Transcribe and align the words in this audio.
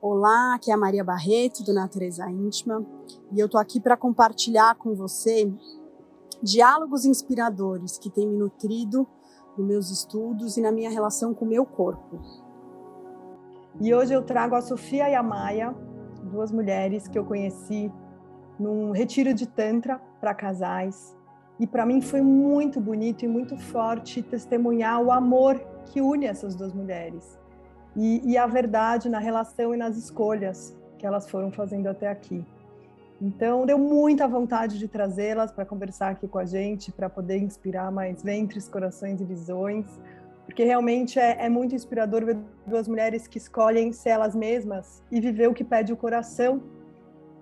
Olá, 0.00 0.54
aqui 0.54 0.70
é 0.70 0.74
a 0.74 0.76
Maria 0.76 1.02
Barreto 1.02 1.64
do 1.64 1.74
Natureza 1.74 2.30
Íntima 2.30 2.86
e 3.32 3.40
eu 3.40 3.48
tô 3.48 3.58
aqui 3.58 3.80
para 3.80 3.96
compartilhar 3.96 4.76
com 4.76 4.94
você 4.94 5.52
diálogos 6.40 7.04
inspiradores 7.04 7.98
que 7.98 8.08
têm 8.08 8.28
me 8.28 8.36
nutrido 8.36 9.08
nos 9.56 9.66
meus 9.66 9.90
estudos 9.90 10.56
e 10.56 10.60
na 10.60 10.70
minha 10.70 10.88
relação 10.88 11.34
com 11.34 11.44
o 11.44 11.48
meu 11.48 11.66
corpo. 11.66 12.16
E 13.80 13.92
hoje 13.92 14.12
eu 14.12 14.22
trago 14.22 14.54
a 14.54 14.62
Sofia 14.62 15.10
e 15.10 15.16
a 15.16 15.22
Maia, 15.22 15.74
duas 16.22 16.52
mulheres 16.52 17.08
que 17.08 17.18
eu 17.18 17.24
conheci 17.24 17.92
num 18.56 18.92
retiro 18.92 19.34
de 19.34 19.48
tantra 19.48 19.98
para 20.20 20.32
casais. 20.32 21.16
E 21.58 21.66
para 21.66 21.84
mim 21.84 22.00
foi 22.00 22.22
muito 22.22 22.80
bonito 22.80 23.24
e 23.24 23.28
muito 23.28 23.58
forte 23.58 24.22
testemunhar 24.22 25.02
o 25.02 25.10
amor 25.10 25.58
que 25.86 26.00
une 26.00 26.26
essas 26.26 26.54
duas 26.54 26.72
mulheres 26.72 27.37
e, 27.98 28.22
e 28.24 28.38
a 28.38 28.46
verdade 28.46 29.08
na 29.08 29.18
relação 29.18 29.74
e 29.74 29.76
nas 29.76 29.96
escolhas 29.96 30.72
que 30.96 31.04
elas 31.04 31.28
foram 31.28 31.50
fazendo 31.50 31.88
até 31.88 32.08
aqui. 32.08 32.44
Então, 33.20 33.66
deu 33.66 33.76
muita 33.76 34.28
vontade 34.28 34.78
de 34.78 34.86
trazê-las 34.86 35.50
para 35.50 35.64
conversar 35.64 36.10
aqui 36.10 36.28
com 36.28 36.38
a 36.38 36.44
gente, 36.44 36.92
para 36.92 37.10
poder 37.10 37.38
inspirar 37.38 37.90
mais 37.90 38.22
ventres, 38.22 38.68
corações 38.68 39.20
e 39.20 39.24
visões, 39.24 39.84
porque 40.46 40.62
realmente 40.62 41.18
é, 41.18 41.44
é, 41.44 41.48
muito 41.48 41.74
inspirador 41.74 42.24
ver 42.24 42.38
duas 42.64 42.86
mulheres 42.86 43.26
que 43.26 43.38
escolhem 43.38 43.92
ser 43.92 44.10
elas 44.10 44.36
mesmas 44.36 45.02
e 45.10 45.20
viver 45.20 45.48
o 45.48 45.54
que 45.54 45.64
pede 45.64 45.92
o 45.92 45.96
coração, 45.96 46.62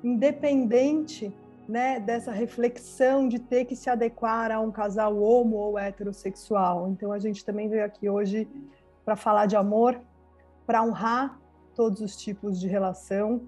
independente 0.02 1.30
né, 1.68 2.00
dessa 2.00 2.32
reflexão 2.32 3.28
de 3.28 3.38
ter 3.38 3.66
que 3.66 3.76
se 3.76 3.90
adequar 3.90 4.50
a 4.50 4.58
um 4.60 4.70
casal 4.70 5.14
homo 5.18 5.56
ou 5.56 5.78
heterossexual. 5.78 6.88
Então, 6.88 7.12
a 7.12 7.18
gente 7.18 7.44
também 7.44 7.68
veio 7.68 7.84
aqui 7.84 8.08
hoje 8.08 8.48
para 9.04 9.16
falar 9.16 9.44
de 9.44 9.56
amor, 9.56 10.00
para 10.66 10.82
honrar 10.82 11.40
todos 11.74 12.00
os 12.00 12.16
tipos 12.16 12.58
de 12.58 12.66
relação. 12.66 13.42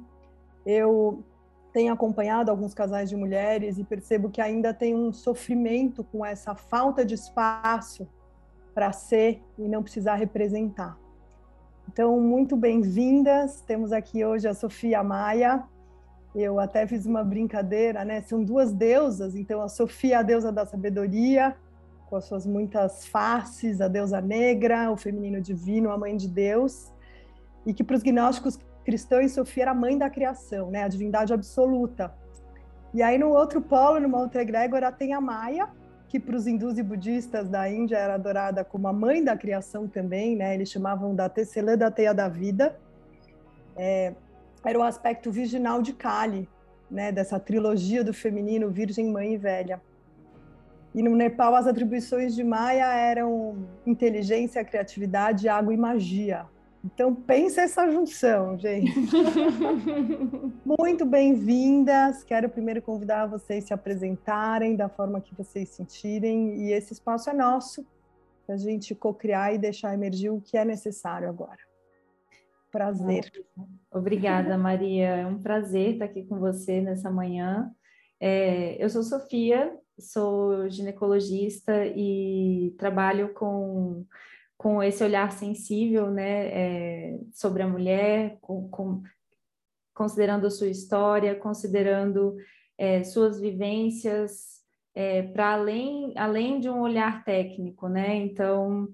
Eu 0.65 1.25
tenho 1.73 1.93
acompanhado 1.93 2.51
alguns 2.51 2.75
casais 2.75 3.09
de 3.09 3.17
mulheres 3.17 3.79
e 3.79 3.85
percebo 3.85 4.31
que 4.31 4.41
ainda 4.41 4.73
tem 4.73 4.95
um 4.95 5.13
sofrimento 5.13 6.05
com 6.05 6.25
essa 6.25 6.55
falta 6.55 7.05
de 7.05 7.15
espaço 7.15 8.09
para 8.75 8.93
ser 8.93 9.43
e 9.59 9.69
não 9.69 9.83
precisar 9.83 10.15
representar. 10.15 10.99
Então, 11.91 12.21
muito 12.21 12.57
bem-vindas. 12.57 13.61
Temos 13.63 13.93
aqui 13.93 14.25
hoje 14.25 14.47
a 14.47 14.55
Sofia 14.55 15.03
Maia. 15.03 15.65
Eu 16.35 16.61
até 16.61 16.87
fiz 16.87 17.07
uma 17.07 17.25
brincadeira, 17.25 18.05
né? 18.05 18.21
São 18.21 18.45
duas 18.45 18.73
deusas, 18.73 19.35
então 19.35 19.63
a 19.63 19.69
Sofia, 19.69 20.19
a 20.19 20.23
deusa 20.23 20.53
da 20.53 20.67
sabedoria, 20.67 21.57
com 22.09 22.17
as 22.17 22.25
suas 22.25 22.47
muitas 22.47 23.07
faces, 23.07 23.81
a 23.81 23.89
deusa 23.89 24.21
negra, 24.21 24.91
o 24.93 24.97
feminino 24.97 25.41
divino, 25.41 25.91
a 25.91 25.99
mãe 25.99 26.17
de 26.17 26.29
Deus, 26.29 26.93
e 27.67 27.75
que 27.75 27.85
para 27.85 27.97
os 27.97 28.03
gnósticos 28.03 28.59
cristãos 28.85 29.33
Sofia 29.33 29.65
era 29.65 29.71
a 29.73 29.75
mãe 29.75 29.99
da 29.99 30.09
criação, 30.09 30.71
né, 30.71 30.83
a 30.83 30.89
divindade 30.89 31.33
absoluta. 31.33 32.15
E 32.95 33.03
aí 33.03 33.19
no 33.19 33.29
outro 33.29 33.61
polo, 33.61 34.01
no 34.01 34.17
outra 34.17 34.41
egrégora, 34.41 34.91
tem 34.91 35.13
a 35.13 35.21
Maia, 35.21 35.69
que 36.09 36.19
para 36.19 36.35
os 36.35 36.47
hindus 36.47 36.79
e 36.79 36.83
budistas 36.83 37.49
da 37.49 37.69
Índia 37.69 37.97
era 37.97 38.15
adorada 38.15 38.65
como 38.65 38.89
a 38.89 38.93
mãe 38.93 39.23
da 39.23 39.37
criação 39.37 39.87
também, 39.87 40.35
né? 40.35 40.55
Eles 40.55 40.71
chamavam 40.71 41.15
da 41.15 41.29
Tecelã 41.29 41.77
da 41.77 41.91
Teia 41.91 42.15
da 42.15 42.29
Vida. 42.29 42.79
É, 43.77 44.15
era 44.65 44.79
o 44.79 44.83
aspecto 44.83 45.31
virginal 45.31 45.83
de 45.83 45.93
Kali, 45.93 46.49
né? 46.91 47.13
Dessa 47.13 47.39
trilogia 47.39 48.03
do 48.03 48.15
feminino, 48.15 48.71
Virgem, 48.71 49.13
Mãe 49.13 49.35
e 49.35 49.37
Velha. 49.37 49.83
E 50.95 51.03
no 51.03 51.15
Nepal 51.15 51.55
as 51.55 51.67
atribuições 51.67 52.35
de 52.35 52.43
Maia 52.43 52.87
eram 52.87 53.69
inteligência, 53.87 54.65
criatividade, 54.65 55.47
água 55.47 55.75
e 55.75 55.77
magia. 55.77 56.47
Então, 56.95 57.15
pensa 57.15 57.61
essa 57.61 57.91
junção, 57.91 58.59
gente. 58.59 58.91
Muito 60.65 61.05
bem-vindas. 61.05 62.25
Quero 62.25 62.49
primeiro 62.49 62.81
convidar 62.81 63.27
vocês 63.27 63.65
a 63.65 63.67
se 63.67 63.75
apresentarem 63.75 64.75
da 64.75 64.89
forma 64.89 65.21
que 65.21 65.35
vocês 65.35 65.69
sentirem. 65.69 66.63
E 66.63 66.73
esse 66.73 66.95
espaço 66.95 67.29
é 67.29 67.35
nosso, 67.35 67.87
para 68.47 68.55
a 68.55 68.59
gente 68.59 68.95
co-criar 68.95 69.53
e 69.53 69.59
deixar 69.59 69.93
emergir 69.93 70.31
o 70.31 70.41
que 70.41 70.57
é 70.57 70.65
necessário 70.65 71.29
agora. 71.29 71.59
Prazer. 72.73 73.31
Obrigada, 73.93 74.57
Maria. 74.57 75.09
É 75.09 75.27
um 75.27 75.39
prazer 75.39 75.93
estar 75.93 76.07
aqui 76.07 76.25
com 76.25 76.39
você 76.39 76.81
nessa 76.81 77.11
manhã. 77.11 77.71
É, 78.19 78.83
eu 78.83 78.89
sou 78.89 79.03
Sofia, 79.03 79.77
sou 79.99 80.69
ginecologista 80.71 81.85
e 81.87 82.75
trabalho 82.79 83.35
com 83.35 84.07
com 84.59 84.83
esse 84.83 85.05
olhar 85.05 85.31
sensível, 85.31 86.11
né, 86.11 86.49
é, 86.49 87.19
sobre 87.33 87.63
a 87.63 87.69
mulher, 87.69 88.37
com, 88.41 88.69
com, 88.69 89.03
considerando 89.95 90.51
sua 90.51 90.67
história, 90.67 91.37
considerando 91.37 92.37
é, 92.77 93.05
suas 93.05 93.41
vivências, 93.41 94.59
é, 94.95 95.23
para 95.23 95.53
além, 95.53 96.13
além 96.17 96.59
de 96.59 96.69
um 96.69 96.81
olhar 96.81 97.25
técnico, 97.25 97.89
né? 97.89 98.17
Então, 98.17 98.89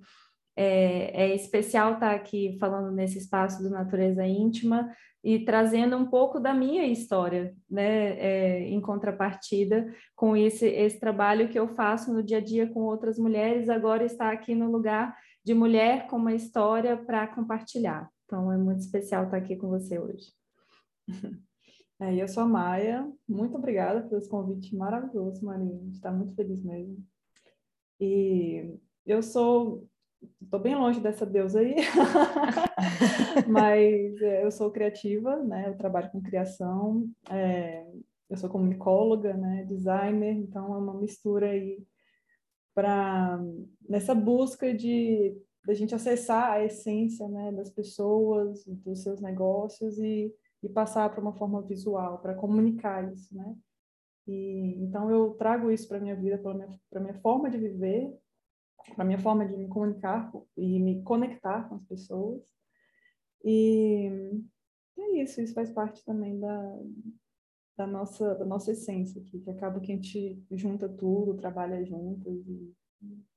é, 0.54 1.24
é, 1.24 1.34
especial 1.34 1.94
estar 1.94 2.14
aqui 2.14 2.58
falando 2.60 2.92
nesse 2.92 3.16
espaço 3.16 3.62
do 3.62 3.70
Natureza 3.70 4.26
Íntima 4.26 4.94
e 5.22 5.38
trazendo 5.38 5.96
um 5.96 6.04
pouco 6.04 6.38
da 6.38 6.52
minha 6.52 6.86
história, 6.86 7.54
né, 7.70 8.18
é, 8.18 8.68
em 8.68 8.80
contrapartida 8.82 9.90
com 10.14 10.36
esse, 10.36 10.66
esse 10.66 11.00
trabalho 11.00 11.48
que 11.48 11.58
eu 11.58 11.68
faço 11.68 12.12
no 12.12 12.22
dia 12.22 12.36
a 12.36 12.42
dia 12.42 12.66
com 12.66 12.80
outras 12.80 13.18
mulheres, 13.18 13.70
agora 13.70 14.04
está 14.04 14.30
aqui 14.30 14.54
no 14.54 14.70
lugar 14.70 15.16
de 15.44 15.54
mulher 15.54 16.06
com 16.08 16.16
uma 16.16 16.34
história 16.34 16.96
para 16.96 17.26
compartilhar. 17.28 18.10
Então 18.24 18.50
é 18.50 18.56
muito 18.56 18.80
especial 18.80 19.24
estar 19.24 19.36
aqui 19.36 19.56
com 19.56 19.68
você 19.68 19.98
hoje. 19.98 20.32
É, 22.00 22.12
eu 22.12 22.26
sou 22.26 22.42
a 22.42 22.46
Maia, 22.46 23.08
muito 23.26 23.56
obrigada 23.56 24.02
pelo 24.02 24.28
convite 24.28 24.74
maravilhoso, 24.74 25.46
Maria. 25.46 25.76
A 25.76 25.78
gente 25.78 25.94
está 25.94 26.10
muito 26.10 26.34
feliz 26.34 26.60
mesmo. 26.60 26.98
E 28.00 28.76
eu 29.06 29.22
sou, 29.22 29.86
estou 30.42 30.58
bem 30.58 30.74
longe 30.74 30.98
dessa 30.98 31.24
deusa 31.24 31.60
aí, 31.60 31.76
mas 33.48 34.20
é, 34.20 34.44
eu 34.44 34.50
sou 34.50 34.72
criativa, 34.72 35.36
né? 35.36 35.68
Eu 35.68 35.76
trabalho 35.76 36.10
com 36.10 36.20
criação, 36.20 37.08
é, 37.30 37.86
eu 38.28 38.36
sou 38.36 38.50
comunicóloga, 38.50 39.32
né? 39.34 39.64
Designer, 39.64 40.32
então 40.32 40.74
é 40.74 40.78
uma 40.78 40.94
mistura 40.94 41.50
aí 41.50 41.80
para 42.74 43.40
nessa 43.88 44.14
busca 44.14 44.74
de 44.74 45.36
da 45.64 45.72
gente 45.72 45.94
acessar 45.94 46.52
a 46.52 46.62
essência 46.62 47.26
né, 47.26 47.50
das 47.52 47.70
pessoas, 47.70 48.64
dos 48.66 49.02
seus 49.02 49.20
negócios 49.20 49.98
e, 49.98 50.30
e 50.62 50.68
passar 50.68 51.08
para 51.08 51.22
uma 51.22 51.32
forma 51.32 51.62
visual, 51.62 52.18
para 52.18 52.34
comunicar 52.34 53.10
isso, 53.10 53.34
né? 53.34 53.56
E, 54.26 54.76
então 54.82 55.10
eu 55.10 55.34
trago 55.34 55.70
isso 55.70 55.88
para 55.88 56.00
minha 56.00 56.16
vida, 56.16 56.38
para 56.38 56.54
minha, 56.54 56.80
minha 57.00 57.20
forma 57.20 57.50
de 57.50 57.56
viver, 57.56 58.14
para 58.94 59.04
minha 59.04 59.18
forma 59.18 59.46
de 59.46 59.56
me 59.56 59.66
comunicar 59.66 60.30
e 60.56 60.78
me 60.78 61.02
conectar 61.02 61.66
com 61.68 61.76
as 61.76 61.84
pessoas. 61.84 62.42
E 63.42 64.10
é 64.98 65.22
isso, 65.22 65.40
isso 65.40 65.54
faz 65.54 65.70
parte 65.70 66.04
também 66.04 66.38
da, 66.38 66.78
da 67.76 67.86
nossa, 67.86 68.34
da 68.34 68.44
nossa 68.44 68.72
essência 68.72 69.20
aqui, 69.20 69.40
que 69.40 69.50
acaba 69.50 69.80
que 69.80 69.92
a 69.92 69.94
gente 69.94 70.42
junta 70.52 70.88
tudo, 70.88 71.34
trabalha 71.34 71.84
juntas 71.84 72.34
e 72.46 72.72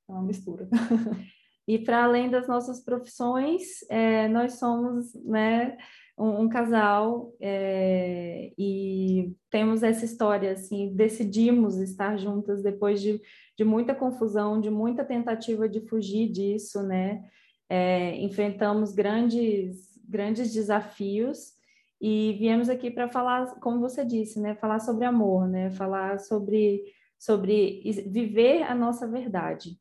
é 0.08 0.12
uma 0.12 0.22
mistura. 0.22 0.68
E 1.68 1.78
para 1.78 2.02
além 2.02 2.30
das 2.30 2.48
nossas 2.48 2.82
profissões, 2.82 3.82
é, 3.90 4.26
nós 4.26 4.54
somos 4.54 5.12
né, 5.22 5.76
um, 6.18 6.44
um 6.44 6.48
casal 6.48 7.34
é, 7.38 8.54
e 8.56 9.36
temos 9.50 9.82
essa 9.82 10.02
história, 10.02 10.52
assim, 10.52 10.94
decidimos 10.94 11.76
estar 11.76 12.16
juntas 12.16 12.62
depois 12.62 13.02
de, 13.02 13.20
de 13.54 13.64
muita 13.64 13.94
confusão, 13.94 14.58
de 14.58 14.70
muita 14.70 15.04
tentativa 15.04 15.68
de 15.68 15.82
fugir 15.82 16.32
disso, 16.32 16.82
né? 16.82 17.22
É, 17.68 18.16
enfrentamos 18.16 18.94
grandes, 18.94 20.00
grandes 20.08 20.54
desafios 20.54 21.57
e 22.00 22.34
viemos 22.38 22.68
aqui 22.68 22.90
para 22.90 23.08
falar, 23.08 23.58
como 23.60 23.80
você 23.80 24.04
disse, 24.04 24.40
né, 24.40 24.54
falar 24.54 24.78
sobre 24.78 25.04
amor, 25.04 25.48
né, 25.48 25.70
falar 25.70 26.20
sobre, 26.20 26.84
sobre 27.18 27.82
viver 28.06 28.62
a 28.62 28.74
nossa 28.74 29.06
verdade. 29.06 29.78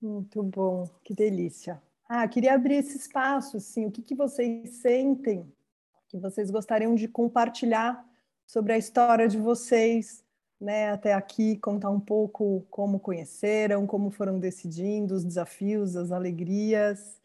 Muito 0.00 0.42
bom, 0.42 0.88
que 1.02 1.14
delícia. 1.14 1.82
Ah, 2.08 2.26
queria 2.28 2.54
abrir 2.54 2.76
esse 2.76 2.96
espaço, 2.96 3.56
assim, 3.56 3.86
o 3.86 3.90
que, 3.90 4.02
que 4.02 4.14
vocês 4.14 4.76
sentem, 4.76 5.52
que 6.08 6.18
vocês 6.18 6.50
gostariam 6.50 6.94
de 6.94 7.08
compartilhar 7.08 8.06
sobre 8.46 8.72
a 8.72 8.78
história 8.78 9.26
de 9.28 9.38
vocês, 9.38 10.24
né, 10.60 10.90
até 10.90 11.12
aqui, 11.14 11.56
contar 11.58 11.90
um 11.90 12.00
pouco 12.00 12.66
como 12.70 13.00
conheceram, 13.00 13.86
como 13.86 14.10
foram 14.10 14.38
decidindo, 14.38 15.14
os 15.14 15.24
desafios, 15.24 15.96
as 15.96 16.10
alegrias, 16.10 17.20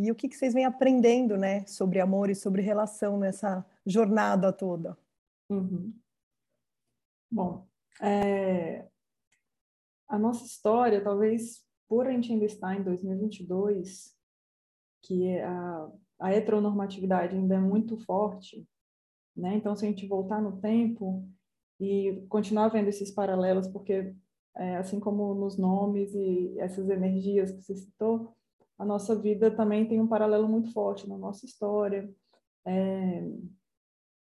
e 0.00 0.12
o 0.12 0.14
que, 0.14 0.28
que 0.28 0.36
vocês 0.36 0.54
vêm 0.54 0.64
aprendendo, 0.64 1.36
né, 1.36 1.66
sobre 1.66 1.98
amor 1.98 2.30
e 2.30 2.34
sobre 2.34 2.62
relação 2.62 3.18
nessa 3.18 3.66
jornada 3.84 4.52
toda? 4.52 4.96
Uhum. 5.50 5.92
Bom, 7.28 7.66
é... 8.00 8.86
a 10.06 10.16
nossa 10.16 10.44
história, 10.44 11.02
talvez 11.02 11.64
por 11.88 12.06
a 12.06 12.12
gente 12.12 12.32
ainda 12.32 12.44
estar 12.44 12.78
em 12.78 12.84
2022, 12.84 14.16
que 15.02 15.36
a, 15.40 15.90
a 16.20 16.32
heteronormatividade 16.32 17.34
ainda 17.34 17.56
é 17.56 17.60
muito 17.60 17.96
forte, 18.04 18.64
né? 19.36 19.56
Então, 19.56 19.74
se 19.74 19.84
a 19.84 19.88
gente 19.88 20.06
voltar 20.06 20.40
no 20.40 20.60
tempo 20.60 21.28
e 21.80 22.24
continuar 22.28 22.68
vendo 22.68 22.88
esses 22.88 23.10
paralelos, 23.10 23.66
porque 23.66 24.14
é, 24.56 24.76
assim 24.76 25.00
como 25.00 25.34
nos 25.34 25.56
nomes 25.56 26.14
e 26.14 26.56
essas 26.58 26.88
energias 26.88 27.50
que 27.50 27.62
você 27.62 27.74
citou, 27.76 28.36
a 28.78 28.84
nossa 28.84 29.14
vida 29.14 29.50
também 29.50 29.86
tem 29.86 30.00
um 30.00 30.06
paralelo 30.06 30.48
muito 30.48 30.72
forte 30.72 31.08
na 31.08 31.18
nossa 31.18 31.44
história. 31.44 32.08
É, 32.64 33.24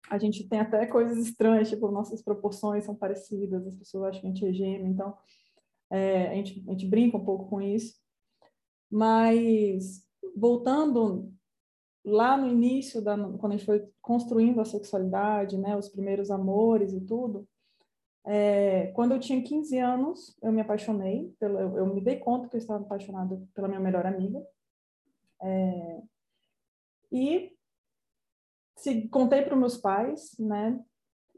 a 0.10 0.18
gente 0.18 0.48
tem 0.48 0.60
até 0.60 0.86
coisas 0.86 1.18
estranhas, 1.18 1.70
tipo, 1.70 1.90
nossas 1.90 2.22
proporções 2.22 2.86
são 2.86 2.96
parecidas, 2.96 3.66
as 3.66 3.76
pessoas 3.76 4.10
acham 4.10 4.22
que 4.22 4.28
a 4.28 4.30
gente 4.30 4.46
é 4.46 4.54
gêmeo, 4.54 4.88
então 4.88 5.18
é, 5.90 6.28
a, 6.30 6.36
gente, 6.36 6.64
a 6.68 6.72
gente 6.72 6.88
brinca 6.88 7.18
um 7.18 7.26
pouco 7.26 7.50
com 7.50 7.62
isso. 7.62 7.96
Mas, 8.92 10.04
voltando 10.36 11.34
lá 12.06 12.38
no 12.38 12.48
início, 12.48 13.02
da, 13.02 13.18
quando 13.18 13.54
a 13.54 13.58
gente 13.58 13.66
foi 13.66 13.88
construindo 14.02 14.60
a 14.62 14.66
sexualidade, 14.66 15.58
né, 15.58 15.76
os 15.76 15.90
primeiros 15.90 16.30
amores 16.30 16.94
e 16.94 17.02
tudo, 17.02 17.48
é, 18.26 18.88
quando 18.94 19.14
eu 19.14 19.20
tinha 19.20 19.44
15 19.44 19.78
anos, 19.78 20.38
eu 20.42 20.52
me 20.52 20.62
apaixonei, 20.62 21.36
pelo, 21.40 21.60
eu, 21.60 21.78
eu, 21.80 21.94
me 21.94 22.00
dei 22.00 22.18
conta 22.18 22.48
que 22.48 22.56
eu 22.56 22.60
estava 22.60 22.84
apaixonada 22.84 23.42
pela 23.54 23.68
minha 23.68 23.80
melhor 23.80 24.06
amiga. 24.06 24.42
É, 25.42 26.02
e 27.12 27.54
se, 28.78 29.08
contei 29.10 29.42
para 29.42 29.56
meus 29.56 29.78
pais, 29.78 30.38
né? 30.40 30.84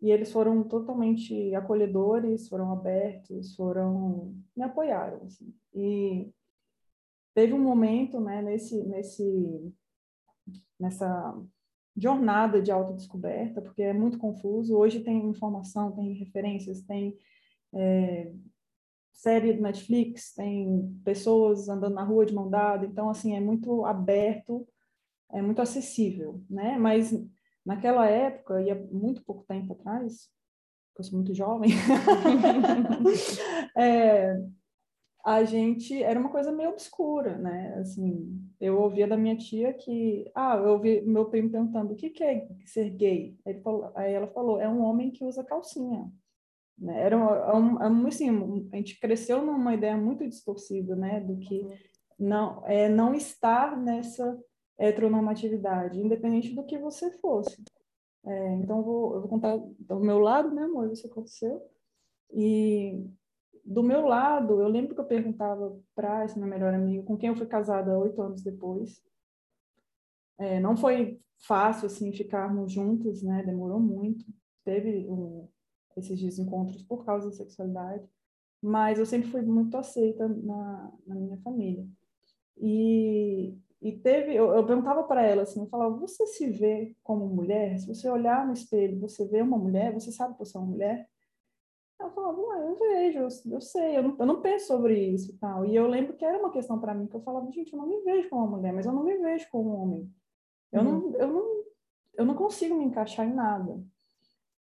E 0.02 0.12
eles 0.12 0.32
foram 0.32 0.64
totalmente 0.64 1.56
acolhedores, 1.56 2.48
foram 2.48 2.72
abertos, 2.72 3.56
foram 3.56 4.36
me 4.56 4.64
apoiaram. 4.64 5.24
Assim. 5.24 5.54
E 5.74 6.32
teve 7.34 7.54
um 7.54 7.60
momento, 7.60 8.20
né? 8.20 8.42
Nesse, 8.44 8.84
nesse, 8.84 9.74
nessa 10.80 11.36
jornada 11.96 12.62
de 12.62 12.72
autodescoberta, 12.72 13.62
porque 13.62 13.82
é 13.82 13.94
muito 13.94 14.18
confuso. 14.18 14.76
Hoje 14.76 15.00
tem 15.00 15.30
informação, 15.30 15.92
tem 15.92 16.14
referências, 16.14 16.82
tem 16.82 17.18
é, 17.74 18.32
série 19.14 19.54
do 19.54 19.62
Netflix, 19.62 20.34
tem 20.34 21.00
pessoas 21.04 21.70
andando 21.70 21.94
na 21.94 22.04
rua 22.04 22.26
de 22.26 22.34
mão 22.34 22.50
dada, 22.50 22.86
então, 22.86 23.10
assim, 23.10 23.36
é 23.36 23.40
muito 23.40 23.86
aberto, 23.86 24.68
é 25.32 25.42
muito 25.42 25.62
acessível, 25.62 26.44
né? 26.50 26.78
Mas 26.78 27.14
naquela 27.66 28.08
época, 28.08 28.62
e 28.62 28.70
há 28.70 28.76
muito 28.76 29.24
pouco 29.24 29.46
tempo 29.48 29.74
atrás, 29.74 30.30
eu 30.98 31.04
sou 31.04 31.18
muito 31.18 31.34
jovem, 31.34 31.72
é, 33.76 34.38
a 35.26 35.44
gente 35.44 36.04
era 36.04 36.20
uma 36.20 36.30
coisa 36.30 36.52
meio 36.52 36.70
obscura, 36.70 37.36
né? 37.36 37.74
Assim, 37.80 38.40
eu 38.62 38.80
ouvia 38.80 39.08
da 39.08 39.18
minha 39.18 39.36
tia 39.36 39.74
que, 39.74 40.30
ah, 40.36 40.56
eu 40.56 40.74
ouvi 40.74 41.02
meu 41.02 41.26
primo 41.26 41.50
perguntando 41.50 41.94
o 41.94 41.96
que, 41.96 42.12
que 42.12 42.24
é 42.24 42.48
ser 42.64 42.92
gay. 42.92 43.36
Aí, 43.44 43.60
falou, 43.60 43.92
aí 43.96 44.14
ela 44.14 44.28
falou, 44.28 44.62
é 44.62 44.70
um 44.70 44.84
homem 44.84 45.10
que 45.10 45.26
usa 45.26 45.44
calcinha. 45.44 46.12
Né? 46.78 47.02
Era 47.02 47.18
um, 47.18 47.82
é 47.82 47.90
um, 47.90 48.06
assim, 48.06 48.70
a 48.72 48.76
gente 48.76 49.00
cresceu 49.00 49.44
numa 49.44 49.74
ideia 49.74 49.98
muito 49.98 50.28
distorcida, 50.28 50.96
né, 50.96 51.20
do 51.22 51.38
que 51.38 51.68
não 52.20 52.64
é 52.68 52.88
não 52.88 53.16
estar 53.16 53.76
nessa 53.76 54.40
heteronormatividade, 54.78 56.00
independente 56.00 56.54
do 56.54 56.64
que 56.66 56.78
você 56.78 57.10
fosse. 57.18 57.64
É, 58.24 58.54
então, 58.54 58.78
eu 58.78 58.84
vou, 58.84 59.16
eu 59.16 59.22
vou 59.22 59.30
contar 59.30 59.58
do 59.58 60.00
meu 60.00 60.20
lado, 60.20 60.54
né, 60.54 60.66
amor, 60.66 60.92
isso 60.92 61.08
aconteceu. 61.08 61.64
E 62.32 63.04
do 63.64 63.84
meu 63.84 64.06
lado, 64.06 64.60
eu 64.60 64.68
lembro 64.68 64.94
que 64.94 65.02
eu 65.02 65.06
perguntava 65.06 65.80
para 65.96 66.26
esse 66.26 66.38
meu 66.38 66.48
melhor 66.48 66.74
amigo, 66.74 67.06
com 67.06 67.18
quem 67.18 67.30
eu 67.30 67.36
fui 67.36 67.48
casada 67.48 67.98
oito 67.98 68.22
anos 68.22 68.42
depois. 68.44 69.02
É, 70.38 70.60
não 70.60 70.76
foi 70.76 71.20
fácil, 71.40 71.88
assim, 71.88 72.12
ficarmos 72.12 72.72
juntos, 72.72 73.24
né? 73.24 73.44
Demorou 73.44 73.80
muito. 73.80 74.26
Teve 74.64 75.08
um, 75.08 75.48
esses 75.98 76.20
desencontros 76.22 76.82
por 76.84 77.06
causa 77.06 77.30
da 77.30 77.36
sexualidade. 77.36 78.08
Mas 78.62 79.00
eu 79.00 79.06
sempre 79.06 79.30
fui 79.30 79.42
muito 79.42 79.78
aceita 79.78 80.28
na, 80.28 80.92
na 81.06 81.16
minha 81.16 81.38
família. 81.38 81.88
E, 82.58 83.56
e 83.82 83.92
teve, 84.00 84.34
eu, 84.34 84.54
eu 84.54 84.66
perguntava 84.66 85.04
para 85.04 85.24
ela 85.24 85.44
assim, 85.44 85.62
eu 85.62 85.68
falava, 85.68 85.96
você 85.98 86.26
se 86.26 86.50
vê 86.50 86.96
como 87.04 87.28
mulher? 87.28 87.78
Se 87.78 87.88
você 87.88 88.10
olhar 88.10 88.46
no 88.46 88.54
espelho, 88.54 89.00
você 89.00 89.26
vê 89.28 89.42
uma 89.42 89.58
mulher? 89.58 89.94
Você 89.94 90.12
sabe 90.12 90.34
que 90.34 90.40
você 90.40 90.58
é 90.58 90.60
uma 90.60 90.70
mulher? 90.70 91.10
Ela 92.06 92.14
falava, 92.14 92.40
eu 92.40 92.76
vejo, 92.76 93.20
eu, 93.20 93.28
eu 93.54 93.62
sei, 93.62 93.98
eu 93.98 94.04
não, 94.04 94.16
eu 94.20 94.26
não, 94.26 94.42
penso 94.42 94.68
sobre 94.68 94.98
isso 95.10 95.32
e 95.32 95.38
tal. 95.38 95.66
E 95.66 95.76
eu 95.76 95.88
lembro 95.88 96.16
que 96.16 96.24
era 96.24 96.38
uma 96.38 96.52
questão 96.52 96.80
para 96.80 96.94
mim, 96.94 97.08
que 97.08 97.16
eu 97.16 97.22
falava, 97.22 97.52
gente, 97.52 97.74
eu 97.74 97.80
não 97.80 97.88
me 97.88 98.02
vejo 98.04 98.30
como 98.30 98.46
uma 98.46 98.58
mulher, 98.58 98.74
mas 98.74 98.86
eu 98.86 98.94
não 98.94 99.04
me 99.04 99.18
vejo 99.18 99.48
como 99.50 99.72
um 99.72 99.82
homem. 99.82 100.14
Eu, 100.72 100.82
uhum. 100.82 101.00
não, 101.00 101.16
eu, 101.16 101.28
não, 101.28 101.64
eu 102.18 102.26
não 102.26 102.36
consigo 102.36 102.76
me 102.76 102.86
encaixar 102.86 103.28
em 103.28 103.34
nada. 103.34 103.84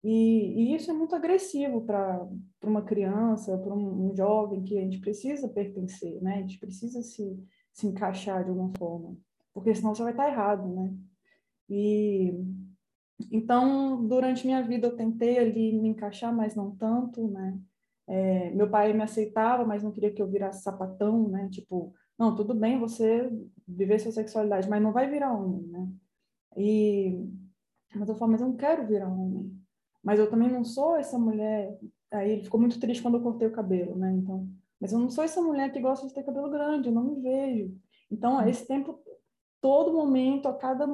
E, 0.05 0.73
e 0.73 0.75
isso 0.75 0.91
é 0.91 0.95
muito 0.95 1.15
agressivo 1.15 1.81
para 1.85 2.29
uma 2.63 2.83
criança, 2.83 3.59
para 3.59 3.75
um, 3.75 4.11
um, 4.11 4.17
jovem, 4.17 4.63
que 4.63 4.79
a 4.79 4.83
gente 4.83 4.99
precisa 4.99 5.49
pertencer, 5.49 6.21
né? 6.23 6.37
A 6.37 6.41
gente 6.41 6.59
precisa 6.59 7.03
se, 7.03 7.45
se 7.73 7.87
encaixar 7.87 8.45
de 8.45 8.51
alguma 8.51 8.73
forma, 8.77 9.17
porque 9.53 9.75
senão 9.75 9.95
você 9.95 10.03
vai 10.03 10.13
estar 10.13 10.29
errado, 10.29 10.69
né? 10.69 10.95
E 11.69 12.35
então, 13.31 14.07
durante 14.07 14.47
minha 14.47 14.63
vida, 14.63 14.87
eu 14.87 14.97
tentei 14.97 15.39
ali 15.39 15.73
me 15.79 15.89
encaixar, 15.89 16.35
mas 16.35 16.55
não 16.55 16.75
tanto, 16.77 17.29
né? 17.29 17.59
É, 18.07 18.51
meu 18.51 18.69
pai 18.69 18.93
me 18.93 19.03
aceitava, 19.03 19.65
mas 19.65 19.83
não 19.83 19.93
queria 19.93 20.13
que 20.13 20.21
eu 20.21 20.29
virasse 20.29 20.63
sapatão, 20.63 21.29
né? 21.29 21.49
Tipo, 21.51 21.95
não, 22.19 22.35
tudo 22.35 22.55
bem 22.55 22.79
você 22.79 23.31
viver 23.67 23.99
sua 23.99 24.13
sexualidade, 24.13 24.69
mas 24.69 24.83
não 24.83 24.93
vai 24.93 25.09
virar 25.09 25.33
homem, 25.33 25.63
né? 25.69 25.89
E, 26.57 27.29
mas 27.95 28.09
eu 28.09 28.15
falo, 28.17 28.33
mas 28.33 28.41
eu 28.41 28.49
não 28.49 28.57
quero 28.57 28.87
virar 28.87 29.09
homem. 29.09 29.57
Mas 30.03 30.19
eu 30.19 30.29
também 30.29 30.51
não 30.51 30.65
sou 30.65 30.97
essa 30.97 31.19
mulher. 31.19 31.79
Aí 32.11 32.33
ele 32.33 32.45
ficou 32.45 32.61
muito 32.61 32.79
triste 32.81 33.03
quando 33.03 33.17
eu 33.17 33.23
cortei 33.23 33.49
o 33.49 33.53
cabelo, 33.53 33.97
né? 33.97 34.13
Então, 34.13 34.49
mas 34.81 34.93
eu 34.93 34.99
não 34.99 35.09
sou 35.09 35.23
essa 35.23 35.41
mulher 35.41 35.73
que 35.73 35.81
gosta 35.81 36.07
de 36.07 36.13
ter 36.13 36.25
cabelo 36.25 36.51
grande, 36.51 36.89
eu 36.89 36.93
não 36.93 37.05
me 37.05 37.21
vejo. 37.21 37.75
Então, 38.11 38.39
hum. 38.39 38.49
esse 38.49 38.67
tempo, 38.67 39.01
todo 39.63 39.93
momento, 39.93 40.49
a 40.49 40.55
cada 40.55 40.87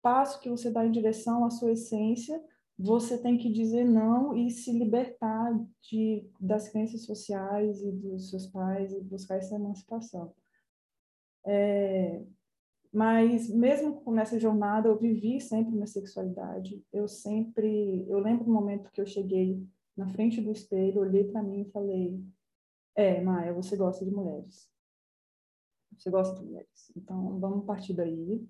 passo 0.00 0.40
que 0.40 0.48
você 0.48 0.70
dá 0.70 0.86
em 0.86 0.92
direção 0.92 1.44
à 1.44 1.50
sua 1.50 1.72
essência, 1.72 2.40
você 2.78 3.18
tem 3.18 3.36
que 3.36 3.52
dizer 3.52 3.84
não 3.84 4.36
e 4.36 4.50
se 4.50 4.72
libertar 4.72 5.52
de, 5.82 6.26
das 6.40 6.68
crenças 6.68 7.04
sociais 7.04 7.82
e 7.82 7.90
dos 7.90 8.30
seus 8.30 8.46
pais 8.46 8.92
e 8.92 9.00
buscar 9.00 9.36
essa 9.36 9.56
emancipação. 9.56 10.32
É, 11.44 12.22
mas 12.92 13.48
mesmo 13.48 14.02
nessa 14.12 14.38
jornada 14.38 14.88
eu 14.88 14.98
vivi 14.98 15.40
sempre 15.40 15.72
minha 15.72 15.86
sexualidade. 15.86 16.84
Eu 16.92 17.08
sempre, 17.08 18.08
eu 18.08 18.20
lembro 18.20 18.44
do 18.44 18.52
momento 18.52 18.90
que 18.92 19.00
eu 19.00 19.06
cheguei 19.06 19.66
na 19.96 20.08
frente 20.08 20.40
do 20.40 20.52
espelho, 20.52 21.00
olhei 21.00 21.24
para 21.24 21.42
mim 21.42 21.62
e 21.62 21.70
falei: 21.70 22.24
"É, 22.94 23.20
Maia, 23.20 23.52
você 23.52 23.76
gosta 23.76 24.04
de 24.04 24.10
mulheres. 24.10 24.72
Você 25.98 26.10
gosta 26.10 26.38
de 26.38 26.44
mulheres. 26.44 26.92
Então 26.96 27.38
vamos 27.38 27.64
partir 27.64 27.94
daí 27.94 28.46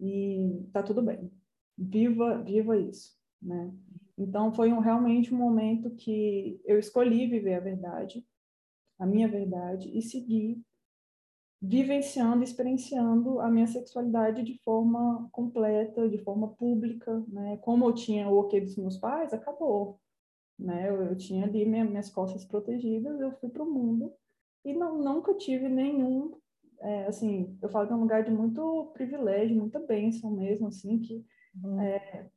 e 0.00 0.68
tá 0.72 0.82
tudo 0.82 1.02
bem. 1.02 1.30
Viva, 1.76 2.42
viva 2.42 2.76
isso, 2.76 3.16
né? 3.40 3.72
Então 4.16 4.52
foi 4.52 4.72
um, 4.72 4.80
realmente 4.80 5.32
um 5.32 5.38
momento 5.38 5.94
que 5.94 6.60
eu 6.64 6.78
escolhi 6.78 7.26
viver 7.26 7.54
a 7.54 7.60
verdade, 7.60 8.26
a 8.98 9.06
minha 9.06 9.28
verdade 9.28 9.96
e 9.96 10.02
seguir 10.02 10.60
vivenciando, 11.60 12.42
experienciando 12.42 13.40
a 13.40 13.50
minha 13.50 13.66
sexualidade 13.66 14.42
de 14.42 14.56
forma 14.62 15.28
completa, 15.32 16.08
de 16.08 16.18
forma 16.18 16.48
pública, 16.54 17.24
né? 17.28 17.56
Como 17.58 17.84
eu 17.84 17.94
tinha 17.94 18.28
o 18.28 18.38
ok 18.38 18.60
dos 18.60 18.76
meus 18.76 18.96
pais, 18.96 19.32
acabou, 19.32 20.00
né? 20.58 20.88
Eu, 20.88 21.02
eu 21.02 21.16
tinha 21.16 21.44
ali 21.44 21.64
minha, 21.64 21.84
minhas 21.84 22.10
costas 22.10 22.44
protegidas, 22.44 23.20
eu 23.20 23.32
fui 23.38 23.48
para 23.48 23.62
o 23.62 23.70
mundo 23.70 24.12
e 24.64 24.72
não, 24.72 24.98
nunca 24.98 25.34
tive 25.34 25.68
nenhum 25.68 26.36
é, 26.80 27.06
assim, 27.06 27.58
eu 27.60 27.68
falo 27.68 27.86
que 27.86 27.92
é 27.92 27.96
um 27.96 28.00
lugar 28.00 28.22
de 28.22 28.30
muito 28.30 28.90
privilégio, 28.94 29.56
muita 29.56 29.80
bênção 29.80 30.30
mesmo, 30.30 30.68
assim, 30.68 30.98
que 30.98 31.24
uhum. 31.62 31.80
é, 31.80 32.28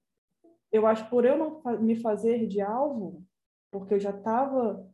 eu 0.72 0.88
acho 0.88 1.10
por 1.10 1.26
eu 1.26 1.38
não 1.38 1.82
me 1.82 1.96
fazer 1.96 2.48
de 2.48 2.62
alvo, 2.62 3.24
porque 3.72 3.94
eu 3.94 4.00
já 4.00 4.12
estava, 4.12 4.88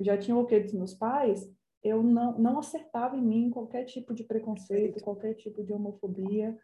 já 0.00 0.16
tinha 0.16 0.36
o 0.36 0.40
ok 0.40 0.60
dos 0.60 0.72
meus 0.72 0.94
pais, 0.94 1.50
eu 1.82 2.02
não, 2.02 2.38
não 2.38 2.58
acertava 2.58 3.16
em 3.16 3.22
mim 3.22 3.50
qualquer 3.50 3.84
tipo 3.84 4.14
de 4.14 4.22
preconceito, 4.22 5.02
qualquer 5.02 5.34
tipo 5.34 5.64
de 5.64 5.72
homofobia. 5.72 6.56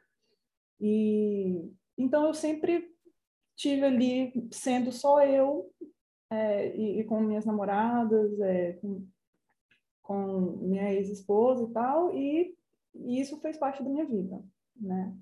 E 0.81 1.73
então 1.97 2.27
eu 2.27 2.35
sempre 2.35 2.89
tive 3.57 3.85
ali 3.85 4.49
sendo 4.53 4.93
só 4.93 5.25
eu 5.25 5.73
é, 6.31 6.77
e, 6.77 7.01
e, 7.01 7.05
com 7.05 7.21
minhas 7.21 7.45
namoradas, 7.45 8.39
é, 8.41 8.75
com, 8.75 9.05
com 10.09 10.57
minha 10.63 10.91
ex-esposa 10.95 11.65
e 11.65 11.73
tal, 11.73 12.15
e, 12.15 12.57
e, 12.95 13.21
isso 13.21 13.39
fez 13.41 13.59
parte 13.59 13.83
da 13.83 13.91
minha 13.91 14.07
vida, 14.07 14.43
né? 14.75 15.15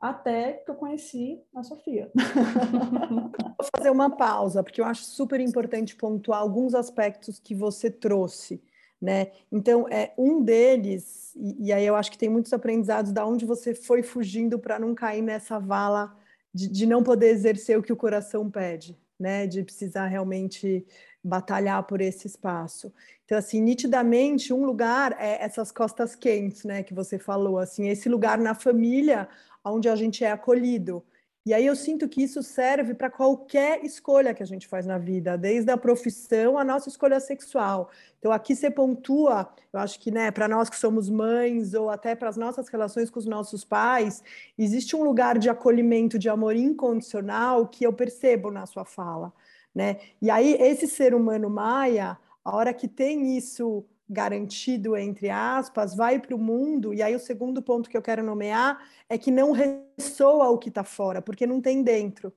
Até 0.00 0.54
que 0.54 0.70
eu 0.70 0.76
conheci 0.76 1.42
a 1.54 1.62
Sofia. 1.62 2.10
Vou 3.58 3.68
fazer 3.76 3.90
uma 3.90 4.16
pausa, 4.16 4.62
porque 4.62 4.80
eu 4.80 4.84
acho 4.86 5.04
super 5.04 5.40
importante 5.40 5.94
pontuar 5.94 6.40
alguns 6.40 6.74
aspectos 6.74 7.38
que 7.38 7.54
você 7.54 7.90
trouxe, 7.90 8.62
né? 9.00 9.30
Então, 9.52 9.86
é 9.90 10.14
um 10.16 10.42
deles, 10.42 11.34
e, 11.36 11.66
e, 11.66 11.72
aí 11.72 11.84
eu 11.84 11.94
acho 11.94 12.10
que 12.10 12.18
tem 12.18 12.30
muitos 12.30 12.52
aprendizados 12.54 13.12
da 13.12 13.26
onde 13.26 13.44
você 13.44 13.74
foi 13.74 14.02
fugindo 14.02 14.58
para 14.58 14.78
não 14.78 14.94
cair 14.94 15.20
nessa 15.20 15.58
vala 15.58 16.16
de, 16.54 16.66
de 16.66 16.86
não 16.86 17.02
poder 17.02 17.28
exercer 17.28 17.78
o 17.78 17.82
que 17.82 17.92
o 17.92 17.96
coração 17.96 18.50
pede, 18.50 18.96
né? 19.20 19.46
De 19.46 19.62
precisar 19.62 20.06
realmente 20.06 20.86
batalhar 21.22 21.82
por 21.84 22.00
esse 22.00 22.26
espaço. 22.26 22.92
Então, 23.24 23.36
assim, 23.36 23.60
nitidamente, 23.60 24.52
um 24.52 24.64
lugar 24.64 25.16
é 25.18 25.42
essas 25.44 25.70
costas 25.70 26.14
quentes, 26.14 26.64
né, 26.64 26.82
que 26.82 26.94
você 26.94 27.18
falou, 27.18 27.58
assim, 27.58 27.88
esse 27.88 28.08
lugar 28.08 28.38
na 28.38 28.54
família 28.54 29.28
onde 29.64 29.88
a 29.88 29.96
gente 29.96 30.24
é 30.24 30.30
acolhido. 30.30 31.04
E 31.48 31.54
aí 31.54 31.64
eu 31.64 31.74
sinto 31.74 32.06
que 32.06 32.22
isso 32.22 32.42
serve 32.42 32.92
para 32.92 33.08
qualquer 33.08 33.82
escolha 33.82 34.34
que 34.34 34.42
a 34.42 34.46
gente 34.46 34.68
faz 34.68 34.84
na 34.84 34.98
vida, 34.98 35.34
desde 35.38 35.70
a 35.70 35.78
profissão 35.78 36.58
à 36.58 36.64
nossa 36.64 36.90
escolha 36.90 37.18
sexual. 37.20 37.90
Então 38.18 38.30
aqui 38.30 38.54
você 38.54 38.70
pontua, 38.70 39.48
eu 39.72 39.80
acho 39.80 39.98
que, 39.98 40.10
né, 40.10 40.30
para 40.30 40.46
nós 40.46 40.68
que 40.68 40.76
somos 40.76 41.08
mães 41.08 41.72
ou 41.72 41.88
até 41.88 42.14
para 42.14 42.28
as 42.28 42.36
nossas 42.36 42.68
relações 42.68 43.08
com 43.08 43.18
os 43.18 43.24
nossos 43.24 43.64
pais, 43.64 44.22
existe 44.58 44.94
um 44.94 45.02
lugar 45.02 45.38
de 45.38 45.48
acolhimento, 45.48 46.18
de 46.18 46.28
amor 46.28 46.54
incondicional 46.54 47.66
que 47.66 47.82
eu 47.82 47.94
percebo 47.94 48.50
na 48.50 48.66
sua 48.66 48.84
fala, 48.84 49.32
né? 49.74 49.98
E 50.20 50.30
aí 50.30 50.54
esse 50.54 50.86
ser 50.86 51.14
humano 51.14 51.48
maia, 51.50 52.18
a 52.44 52.56
hora 52.56 52.72
que 52.72 52.88
tem 52.88 53.36
isso 53.36 53.84
garantido, 54.08 54.96
entre 54.96 55.28
aspas, 55.28 55.94
vai 55.94 56.18
para 56.18 56.34
o 56.34 56.38
mundo, 56.38 56.94
e 56.94 57.02
aí 57.02 57.14
o 57.14 57.20
segundo 57.20 57.60
ponto 57.60 57.90
que 57.90 57.96
eu 57.96 58.02
quero 58.02 58.22
nomear 58.22 58.78
é 59.08 59.18
que 59.18 59.30
não 59.30 59.52
ressoa 59.52 60.48
o 60.48 60.58
que 60.58 60.70
está 60.70 60.82
fora, 60.82 61.20
porque 61.20 61.46
não 61.46 61.60
tem 61.60 61.82
dentro. 61.82 62.32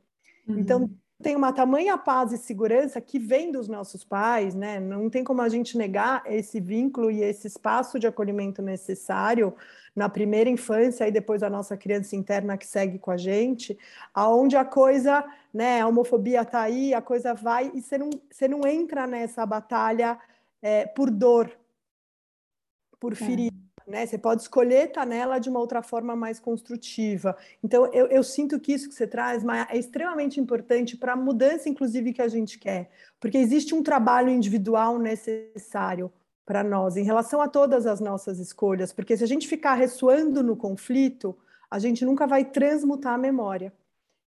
Uhum. 0.47 0.59
Então, 0.59 0.89
tem 1.21 1.35
uma 1.35 1.53
tamanha 1.53 1.97
paz 1.97 2.33
e 2.33 2.37
segurança 2.37 2.99
que 2.99 3.17
vem 3.17 3.51
dos 3.51 3.67
nossos 3.67 4.03
pais, 4.03 4.53
né? 4.53 4.79
Não 4.79 5.09
tem 5.09 5.23
como 5.23 5.41
a 5.41 5.47
gente 5.47 5.77
negar 5.77 6.23
esse 6.25 6.59
vínculo 6.59 7.09
e 7.09 7.23
esse 7.23 7.47
espaço 7.47 7.97
de 7.97 8.07
acolhimento 8.07 8.61
necessário 8.61 9.55
na 9.95 10.09
primeira 10.09 10.49
infância 10.49 11.07
e 11.07 11.11
depois 11.11 11.43
a 11.43 11.49
nossa 11.49 11.77
criança 11.77 12.15
interna 12.15 12.57
que 12.57 12.65
segue 12.65 12.97
com 12.97 13.11
a 13.11 13.17
gente, 13.17 13.77
aonde 14.13 14.55
a 14.57 14.65
coisa, 14.65 15.23
né, 15.53 15.81
a 15.81 15.87
homofobia 15.87 16.41
está 16.41 16.61
aí, 16.61 16.93
a 16.93 17.01
coisa 17.01 17.33
vai 17.33 17.71
e 17.73 17.81
você 17.81 17.97
não, 17.97 18.09
você 18.29 18.47
não 18.47 18.67
entra 18.67 19.05
nessa 19.05 19.45
batalha 19.45 20.19
é, 20.61 20.85
por 20.85 21.11
dor, 21.11 21.51
por 22.99 23.15
ferida. 23.15 23.55
É. 23.55 23.70
Né? 23.91 24.05
Você 24.05 24.17
pode 24.17 24.41
escolher 24.41 24.87
estar 24.87 25.05
nela 25.05 25.37
de 25.37 25.49
uma 25.49 25.59
outra 25.59 25.83
forma 25.83 26.15
mais 26.15 26.39
construtiva. 26.39 27.35
Então, 27.61 27.85
eu, 27.93 28.07
eu 28.07 28.23
sinto 28.23 28.59
que 28.59 28.71
isso 28.71 28.87
que 28.87 28.95
você 28.95 29.05
traz 29.05 29.43
Maia, 29.43 29.67
é 29.69 29.77
extremamente 29.77 30.39
importante 30.39 30.95
para 30.95 31.13
a 31.13 31.15
mudança, 31.15 31.67
inclusive, 31.67 32.13
que 32.13 32.21
a 32.21 32.27
gente 32.29 32.57
quer, 32.57 32.89
porque 33.19 33.37
existe 33.37 33.75
um 33.75 33.83
trabalho 33.83 34.29
individual 34.29 34.97
necessário 34.97 36.11
para 36.45 36.63
nós 36.63 36.95
em 36.95 37.03
relação 37.03 37.41
a 37.41 37.47
todas 37.47 37.85
as 37.85 37.99
nossas 37.99 38.39
escolhas, 38.39 38.91
porque 38.93 39.15
se 39.15 39.23
a 39.23 39.27
gente 39.27 39.47
ficar 39.47 39.73
ressoando 39.73 40.41
no 40.41 40.55
conflito, 40.55 41.37
a 41.69 41.77
gente 41.77 42.03
nunca 42.05 42.25
vai 42.25 42.45
transmutar 42.45 43.13
a 43.13 43.17
memória. 43.17 43.73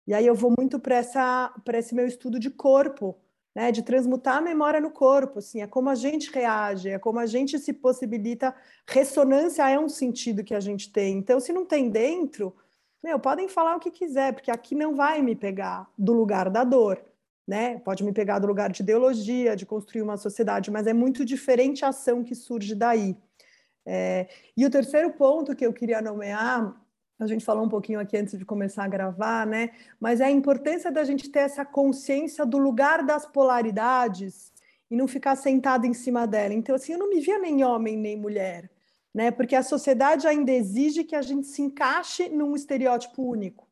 E 0.07 0.13
aí 0.13 0.27
eu 0.27 0.35
vou 0.35 0.53
muito 0.57 0.79
para 0.79 1.01
esse 1.79 1.95
meu 1.95 2.07
estudo 2.07 2.39
de 2.39 2.51
corpo, 2.51 3.17
né, 3.55 3.71
de 3.71 3.83
transmutar 3.83 4.39
a 4.39 4.41
memória 4.41 4.81
no 4.81 4.91
corpo, 4.91 5.39
assim, 5.39 5.63
é 5.63 5.67
como 5.67 5.89
a 5.89 5.95
gente 5.95 6.31
reage, 6.31 6.89
é 6.89 6.99
como 6.99 7.21
a 7.21 7.27
gente 7.27 7.59
se 7.59 7.73
possibilita. 7.73 8.55
Ressonância 8.87 9.69
é 9.69 9.79
um 9.79 9.89
sentido 9.89 10.43
que 10.43 10.55
a 10.55 10.61
gente 10.61 10.91
tem. 10.91 11.19
Então, 11.19 11.39
se 11.39 11.53
não 11.53 11.65
tem 11.65 11.89
dentro, 11.89 12.55
meu, 13.03 13.19
podem 13.19 13.49
falar 13.49 13.77
o 13.77 13.81
que 13.81 13.91
quiser, 13.91 14.33
porque 14.33 14.51
aqui 14.51 14.75
não 14.75 14.97
vai 14.97 15.23
me 15.23 15.37
pegar 15.37 15.89
do 15.97 16.13
lugar 16.13 16.51
da 16.51 16.65
dor, 16.65 17.01
né? 17.47 17.79
Pode 17.81 18.03
me 18.03 18.13
pegar 18.13 18.41
do 18.41 18.47
lugar 18.47 18.73
de 18.73 18.83
ideologia, 18.83 19.55
de 19.55 19.65
construir 19.65 20.03
uma 20.03 20.17
sociedade, 20.17 20.71
mas 20.71 20.87
é 20.87 20.93
muito 20.93 21.25
diferente 21.25 21.85
a 21.85 21.89
ação 21.89 22.25
que 22.25 22.35
surge 22.35 22.75
daí. 22.75 23.17
É... 23.87 24.27
E 24.57 24.65
o 24.67 24.71
terceiro 24.71 25.13
ponto 25.13 25.55
que 25.55 25.65
eu 25.65 25.73
queria 25.73 26.01
nomear 26.03 26.75
a 27.19 27.27
gente 27.27 27.45
falou 27.45 27.65
um 27.65 27.69
pouquinho 27.69 28.01
aqui 28.01 28.17
antes 28.17 28.37
de 28.37 28.45
começar 28.45 28.85
a 28.85 28.89
gravar, 28.89 29.47
né? 29.47 29.71
Mas 30.01 30.21
é 30.21 30.25
a 30.25 30.31
importância 30.31 30.91
da 30.91 31.05
gente 31.05 31.31
ter 31.31 31.41
essa 31.41 31.65
consciência 31.65 32.45
do 32.45 32.59
lugar 32.59 33.05
das 33.05 33.25
polaridades 33.25 34.53
e 34.91 34.97
não 34.97 35.07
ficar 35.07 35.37
sentado 35.37 35.87
em 35.87 35.95
cima 35.95 36.27
dela. 36.27 36.53
Então, 36.53 36.75
assim, 36.75 36.93
eu 36.93 36.99
não 36.99 37.09
me 37.09 37.21
via 37.21 37.39
nem 37.39 37.63
homem 37.63 37.97
nem 37.97 38.17
mulher, 38.17 38.69
né? 39.15 39.31
Porque 39.31 39.55
a 39.55 39.63
sociedade 39.63 40.27
ainda 40.27 40.51
exige 40.51 41.05
que 41.05 41.15
a 41.15 41.23
gente 41.23 41.47
se 41.47 41.63
encaixe 41.63 42.29
num 42.29 42.57
estereótipo 42.57 43.23
único, 43.23 43.69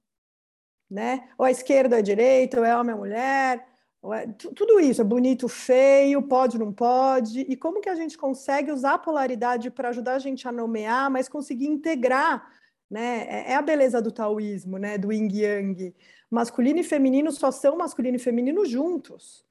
né? 0.89 1.29
Ou 1.37 1.45
a 1.45 1.51
esquerda 1.51 1.97
ou 1.97 1.99
a 1.99 2.03
direita, 2.03 2.61
ou 2.61 2.65
é 2.65 2.77
homem 2.77 2.95
ou 2.95 3.01
mulher, 3.01 3.67
ou 4.01 4.15
é... 4.15 4.25
tudo 4.29 4.79
isso, 4.79 5.01
é 5.01 5.05
bonito, 5.05 5.49
feio, 5.49 6.23
pode, 6.23 6.59
não 6.59 6.73
pode. 6.73 7.41
E 7.41 7.57
como 7.57 7.81
que 7.81 7.89
a 7.89 7.97
gente 7.97 8.17
consegue 8.17 8.71
usar 8.71 8.95
a 8.95 8.99
polaridade 8.99 9.69
para 9.69 9.89
ajudar 9.89 10.15
a 10.15 10.21
gente 10.21 10.47
a 10.47 10.53
nomear, 10.53 11.11
mas 11.11 11.29
conseguir 11.29 11.67
integrar 11.67 12.62
né? 12.93 13.27
É, 13.27 13.53
é 13.53 13.55
a 13.55 13.63
beleza 13.63 14.03
do 14.03 14.13
taoísmo, 14.13 14.77
né? 14.77 14.99
Do 14.99 15.11
yin 15.11 15.27
yang. 15.33 15.95
Masculino 16.31 16.79
e 16.79 16.85
feminino 16.85 17.33
só 17.33 17.51
são 17.51 17.75
masculino 17.75 18.17
e 18.17 18.21
feminino 18.21 18.67
juntos. 18.67 19.47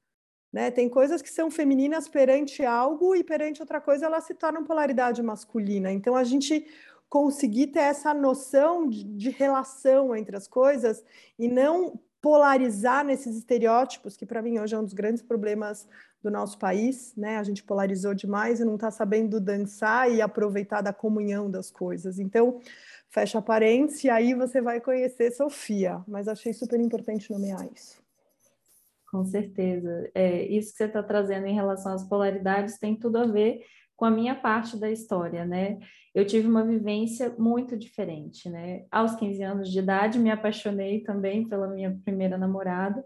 Né? 0.52 0.70
Tem 0.70 0.88
coisas 0.88 1.20
que 1.20 1.30
são 1.30 1.50
femininas 1.50 2.08
perante 2.08 2.64
algo 2.64 3.16
e 3.16 3.24
perante 3.24 3.60
outra 3.60 3.80
coisa 3.80 4.06
elas 4.06 4.24
se 4.24 4.34
tornam 4.34 4.62
polaridade 4.62 5.22
masculina. 5.22 5.90
Então 5.90 6.14
a 6.14 6.22
gente 6.22 6.66
conseguir 7.08 7.68
ter 7.68 7.80
essa 7.80 8.14
noção 8.14 8.88
de, 8.88 9.02
de 9.02 9.30
relação 9.30 10.14
entre 10.14 10.36
as 10.36 10.46
coisas 10.46 11.04
e 11.38 11.48
não 11.48 11.98
polarizar 12.20 13.04
nesses 13.04 13.36
estereótipos, 13.36 14.16
que 14.16 14.24
para 14.24 14.40
mim 14.40 14.60
hoje 14.60 14.74
é 14.74 14.78
um 14.78 14.84
dos 14.84 14.94
grandes 14.94 15.22
problemas 15.22 15.88
do 16.22 16.30
nosso 16.30 16.56
país, 16.56 17.12
né? 17.16 17.38
A 17.38 17.42
gente 17.42 17.64
polarizou 17.64 18.14
demais 18.14 18.60
e 18.60 18.64
não 18.64 18.76
está 18.76 18.92
sabendo 18.92 19.40
dançar 19.40 20.10
e 20.10 20.22
aproveitar 20.22 20.80
da 20.80 20.92
comunhão 20.92 21.50
das 21.50 21.70
coisas. 21.70 22.20
Então, 22.20 22.60
fecha 23.12 23.42
parênteses, 23.42 24.04
e 24.04 24.10
aí 24.10 24.34
você 24.34 24.60
vai 24.60 24.80
conhecer 24.80 25.30
Sofia. 25.32 26.02
Mas 26.08 26.26
achei 26.26 26.52
super 26.52 26.80
importante 26.80 27.30
nomear 27.30 27.68
isso. 27.72 28.02
Com 29.10 29.24
certeza. 29.24 30.10
É, 30.14 30.44
isso 30.46 30.72
que 30.72 30.78
você 30.78 30.84
está 30.84 31.02
trazendo 31.02 31.46
em 31.46 31.54
relação 31.54 31.92
às 31.92 32.08
polaridades 32.08 32.78
tem 32.78 32.96
tudo 32.96 33.18
a 33.18 33.26
ver 33.26 33.62
com 33.94 34.06
a 34.06 34.10
minha 34.10 34.34
parte 34.34 34.76
da 34.76 34.90
história, 34.90 35.44
né? 35.44 35.78
Eu 36.14 36.26
tive 36.26 36.48
uma 36.48 36.64
vivência 36.64 37.34
muito 37.38 37.76
diferente, 37.76 38.48
né? 38.48 38.84
Aos 38.90 39.14
15 39.14 39.42
anos 39.42 39.70
de 39.70 39.78
idade, 39.78 40.18
me 40.18 40.30
apaixonei 40.30 41.02
também 41.02 41.46
pela 41.46 41.68
minha 41.68 41.98
primeira 42.04 42.36
namorada, 42.38 43.04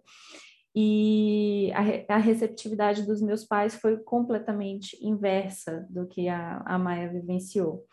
e 0.79 1.73
a, 2.07 2.19
receptividade 2.19 3.07
dos 3.07 3.23
meus 3.23 3.45
pais 3.45 3.75
foi 3.77 3.97
completamente 3.97 4.95
inversa 5.01 5.87
do 5.89 6.07
que 6.07 6.29
a, 6.29 6.63
a 6.67 6.79
Maia 6.79 7.09
vivenciou. 7.09 7.87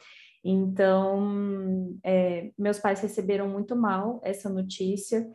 Então, 0.44 1.96
é, 2.04 2.52
meus 2.58 2.80
pais 2.80 3.00
receberam 3.00 3.48
muito 3.48 3.76
mal 3.76 4.20
essa 4.24 4.50
notícia. 4.50 5.26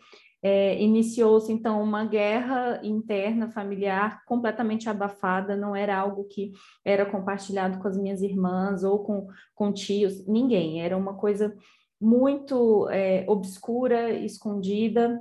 É, 0.40 0.80
Iniciou-se, 0.80 1.52
então, 1.52 1.82
uma 1.82 2.04
guerra 2.04 2.80
interna 2.84 3.50
familiar 3.50 4.22
completamente 4.24 4.88
abafada, 4.88 5.56
não 5.56 5.74
era 5.74 5.98
algo 5.98 6.24
que 6.24 6.52
era 6.84 7.04
compartilhado 7.04 7.78
com 7.78 7.88
as 7.88 7.96
minhas 7.98 8.22
irmãs 8.22 8.84
ou 8.84 9.00
com, 9.00 9.26
com 9.54 9.72
tios, 9.72 10.24
ninguém, 10.26 10.80
era 10.80 10.96
uma 10.96 11.14
coisa 11.14 11.56
muito 12.00 12.88
é, 12.90 13.24
obscura, 13.26 14.12
escondida, 14.12 15.20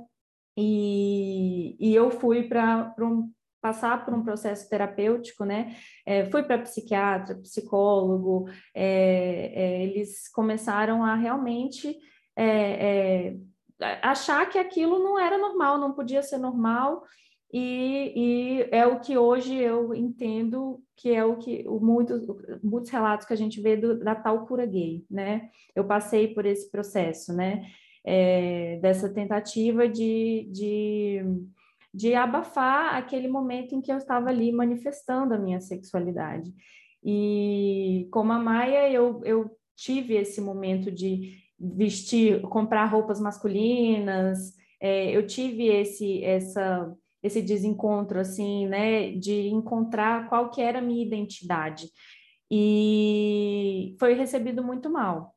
e, 0.56 1.76
e 1.78 1.94
eu 1.94 2.10
fui 2.10 2.44
para 2.44 2.94
um, 3.00 3.30
passar 3.60 4.04
por 4.04 4.14
um 4.14 4.22
processo 4.22 4.68
terapêutico, 4.68 5.44
né? 5.44 5.76
É, 6.06 6.24
fui 6.30 6.42
para 6.42 6.62
psiquiatra, 6.62 7.36
psicólogo, 7.36 8.48
é, 8.74 9.52
é, 9.54 9.82
eles 9.84 10.28
começaram 10.28 11.04
a 11.04 11.14
realmente 11.14 11.96
é, 12.36 13.30
é, 13.30 13.36
achar 14.02 14.48
que 14.48 14.58
aquilo 14.58 14.98
não 14.98 15.18
era 15.18 15.36
normal, 15.38 15.78
não 15.78 15.92
podia 15.92 16.22
ser 16.22 16.38
normal, 16.38 17.02
e, 17.52 18.12
e, 18.14 18.68
é 18.70 18.86
o 18.86 19.00
que 19.00 19.16
hoje 19.16 19.54
eu 19.54 19.94
entendo 19.94 20.82
que 20.94 21.14
é 21.14 21.24
o 21.24 21.36
que 21.36 21.64
o, 21.66 21.80
muitos, 21.80 22.26
muitos 22.62 22.90
relatos 22.90 23.26
que 23.26 23.32
a 23.32 23.36
gente 23.36 23.60
vê 23.60 23.76
do, 23.76 23.98
da 23.98 24.14
tal 24.14 24.46
cura 24.46 24.66
gay, 24.66 25.04
né? 25.10 25.48
Eu 25.74 25.84
passei 25.86 26.34
por 26.34 26.44
esse 26.44 26.70
processo, 26.70 27.32
né? 27.34 27.66
É, 28.04 28.78
dessa 28.82 29.08
tentativa 29.08 29.88
de, 29.88 30.48
de 30.52 31.22
de 31.98 32.14
abafar 32.14 32.94
aquele 32.94 33.26
momento 33.26 33.74
em 33.74 33.80
que 33.80 33.90
eu 33.90 33.96
estava 33.96 34.28
ali 34.28 34.52
manifestando 34.52 35.34
a 35.34 35.38
minha 35.38 35.60
sexualidade. 35.60 36.54
E 37.02 38.06
como 38.12 38.32
a 38.32 38.38
Maia, 38.38 38.88
eu, 38.88 39.20
eu 39.24 39.50
tive 39.74 40.14
esse 40.14 40.40
momento 40.40 40.92
de 40.92 41.42
vestir, 41.58 42.40
comprar 42.42 42.84
roupas 42.84 43.18
masculinas, 43.18 44.54
é, 44.80 45.10
eu 45.10 45.26
tive 45.26 45.66
esse, 45.66 46.22
essa, 46.22 46.94
esse 47.20 47.42
desencontro, 47.42 48.20
assim, 48.20 48.68
né, 48.68 49.10
de 49.10 49.48
encontrar 49.48 50.28
qual 50.28 50.50
que 50.50 50.62
era 50.62 50.78
a 50.78 50.82
minha 50.82 51.04
identidade. 51.04 51.88
E 52.48 53.96
foi 53.98 54.14
recebido 54.14 54.62
muito 54.62 54.88
mal. 54.88 55.34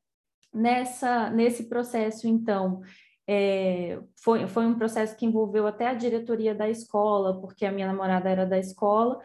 Nessa, 0.53 1.31
nesse 1.31 1.67
processo, 1.67 2.27
então, 2.27 2.81
é, 3.27 3.99
foi, 4.23 4.47
foi 4.47 4.65
um 4.65 4.75
processo 4.75 5.15
que 5.15 5.25
envolveu 5.25 5.67
até 5.67 5.87
a 5.87 5.93
diretoria 5.93 6.53
da 6.55 6.69
escola, 6.69 7.39
porque 7.39 7.65
a 7.65 7.71
minha 7.71 7.87
namorada 7.87 8.29
era 8.29 8.45
da 8.45 8.57
escola, 8.57 9.19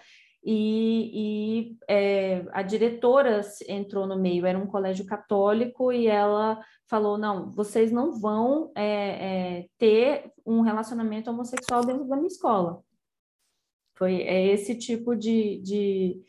e, 0.44 1.10
e 1.12 1.76
é, 1.88 2.46
a 2.52 2.62
diretora 2.62 3.40
entrou 3.68 4.06
no 4.06 4.16
meio, 4.16 4.46
era 4.46 4.58
um 4.58 4.66
colégio 4.66 5.04
católico, 5.04 5.92
e 5.92 6.06
ela 6.06 6.62
falou: 6.86 7.18
não, 7.18 7.50
vocês 7.50 7.90
não 7.90 8.12
vão 8.12 8.70
é, 8.76 8.84
é, 9.58 9.66
ter 9.76 10.30
um 10.44 10.60
relacionamento 10.60 11.30
homossexual 11.30 11.84
dentro 11.84 12.04
da 12.04 12.16
minha 12.16 12.28
escola. 12.28 12.80
Foi 13.96 14.22
é 14.22 14.46
esse 14.52 14.76
tipo 14.76 15.16
de, 15.16 15.60
de, 15.62 16.22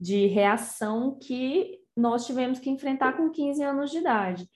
de 0.00 0.26
reação 0.26 1.16
que 1.22 1.78
nós 1.96 2.26
tivemos 2.26 2.58
que 2.58 2.70
enfrentar 2.70 3.16
com 3.16 3.30
15 3.30 3.62
anos 3.62 3.90
de 3.90 3.98
idade 3.98 4.48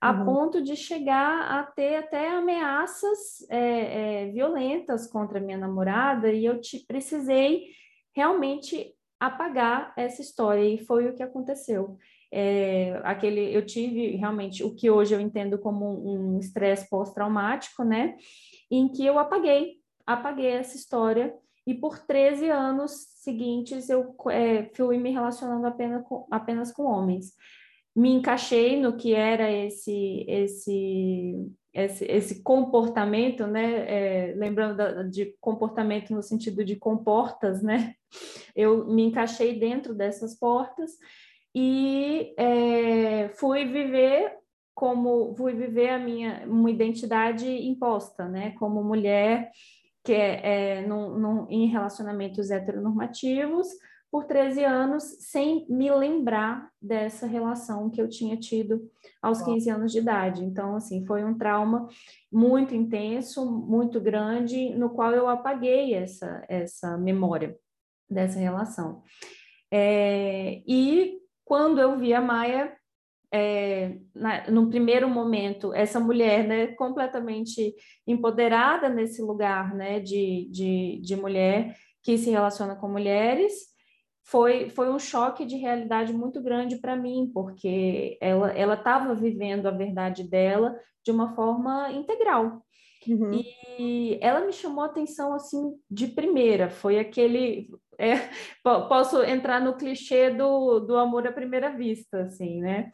a 0.00 0.12
uhum. 0.12 0.24
ponto 0.24 0.62
de 0.62 0.76
chegar 0.76 1.50
a 1.50 1.62
ter 1.62 1.96
até 1.96 2.28
ameaças 2.28 3.46
é, 3.48 4.24
é, 4.24 4.30
violentas 4.30 5.06
contra 5.06 5.40
minha 5.40 5.58
namorada, 5.58 6.30
e 6.30 6.44
eu 6.44 6.60
te, 6.60 6.84
precisei 6.86 7.68
realmente 8.14 8.94
apagar 9.18 9.92
essa 9.96 10.20
história, 10.20 10.62
e 10.62 10.78
foi 10.78 11.08
o 11.08 11.14
que 11.14 11.22
aconteceu. 11.22 11.96
É, 12.30 13.00
aquele, 13.04 13.54
eu 13.54 13.64
tive 13.64 14.16
realmente 14.16 14.62
o 14.62 14.74
que 14.74 14.90
hoje 14.90 15.14
eu 15.14 15.20
entendo 15.20 15.58
como 15.58 15.86
um 15.86 16.38
estresse 16.38 16.88
pós-traumático, 16.90 17.82
né? 17.82 18.16
Em 18.70 18.88
que 18.88 19.06
eu 19.06 19.18
apaguei, 19.18 19.76
apaguei 20.06 20.50
essa 20.50 20.76
história, 20.76 21.34
e 21.66 21.74
por 21.74 21.98
13 21.98 22.48
anos 22.48 22.92
seguintes 23.16 23.88
eu 23.88 24.14
é, 24.30 24.70
fui 24.74 24.98
me 24.98 25.10
relacionando 25.10 25.66
apenas 25.66 26.06
com, 26.06 26.26
apenas 26.30 26.70
com 26.70 26.84
homens 26.84 27.32
me 27.96 28.12
encaixei 28.12 28.78
no 28.78 28.94
que 28.94 29.14
era 29.14 29.50
esse 29.50 30.24
esse 30.28 31.50
esse, 31.72 32.06
esse 32.06 32.42
comportamento, 32.42 33.46
né? 33.46 34.30
É, 34.30 34.34
lembrando 34.34 34.76
da, 34.76 35.02
de 35.02 35.34
comportamento 35.40 36.14
no 36.14 36.22
sentido 36.22 36.64
de 36.64 36.76
comportas, 36.76 37.62
né? 37.62 37.94
Eu 38.54 38.86
me 38.86 39.02
encaixei 39.02 39.58
dentro 39.58 39.94
dessas 39.94 40.38
portas 40.38 40.92
e 41.54 42.34
é, 42.38 43.28
fui 43.30 43.64
viver 43.64 44.36
como 44.74 45.34
fui 45.34 45.54
viver 45.54 45.88
a 45.88 45.98
minha 45.98 46.44
uma 46.46 46.70
identidade 46.70 47.46
imposta, 47.46 48.28
né? 48.28 48.52
Como 48.58 48.84
mulher 48.84 49.50
que 50.04 50.12
é, 50.12 50.78
é 50.78 50.86
num, 50.86 51.18
num, 51.18 51.46
em 51.50 51.66
relacionamentos 51.66 52.50
heteronormativos 52.50 53.68
por 54.16 54.24
13 54.24 54.64
anos 54.64 55.02
sem 55.20 55.66
me 55.68 55.90
lembrar 55.90 56.70
dessa 56.80 57.26
relação 57.26 57.90
que 57.90 58.00
eu 58.00 58.08
tinha 58.08 58.34
tido 58.34 58.90
aos 59.20 59.42
15 59.42 59.68
anos 59.68 59.92
de 59.92 59.98
idade. 59.98 60.42
Então, 60.42 60.74
assim, 60.74 61.04
foi 61.04 61.22
um 61.22 61.36
trauma 61.36 61.86
muito 62.32 62.74
intenso, 62.74 63.44
muito 63.44 64.00
grande, 64.00 64.70
no 64.70 64.88
qual 64.88 65.12
eu 65.12 65.28
apaguei 65.28 65.92
essa, 65.92 66.42
essa 66.48 66.96
memória 66.96 67.58
dessa 68.08 68.38
relação. 68.38 69.02
É, 69.70 70.62
e 70.66 71.18
quando 71.44 71.78
eu 71.78 71.98
vi 71.98 72.14
a 72.14 72.20
Maia, 72.22 72.74
é, 73.30 73.98
na, 74.14 74.50
no 74.50 74.70
primeiro 74.70 75.10
momento, 75.10 75.74
essa 75.74 76.00
mulher 76.00 76.48
né, 76.48 76.68
completamente 76.68 77.74
empoderada 78.06 78.88
nesse 78.88 79.20
lugar 79.20 79.74
né, 79.74 80.00
de, 80.00 80.48
de, 80.50 81.02
de 81.02 81.16
mulher 81.16 81.76
que 82.02 82.16
se 82.16 82.30
relaciona 82.30 82.74
com 82.74 82.88
mulheres, 82.88 83.75
foi, 84.26 84.68
foi 84.70 84.90
um 84.90 84.98
choque 84.98 85.46
de 85.46 85.56
realidade 85.56 86.12
muito 86.12 86.42
grande 86.42 86.76
para 86.76 86.96
mim, 86.96 87.30
porque 87.32 88.18
ela 88.20 88.50
ela 88.52 88.74
estava 88.74 89.14
vivendo 89.14 89.66
a 89.66 89.70
verdade 89.70 90.24
dela 90.24 90.76
de 91.04 91.12
uma 91.12 91.34
forma 91.34 91.92
integral. 91.92 92.60
Uhum. 93.08 93.40
E 93.78 94.18
ela 94.20 94.44
me 94.44 94.52
chamou 94.52 94.82
a 94.82 94.86
atenção 94.86 95.32
assim 95.32 95.74
de 95.88 96.08
primeira. 96.08 96.68
Foi 96.68 96.98
aquele. 96.98 97.68
É, 97.98 98.28
posso 98.62 99.22
entrar 99.22 99.58
no 99.58 99.74
clichê 99.74 100.28
do, 100.28 100.80
do 100.80 100.98
amor 100.98 101.26
à 101.26 101.32
primeira 101.32 101.74
vista, 101.74 102.24
assim, 102.24 102.60
né? 102.60 102.90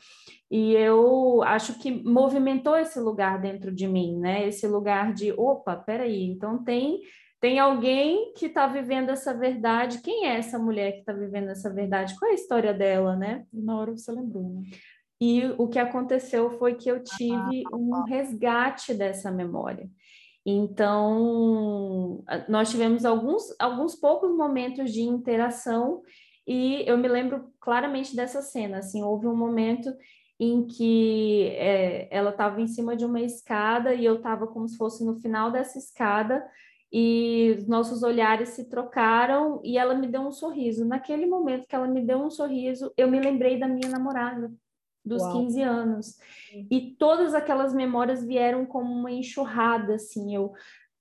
E 0.49 0.75
eu 0.75 1.43
acho 1.43 1.77
que 1.81 1.91
movimentou 1.91 2.77
esse 2.77 3.01
lugar 3.01 3.41
dentro 3.41 3.75
de 3.75 3.89
mim, 3.89 4.17
né? 4.21 4.47
Esse 4.47 4.65
lugar 4.69 5.13
de, 5.13 5.33
opa, 5.33 5.75
peraí, 5.75 6.23
então 6.23 6.63
tem 6.63 7.01
tem 7.43 7.59
alguém 7.59 8.33
que 8.35 8.47
está 8.47 8.69
vivendo 8.69 9.11
essa 9.11 9.35
verdade. 9.35 10.01
Quem 10.01 10.29
é 10.29 10.37
essa 10.37 10.61
mulher 10.61 10.93
que 10.93 11.01
está 11.01 11.13
vivendo 11.13 11.51
essa 11.51 11.69
verdade? 11.69 12.17
Qual 12.17 12.31
é 12.31 12.33
a 12.33 12.37
história 12.37 12.73
dela, 12.73 13.17
né? 13.17 13.45
Na 13.53 13.77
hora 13.77 13.91
você 13.91 14.13
lembrou, 14.13 14.45
né? 14.45 14.63
E 15.21 15.47
o 15.59 15.67
que 15.67 15.81
aconteceu 15.81 16.51
foi 16.51 16.77
que 16.77 16.89
eu 16.89 17.03
tive 17.03 17.65
um 17.73 18.05
resgate 18.05 18.95
dessa 18.95 19.29
memória. 19.33 19.91
Então, 20.47 22.23
nós 22.49 22.71
tivemos 22.71 23.05
alguns, 23.05 23.53
alguns 23.59 23.97
poucos 23.97 24.31
momentos 24.37 24.93
de 24.93 25.03
interação 25.03 26.01
e 26.47 26.85
eu 26.87 26.97
me 26.97 27.09
lembro 27.09 27.53
claramente 27.59 28.15
dessa 28.15 28.41
cena. 28.41 28.79
Assim, 28.79 29.03
houve 29.03 29.27
um 29.27 29.37
momento 29.37 29.93
em 30.39 30.65
que 30.65 31.49
é, 31.57 32.07
ela 32.09 32.31
estava 32.31 32.61
em 32.61 32.69
cima 32.69 32.95
de 32.95 33.05
uma 33.05 33.21
escada 33.21 33.95
e 33.95 34.05
eu 34.05 34.17
estava 34.17 34.47
como 34.47 34.69
se 34.69 34.77
fosse 34.77 35.05
no 35.05 35.17
final 35.17 35.51
dessa 35.51 35.77
escada 35.77 36.41
e 36.93 37.65
nossos 37.67 38.03
olhares 38.03 38.51
se 38.51 38.69
trocaram 38.69 39.63
e 39.65 39.79
ela 39.79 39.95
me 39.95 40.07
deu 40.07 40.21
um 40.21 40.33
sorriso. 40.33 40.85
Naquele 40.85 41.25
momento 41.25 41.67
que 41.67 41.75
ela 41.75 41.89
me 41.89 42.03
deu 42.03 42.19
um 42.19 42.29
sorriso, 42.29 42.93
eu 42.99 43.11
me 43.11 43.19
lembrei 43.19 43.59
da 43.59 43.67
minha 43.67 43.89
namorada 43.89 44.53
dos 45.03 45.23
Uau. 45.23 45.41
15 45.41 45.63
anos. 45.63 46.19
E 46.71 46.95
todas 46.99 47.35
aquelas 47.35 47.75
memórias 47.75 48.25
vieram 48.25 48.67
como 48.67 48.93
uma 48.93 49.11
enxurrada, 49.11 49.95
assim, 49.95 50.35
eu 50.35 50.53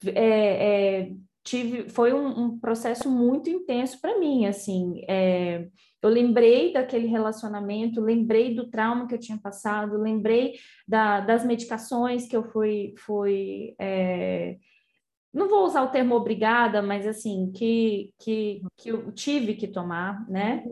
é, 0.05 1.01
é, 1.01 1.11
tive, 1.43 1.89
foi 1.89 2.13
um, 2.13 2.45
um, 2.45 2.59
processo 2.59 3.09
muito 3.09 3.49
intenso 3.49 3.99
para 3.99 4.17
mim, 4.17 4.45
assim, 4.45 5.03
é, 5.07 5.67
eu 6.01 6.09
lembrei 6.09 6.73
daquele 6.73 7.05
relacionamento, 7.05 8.01
lembrei 8.01 8.55
do 8.55 8.69
trauma 8.69 9.07
que 9.07 9.13
eu 9.13 9.19
tinha 9.19 9.37
passado, 9.37 10.01
lembrei 10.01 10.55
da, 10.87 11.19
das 11.19 11.45
medicações 11.45 12.27
que 12.27 12.35
eu 12.35 12.43
fui, 12.43 12.95
fui 12.97 13.75
é, 13.77 14.57
não 15.33 15.47
vou 15.47 15.65
usar 15.65 15.83
o 15.83 15.89
termo 15.89 16.15
obrigada, 16.15 16.81
mas 16.81 17.07
assim, 17.07 17.51
que, 17.51 18.13
que, 18.19 18.61
que 18.75 18.89
eu 18.89 19.11
tive 19.11 19.55
que 19.55 19.67
tomar, 19.67 20.27
né? 20.29 20.69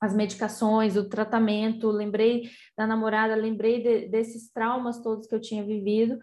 As 0.00 0.14
medicações, 0.14 0.96
o 0.96 1.08
tratamento, 1.08 1.90
lembrei 1.90 2.50
da 2.76 2.86
namorada, 2.86 3.34
lembrei 3.34 3.82
de, 3.82 4.08
desses 4.08 4.50
traumas 4.50 5.02
todos 5.02 5.26
que 5.26 5.34
eu 5.34 5.40
tinha 5.40 5.64
vivido, 5.64 6.18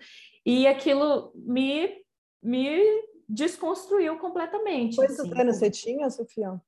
e 0.46 0.66
aquilo 0.66 1.32
me, 1.36 2.04
me 2.42 2.82
desconstruiu 3.28 4.18
completamente. 4.18 4.96
Quantos 4.96 5.20
assim. 5.20 5.40
anos 5.40 5.58
você 5.58 5.70
tinha, 5.70 6.10
Sofia? 6.10 6.60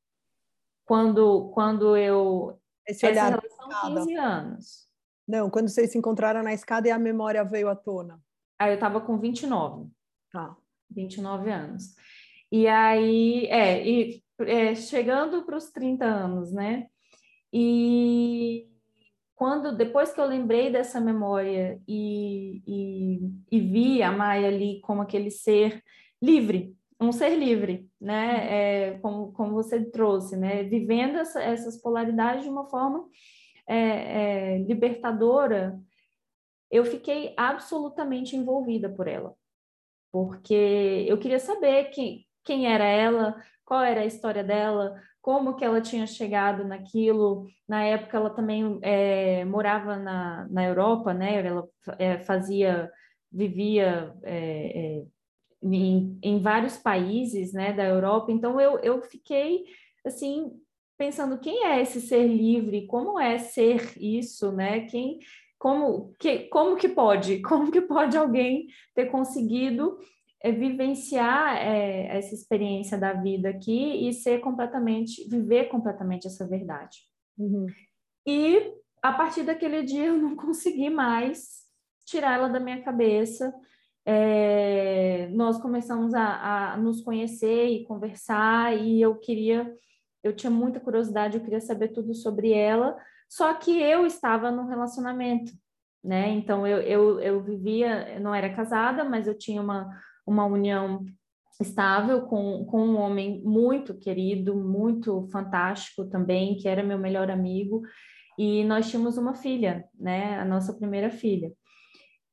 Quando, 0.86 1.50
quando 1.54 1.98
eu. 1.98 2.60
Esse 2.86 3.06
olhar 3.06 3.34
essa 3.34 3.70
relação, 3.70 3.96
15 3.96 4.16
anos. 4.16 4.88
Não, 5.28 5.50
quando 5.50 5.68
vocês 5.68 5.92
se 5.92 5.98
encontraram 5.98 6.42
na 6.42 6.54
escada 6.54 6.88
e 6.88 6.92
a 6.92 6.98
memória 6.98 7.44
veio 7.44 7.68
à 7.68 7.76
tona. 7.76 8.22
Aí 8.58 8.72
eu 8.72 8.76
estava 8.76 9.02
com 9.02 9.18
29. 9.18 9.90
Tá. 10.32 10.56
29 10.90 11.52
anos. 11.52 11.96
E 12.52 12.68
aí, 12.68 13.46
é, 13.48 13.88
e, 13.88 14.24
é 14.40 14.76
chegando 14.76 15.44
para 15.44 15.58
os 15.58 15.70
30 15.72 16.06
anos, 16.06 16.52
né? 16.52 16.88
E 17.52 18.68
quando, 19.36 19.76
depois 19.76 20.14
que 20.14 20.20
eu 20.20 20.26
lembrei 20.26 20.72
dessa 20.72 21.00
memória 21.00 21.82
e, 21.88 22.62
e, 22.66 23.20
e 23.52 23.60
vi 23.60 24.02
a 24.02 24.12
Maia 24.12 24.48
ali 24.48 24.80
como 24.82 25.02
aquele 25.02 25.30
ser 25.30 25.84
livre, 26.22 26.76
um 27.00 27.12
ser 27.12 27.36
livre, 27.38 27.88
né? 28.00 28.92
É, 28.92 29.00
como, 29.00 29.32
como 29.34 29.54
você 29.54 29.84
trouxe, 29.86 30.38
né? 30.38 30.64
Vivendo 30.64 31.18
essa, 31.18 31.42
essas 31.42 31.80
polaridades 31.82 32.44
de 32.44 32.50
uma 32.50 32.66
forma 32.70 33.06
é, 33.68 34.56
é, 34.56 34.58
libertadora, 34.60 35.80
eu 36.72 36.86
fiquei 36.86 37.34
absolutamente 37.38 38.36
envolvida 38.36 38.90
por 38.90 39.08
ela 39.08 39.36
porque 40.12 41.06
eu 41.08 41.18
queria 41.18 41.40
saber 41.40 41.86
quem, 41.86 42.26
quem 42.44 42.72
era 42.72 42.86
ela, 42.86 43.36
qual 43.66 43.84
era 43.84 44.02
a 44.02 44.06
história 44.06 44.44
dela, 44.44 45.02
como 45.22 45.56
que 45.56 45.66
ela 45.66 45.82
tinha 45.82 46.08
chegado 46.08 46.64
naquilo. 46.64 47.48
Na 47.68 47.84
época, 47.84 48.16
ela 48.16 48.30
também 48.30 48.80
é, 48.82 49.44
morava 49.44 49.98
na, 49.98 50.48
na 50.50 50.64
Europa, 50.66 51.14
né? 51.14 51.46
Ela 51.46 51.68
é, 52.00 52.20
fazia, 52.20 52.90
vivia 53.30 54.16
é, 54.24 55.00
é, 55.00 55.06
em, 55.62 56.18
em 56.24 56.40
vários 56.42 56.78
países, 56.78 57.52
né, 57.52 57.74
da 57.74 57.84
Europa. 57.84 58.32
Então, 58.32 58.60
eu, 58.62 58.80
eu 58.80 59.02
fiquei, 59.02 59.66
assim, 60.06 60.52
pensando 60.98 61.40
quem 61.40 61.66
é 61.66 61.82
esse 61.82 62.00
ser 62.00 62.26
livre, 62.26 62.88
como 62.88 63.20
é 63.20 63.38
ser 63.38 63.98
isso, 64.02 64.52
né? 64.54 64.86
Quem 64.86 65.20
como 65.58 66.14
que, 66.20 66.40
como 66.50 66.76
que 66.76 66.90
pode? 66.90 67.42
Como 67.44 67.72
que 67.72 67.82
pode 67.82 68.18
alguém 68.18 68.68
ter 68.94 69.08
conseguido 69.08 69.98
é, 70.42 70.52
vivenciar 70.52 71.58
é, 71.58 72.18
essa 72.18 72.34
experiência 72.34 72.98
da 72.98 73.14
vida 73.14 73.50
aqui 73.50 74.08
e 74.08 74.14
ser 74.14 74.40
completamente, 74.40 75.28
viver 75.28 75.66
completamente 75.66 76.28
essa 76.28 76.48
verdade? 76.48 77.00
Uhum. 77.38 77.68
E 78.26 78.72
a 79.02 79.14
partir 79.14 79.44
daquele 79.44 79.84
dia 79.84 80.06
eu 80.06 80.18
não 80.18 80.36
consegui 80.38 80.90
mais 80.90 81.66
tirar 82.06 82.36
ela 82.36 82.50
da 82.50 82.60
minha 82.60 82.82
cabeça. 82.82 83.54
É, 84.06 85.28
nós 85.32 85.60
começamos 85.60 86.14
a, 86.14 86.74
a, 86.74 86.78
nos 86.78 87.02
conhecer 87.02 87.66
e 87.66 87.84
conversar, 87.84 88.78
e 88.78 89.02
eu 89.02 89.16
queria 89.16 89.76
eu 90.24 90.36
tinha 90.36 90.52
muita 90.52 90.80
curiosidade, 90.80 91.38
eu 91.38 91.44
queria 91.44 91.62
saber 91.62 91.90
tudo 91.90 92.14
sobre 92.14 92.52
ela, 92.52 92.98
só 93.30 93.54
que 93.54 93.82
eu 93.82 94.06
estava 94.06 94.52
num 94.52 94.68
relacionamento, 94.68 95.52
né? 96.04 96.30
Então 96.30 96.66
eu, 96.66 96.80
eu, 96.82 97.20
eu 97.20 97.44
vivia, 97.44 98.16
eu 98.16 98.22
não 98.22 98.34
era 98.34 98.54
casada, 98.54 99.04
mas 99.04 99.28
eu 99.28 99.38
tinha 99.38 99.62
uma, 99.62 99.90
uma 100.26 100.46
união 100.46 101.06
estável 101.60 102.22
com, 102.24 102.66
com 102.66 102.82
um 102.82 102.98
homem 102.98 103.42
muito 103.44 103.98
querido, 103.98 104.56
muito 104.56 105.28
fantástico 105.32 106.06
também, 106.06 106.56
que 106.56 106.68
era 106.68 106.84
meu 106.84 107.00
melhor 107.00 107.32
amigo, 107.32 107.82
e 108.38 108.64
nós 108.64 108.90
tínhamos 108.90 109.18
uma 109.18 109.34
filha, 109.34 109.86
né? 110.00 110.40
A 110.40 110.46
nossa 110.46 110.74
primeira 110.74 111.10
filha. 111.10 111.52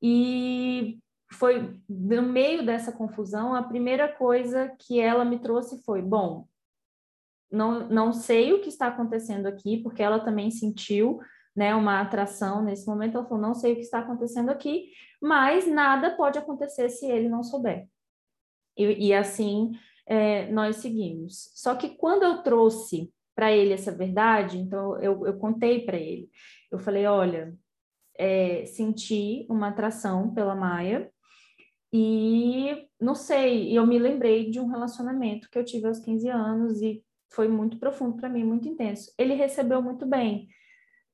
E 0.03 0.99
foi 1.33 1.81
no 1.89 2.23
meio 2.23 2.65
dessa 2.65 2.93
confusão, 2.93 3.55
a 3.55 3.63
primeira 3.63 4.09
coisa 4.09 4.71
que 4.79 5.01
ela 5.01 5.25
me 5.25 5.39
trouxe 5.39 5.83
foi: 5.83 6.03
bom, 6.03 6.47
não, 7.55 7.89
não 7.89 8.13
sei 8.13 8.53
o 8.53 8.61
que 8.61 8.69
está 8.69 8.89
acontecendo 8.89 9.47
aqui, 9.47 9.83
porque 9.83 10.03
ela 10.03 10.21
também 10.21 10.51
sentiu 10.51 11.21
né, 11.55 11.75
uma 11.75 12.01
atração 12.01 12.63
nesse 12.63 12.87
momento. 12.87 13.17
Ela 13.17 13.27
falou: 13.27 13.43
não 13.43 13.55
sei 13.55 13.73
o 13.73 13.77
que 13.77 13.83
está 13.83 14.01
acontecendo 14.01 14.51
aqui, 14.51 14.91
mas 15.23 15.67
nada 15.67 16.17
pode 16.17 16.39
acontecer 16.39 16.89
se 16.89 17.07
ele 17.07 17.29
não 17.29 17.43
souber. 17.43 17.87
E, 18.77 19.09
e 19.09 19.15
assim 19.15 19.73
é, 20.07 20.51
nós 20.51 20.77
seguimos. 20.77 21.51
Só 21.55 21.75
que 21.75 21.91
quando 21.91 22.25
eu 22.25 22.43
trouxe 22.43 23.13
para 23.35 23.53
ele 23.53 23.73
essa 23.73 23.93
verdade, 23.93 24.59
então 24.59 25.01
eu, 25.01 25.27
eu 25.27 25.39
contei 25.39 25.85
para 25.85 25.97
ele, 25.97 26.29
eu 26.71 26.79
falei: 26.79 27.07
olha, 27.07 27.55
é, 28.17 28.65
senti 28.67 29.47
uma 29.49 29.69
atração 29.69 30.33
pela 30.35 30.55
Maia. 30.55 31.11
E 31.97 32.89
não 33.01 33.15
sei, 33.15 33.77
eu 33.77 33.87
me 33.87 34.01
lembrei 34.01 34.51
de 34.51 34.59
um 34.59 34.67
relacionamento 34.67 35.49
que 35.49 35.57
eu 35.57 35.65
tive 35.65 35.87
aos 35.87 36.01
15 36.01 36.29
anos 36.29 36.83
e 36.83 37.05
foi 37.31 37.49
muito 37.49 37.79
profundo 37.79 38.17
para 38.17 38.29
mim, 38.29 38.45
muito 38.45 38.69
intenso. 38.69 39.13
Ele 39.19 39.35
recebeu 39.35 39.83
muito 39.83 40.07
bem, 40.07 40.49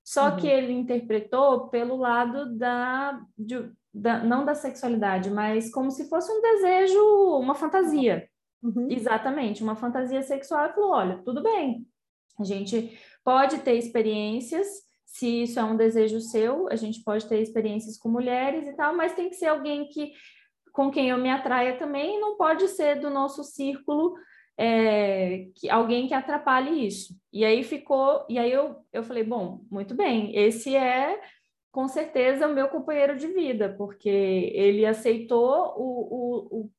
só 0.05 0.31
uhum. 0.31 0.37
que 0.37 0.47
ele 0.47 0.73
interpretou 0.73 1.69
pelo 1.69 1.97
lado 1.97 2.57
da, 2.57 3.21
de, 3.39 3.71
da, 3.93 4.23
não 4.23 4.45
da 4.45 4.55
sexualidade, 4.55 5.31
mas 5.31 5.71
como 5.71 5.91
se 5.91 6.09
fosse 6.09 6.31
um 6.33 6.41
desejo, 6.41 7.01
uma 7.39 7.55
fantasia. 7.55 8.29
Uhum. 8.63 8.89
Exatamente, 8.91 9.63
uma 9.63 9.77
fantasia 9.77 10.23
sexual. 10.23 10.67
E 10.67 10.73
falou: 10.73 10.91
olha, 10.91 11.23
tudo 11.25 11.43
bem, 11.43 11.87
a 12.39 12.45
gente 12.45 12.99
pode 13.25 13.59
ter 13.59 13.75
experiências, 13.75 14.67
se 15.05 15.43
isso 15.43 15.59
é 15.59 15.65
um 15.65 15.77
desejo 15.77 16.21
seu, 16.21 16.69
a 16.69 16.77
gente 16.77 17.03
pode 17.03 17.27
ter 17.27 17.41
experiências 17.41 17.99
com 17.99 18.09
mulheres 18.09 18.67
e 18.67 18.73
tal, 18.75 18.95
mas 18.95 19.15
tem 19.15 19.29
que 19.29 19.37
ser 19.37 19.47
alguém 19.47 19.89
que 19.89 20.13
com 20.73 20.91
quem 20.91 21.11
eu 21.11 21.19
me 21.19 21.31
atraia 21.31 21.77
também, 21.79 22.21
não 22.21 22.37
pode 22.37 22.69
ser 22.69 23.01
do 23.01 23.11
nosso 23.11 23.43
círculo 23.43 24.15
é, 24.63 25.47
que, 25.55 25.71
alguém 25.71 26.07
que 26.07 26.13
atrapalhe 26.13 26.87
isso. 26.87 27.19
E 27.33 27.47
aí 27.47 27.65
ficou, 27.65 28.27
e 28.29 28.39
aí 28.39 28.53
eu, 28.53 28.77
eu 28.93 29.03
falei, 29.03 29.25
bom, 29.25 29.65
muito 29.71 29.95
bem, 29.95 30.37
esse 30.37 30.77
é 30.77 31.19
com 31.73 31.89
certeza 31.89 32.47
o 32.47 32.55
meu 32.55 32.69
companheiro 32.69 33.17
de 33.17 33.29
vida, 33.29 33.75
porque 33.79 34.09
ele 34.55 34.85
aceitou 34.85 35.73
o, 35.79 36.65
o, 36.67 36.71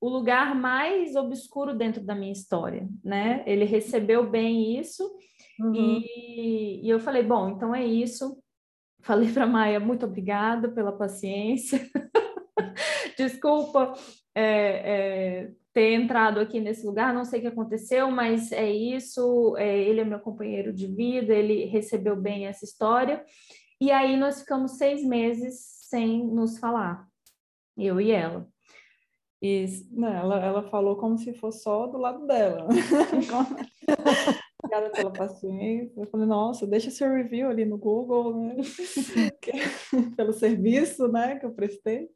o 0.00 0.08
lugar 0.08 0.54
mais 0.54 1.16
obscuro 1.16 1.74
dentro 1.74 2.04
da 2.04 2.14
minha 2.14 2.30
história, 2.30 2.88
né? 3.02 3.42
Ele 3.46 3.64
recebeu 3.64 4.30
bem 4.30 4.78
isso 4.78 5.02
uhum. 5.58 5.74
e, 5.74 6.86
e 6.86 6.88
eu 6.88 7.00
falei, 7.00 7.24
bom, 7.24 7.48
então 7.48 7.74
é 7.74 7.84
isso. 7.84 8.38
Falei 9.02 9.32
para 9.32 9.44
Maia, 9.46 9.80
muito 9.80 10.06
obrigada 10.06 10.68
pela 10.68 10.92
paciência. 10.92 11.80
Desculpa 13.18 13.92
é, 14.34 14.44
é, 14.44 15.50
ter 15.74 15.92
entrado 15.92 16.38
aqui 16.38 16.60
nesse 16.60 16.86
lugar, 16.86 17.12
não 17.12 17.24
sei 17.24 17.40
o 17.40 17.42
que 17.42 17.48
aconteceu, 17.48 18.08
mas 18.10 18.52
é 18.52 18.70
isso. 18.70 19.56
É, 19.58 19.76
ele 19.76 20.00
é 20.00 20.04
meu 20.04 20.20
companheiro 20.20 20.72
de 20.72 20.86
vida, 20.86 21.34
ele 21.34 21.64
recebeu 21.64 22.14
bem 22.14 22.46
essa 22.46 22.64
história. 22.64 23.24
E 23.80 23.90
aí 23.90 24.16
nós 24.16 24.40
ficamos 24.40 24.78
seis 24.78 25.04
meses 25.04 25.56
sem 25.90 26.24
nos 26.24 26.58
falar, 26.58 27.06
eu 27.76 28.00
e 28.00 28.12
ela. 28.12 28.48
E, 29.42 29.66
não, 29.90 30.08
ela, 30.08 30.42
ela 30.42 30.62
falou 30.70 30.96
como 30.96 31.18
se 31.18 31.34
fosse 31.34 31.64
só 31.64 31.86
do 31.88 31.98
lado 31.98 32.24
dela. 32.26 32.68
Obrigada 34.64 34.90
pela 34.90 35.12
paciência. 35.12 36.00
Eu 36.00 36.06
falei, 36.06 36.26
nossa, 36.26 36.66
deixa 36.66 36.90
seu 36.90 37.12
review 37.12 37.50
ali 37.50 37.66
no 37.66 37.76
Google, 37.76 38.34
né? 38.40 38.56
Pelo 40.16 40.32
serviço, 40.32 41.06
né, 41.08 41.36
que 41.36 41.44
eu 41.44 41.52
prestei. 41.52 42.08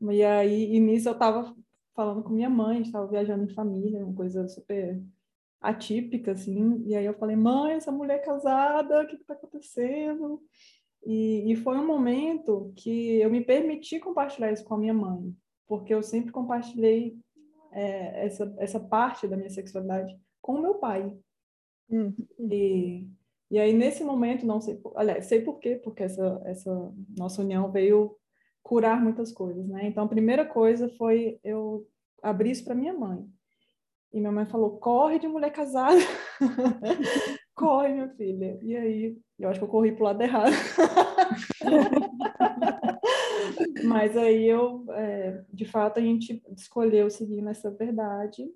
E 0.00 0.24
aí, 0.24 0.74
e 0.74 0.80
nisso 0.80 1.10
eu 1.10 1.12
estava 1.12 1.54
falando 1.98 2.22
com 2.22 2.32
minha 2.32 2.48
mãe, 2.48 2.80
estava 2.80 3.08
viajando 3.08 3.42
em 3.42 3.52
família, 3.52 4.06
uma 4.06 4.14
coisa 4.14 4.46
super 4.46 5.02
atípica, 5.60 6.30
assim. 6.30 6.80
E 6.86 6.94
aí 6.94 7.04
eu 7.04 7.14
falei, 7.14 7.34
mãe, 7.34 7.72
essa 7.72 7.90
mulher 7.90 8.22
casada, 8.22 9.02
o 9.02 9.06
que 9.08 9.16
está 9.16 9.34
acontecendo? 9.34 10.40
E, 11.04 11.50
e 11.50 11.56
foi 11.56 11.76
um 11.76 11.84
momento 11.84 12.72
que 12.76 13.20
eu 13.20 13.28
me 13.28 13.44
permiti 13.44 13.98
compartilhar 13.98 14.52
isso 14.52 14.64
com 14.64 14.74
a 14.74 14.78
minha 14.78 14.94
mãe, 14.94 15.34
porque 15.66 15.92
eu 15.92 16.00
sempre 16.00 16.30
compartilhei 16.30 17.18
é, 17.72 18.26
essa, 18.26 18.54
essa 18.58 18.78
parte 18.78 19.26
da 19.26 19.36
minha 19.36 19.50
sexualidade 19.50 20.16
com 20.40 20.52
o 20.54 20.62
meu 20.62 20.74
pai. 20.74 21.18
Hum. 21.90 22.14
E, 22.38 23.08
e 23.50 23.58
aí, 23.58 23.72
nesse 23.72 24.04
momento, 24.04 24.46
não 24.46 24.60
sei, 24.60 24.80
aliás, 24.94 25.26
sei 25.26 25.40
por 25.40 25.58
quê, 25.58 25.74
porque 25.82 26.04
essa, 26.04 26.40
essa 26.44 26.94
nossa 27.18 27.42
união 27.42 27.72
veio 27.72 28.16
curar 28.68 29.02
muitas 29.02 29.32
coisas, 29.32 29.66
né? 29.66 29.86
Então, 29.86 30.04
a 30.04 30.08
primeira 30.08 30.44
coisa 30.44 30.90
foi 30.98 31.40
eu 31.42 31.88
abrir 32.22 32.50
isso 32.50 32.66
para 32.66 32.74
minha 32.74 32.92
mãe. 32.92 33.26
E 34.12 34.20
minha 34.20 34.30
mãe 34.30 34.44
falou: 34.44 34.76
corre 34.76 35.18
de 35.18 35.26
mulher 35.26 35.50
casada, 35.50 35.98
corre, 37.56 37.94
minha 37.94 38.10
filha. 38.10 38.58
E 38.62 38.76
aí, 38.76 39.16
eu 39.38 39.48
acho 39.48 39.58
que 39.58 39.64
eu 39.64 39.70
corri 39.70 39.92
para 39.92 40.02
o 40.02 40.04
lado 40.04 40.20
errado. 40.20 40.52
Mas 43.84 44.14
aí 44.18 44.46
eu, 44.46 44.84
é, 44.92 45.42
de 45.50 45.64
fato, 45.64 45.98
a 45.98 46.02
gente 46.02 46.42
escolheu 46.54 47.08
seguir 47.08 47.40
nessa 47.40 47.70
verdade 47.70 48.46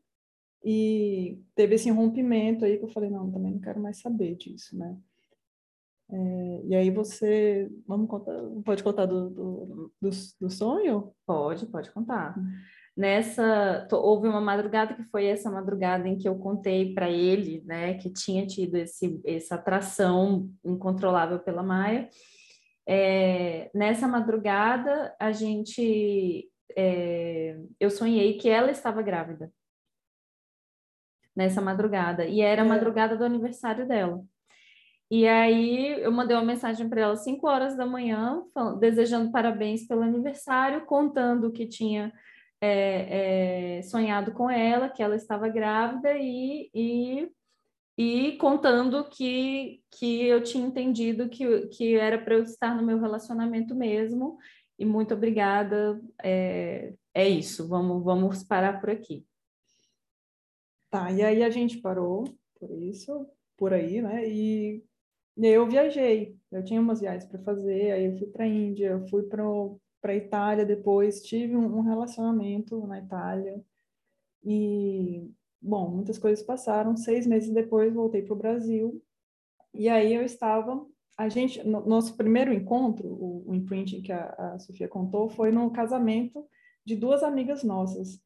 e 0.62 1.40
teve 1.54 1.76
esse 1.76 1.90
rompimento 1.90 2.66
aí 2.66 2.76
que 2.76 2.84
eu 2.84 2.90
falei: 2.90 3.08
não, 3.08 3.30
também 3.30 3.52
não 3.52 3.60
quero 3.60 3.80
mais 3.80 3.98
saber 3.98 4.36
disso, 4.36 4.76
né? 4.76 4.94
É, 6.12 6.60
e 6.66 6.74
aí 6.74 6.90
você, 6.90 7.70
vamos 7.86 8.08
contar, 8.08 8.34
pode 8.64 8.82
contar 8.82 9.06
do, 9.06 9.30
do, 9.30 9.92
do, 10.00 10.10
do 10.40 10.50
sonho? 10.50 11.14
Pode, 11.26 11.64
pode 11.66 11.90
contar. 11.90 12.38
Hum. 12.38 12.52
Nessa, 12.94 13.88
houve 13.90 14.28
uma 14.28 14.40
madrugada 14.40 14.92
que 14.94 15.04
foi 15.04 15.24
essa 15.24 15.50
madrugada 15.50 16.06
em 16.06 16.18
que 16.18 16.28
eu 16.28 16.36
contei 16.38 16.92
para 16.92 17.08
ele, 17.08 17.62
né, 17.64 17.94
que 17.94 18.12
tinha 18.12 18.46
tido 18.46 18.76
esse, 18.76 19.18
essa 19.24 19.54
atração 19.54 20.50
incontrolável 20.62 21.38
pela 21.38 21.62
Maia. 21.62 22.10
É, 22.86 23.70
nessa 23.74 24.06
madrugada, 24.06 25.14
a 25.18 25.32
gente, 25.32 26.50
é, 26.76 27.58
eu 27.80 27.88
sonhei 27.90 28.36
que 28.36 28.50
ela 28.50 28.70
estava 28.70 29.00
grávida. 29.00 29.50
Nessa 31.34 31.62
madrugada, 31.62 32.26
e 32.26 32.42
era 32.42 32.60
a 32.60 32.66
é. 32.66 32.68
madrugada 32.68 33.16
do 33.16 33.24
aniversário 33.24 33.88
dela. 33.88 34.22
E 35.14 35.28
aí 35.28 36.00
eu 36.00 36.10
mandei 36.10 36.34
uma 36.34 36.42
mensagem 36.42 36.88
para 36.88 37.02
ela 37.02 37.12
às 37.12 37.22
5 37.22 37.46
horas 37.46 37.76
da 37.76 37.84
manhã, 37.84 38.42
falando, 38.54 38.78
desejando 38.78 39.30
parabéns 39.30 39.86
pelo 39.86 40.00
aniversário, 40.00 40.86
contando 40.86 41.52
que 41.52 41.66
tinha 41.66 42.10
é, 42.58 43.76
é, 43.76 43.82
sonhado 43.82 44.32
com 44.32 44.48
ela, 44.48 44.88
que 44.88 45.02
ela 45.02 45.14
estava 45.14 45.50
grávida 45.50 46.16
e, 46.16 46.70
e, 46.74 47.30
e 47.98 48.38
contando 48.38 49.04
que, 49.10 49.82
que 49.90 50.24
eu 50.24 50.42
tinha 50.42 50.66
entendido 50.66 51.28
que, 51.28 51.66
que 51.66 51.94
era 51.94 52.16
para 52.16 52.36
eu 52.36 52.44
estar 52.44 52.74
no 52.74 52.82
meu 52.82 52.98
relacionamento 52.98 53.74
mesmo. 53.74 54.38
E 54.78 54.86
muito 54.86 55.12
obrigada. 55.12 56.00
É, 56.22 56.94
é 57.12 57.28
isso, 57.28 57.68
vamos, 57.68 58.02
vamos 58.02 58.42
parar 58.42 58.80
por 58.80 58.88
aqui. 58.88 59.26
Tá, 60.88 61.12
e 61.12 61.22
aí 61.22 61.44
a 61.44 61.50
gente 61.50 61.82
parou 61.82 62.24
por 62.58 62.70
isso, 62.70 63.26
por 63.58 63.74
aí, 63.74 64.00
né? 64.00 64.26
E 64.26 64.82
e 65.36 65.46
aí 65.46 65.52
eu 65.54 65.66
viajei, 65.66 66.36
eu 66.50 66.62
tinha 66.62 66.80
umas 66.80 67.00
viagens 67.00 67.24
para 67.24 67.42
fazer, 67.42 67.92
aí 67.92 68.06
eu 68.06 68.18
fui 68.18 68.26
para 68.26 68.44
a 68.44 68.48
Índia, 68.48 68.90
eu 68.90 69.08
fui 69.08 69.22
para 69.22 70.12
a 70.12 70.16
Itália 70.16 70.66
depois, 70.66 71.22
tive 71.22 71.56
um, 71.56 71.78
um 71.78 71.80
relacionamento 71.80 72.86
na 72.86 72.98
Itália. 72.98 73.62
E, 74.44 75.30
bom, 75.60 75.88
muitas 75.88 76.18
coisas 76.18 76.44
passaram. 76.44 76.96
Seis 76.96 77.26
meses 77.26 77.50
depois 77.50 77.94
voltei 77.94 78.22
para 78.22 78.34
o 78.34 78.38
Brasil. 78.38 79.02
E 79.72 79.88
aí 79.88 80.14
eu 80.14 80.22
estava. 80.22 80.84
A 81.16 81.28
gente, 81.28 81.62
no, 81.66 81.86
nosso 81.86 82.16
primeiro 82.16 82.52
encontro, 82.52 83.06
o, 83.08 83.50
o 83.50 83.54
imprinting 83.54 84.02
que 84.02 84.12
a, 84.12 84.28
a 84.54 84.58
Sofia 84.58 84.88
contou, 84.88 85.30
foi 85.30 85.50
no 85.50 85.70
casamento 85.70 86.44
de 86.84 86.96
duas 86.96 87.22
amigas 87.22 87.62
nossas. 87.62 88.20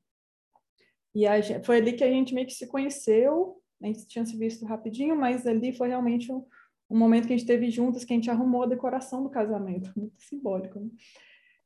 E 1.14 1.26
a, 1.26 1.62
foi 1.62 1.76
ali 1.76 1.92
que 1.92 2.04
a 2.04 2.10
gente 2.10 2.34
meio 2.34 2.46
que 2.46 2.54
se 2.54 2.66
conheceu. 2.66 3.60
A 3.82 3.86
gente 3.86 4.06
tinha 4.06 4.24
se 4.24 4.36
visto 4.36 4.64
rapidinho, 4.64 5.14
mas 5.14 5.46
ali 5.46 5.72
foi 5.72 5.88
realmente 5.88 6.32
um, 6.32 6.44
um 6.88 6.98
momento 6.98 7.26
que 7.26 7.32
a 7.32 7.36
gente 7.36 7.46
teve 7.46 7.70
juntas, 7.70 8.04
que 8.04 8.12
a 8.12 8.16
gente 8.16 8.30
arrumou 8.30 8.62
a 8.62 8.66
decoração 8.66 9.22
do 9.22 9.30
casamento, 9.30 9.92
muito 9.96 10.20
simbólico. 10.22 10.78
Né? 10.78 10.90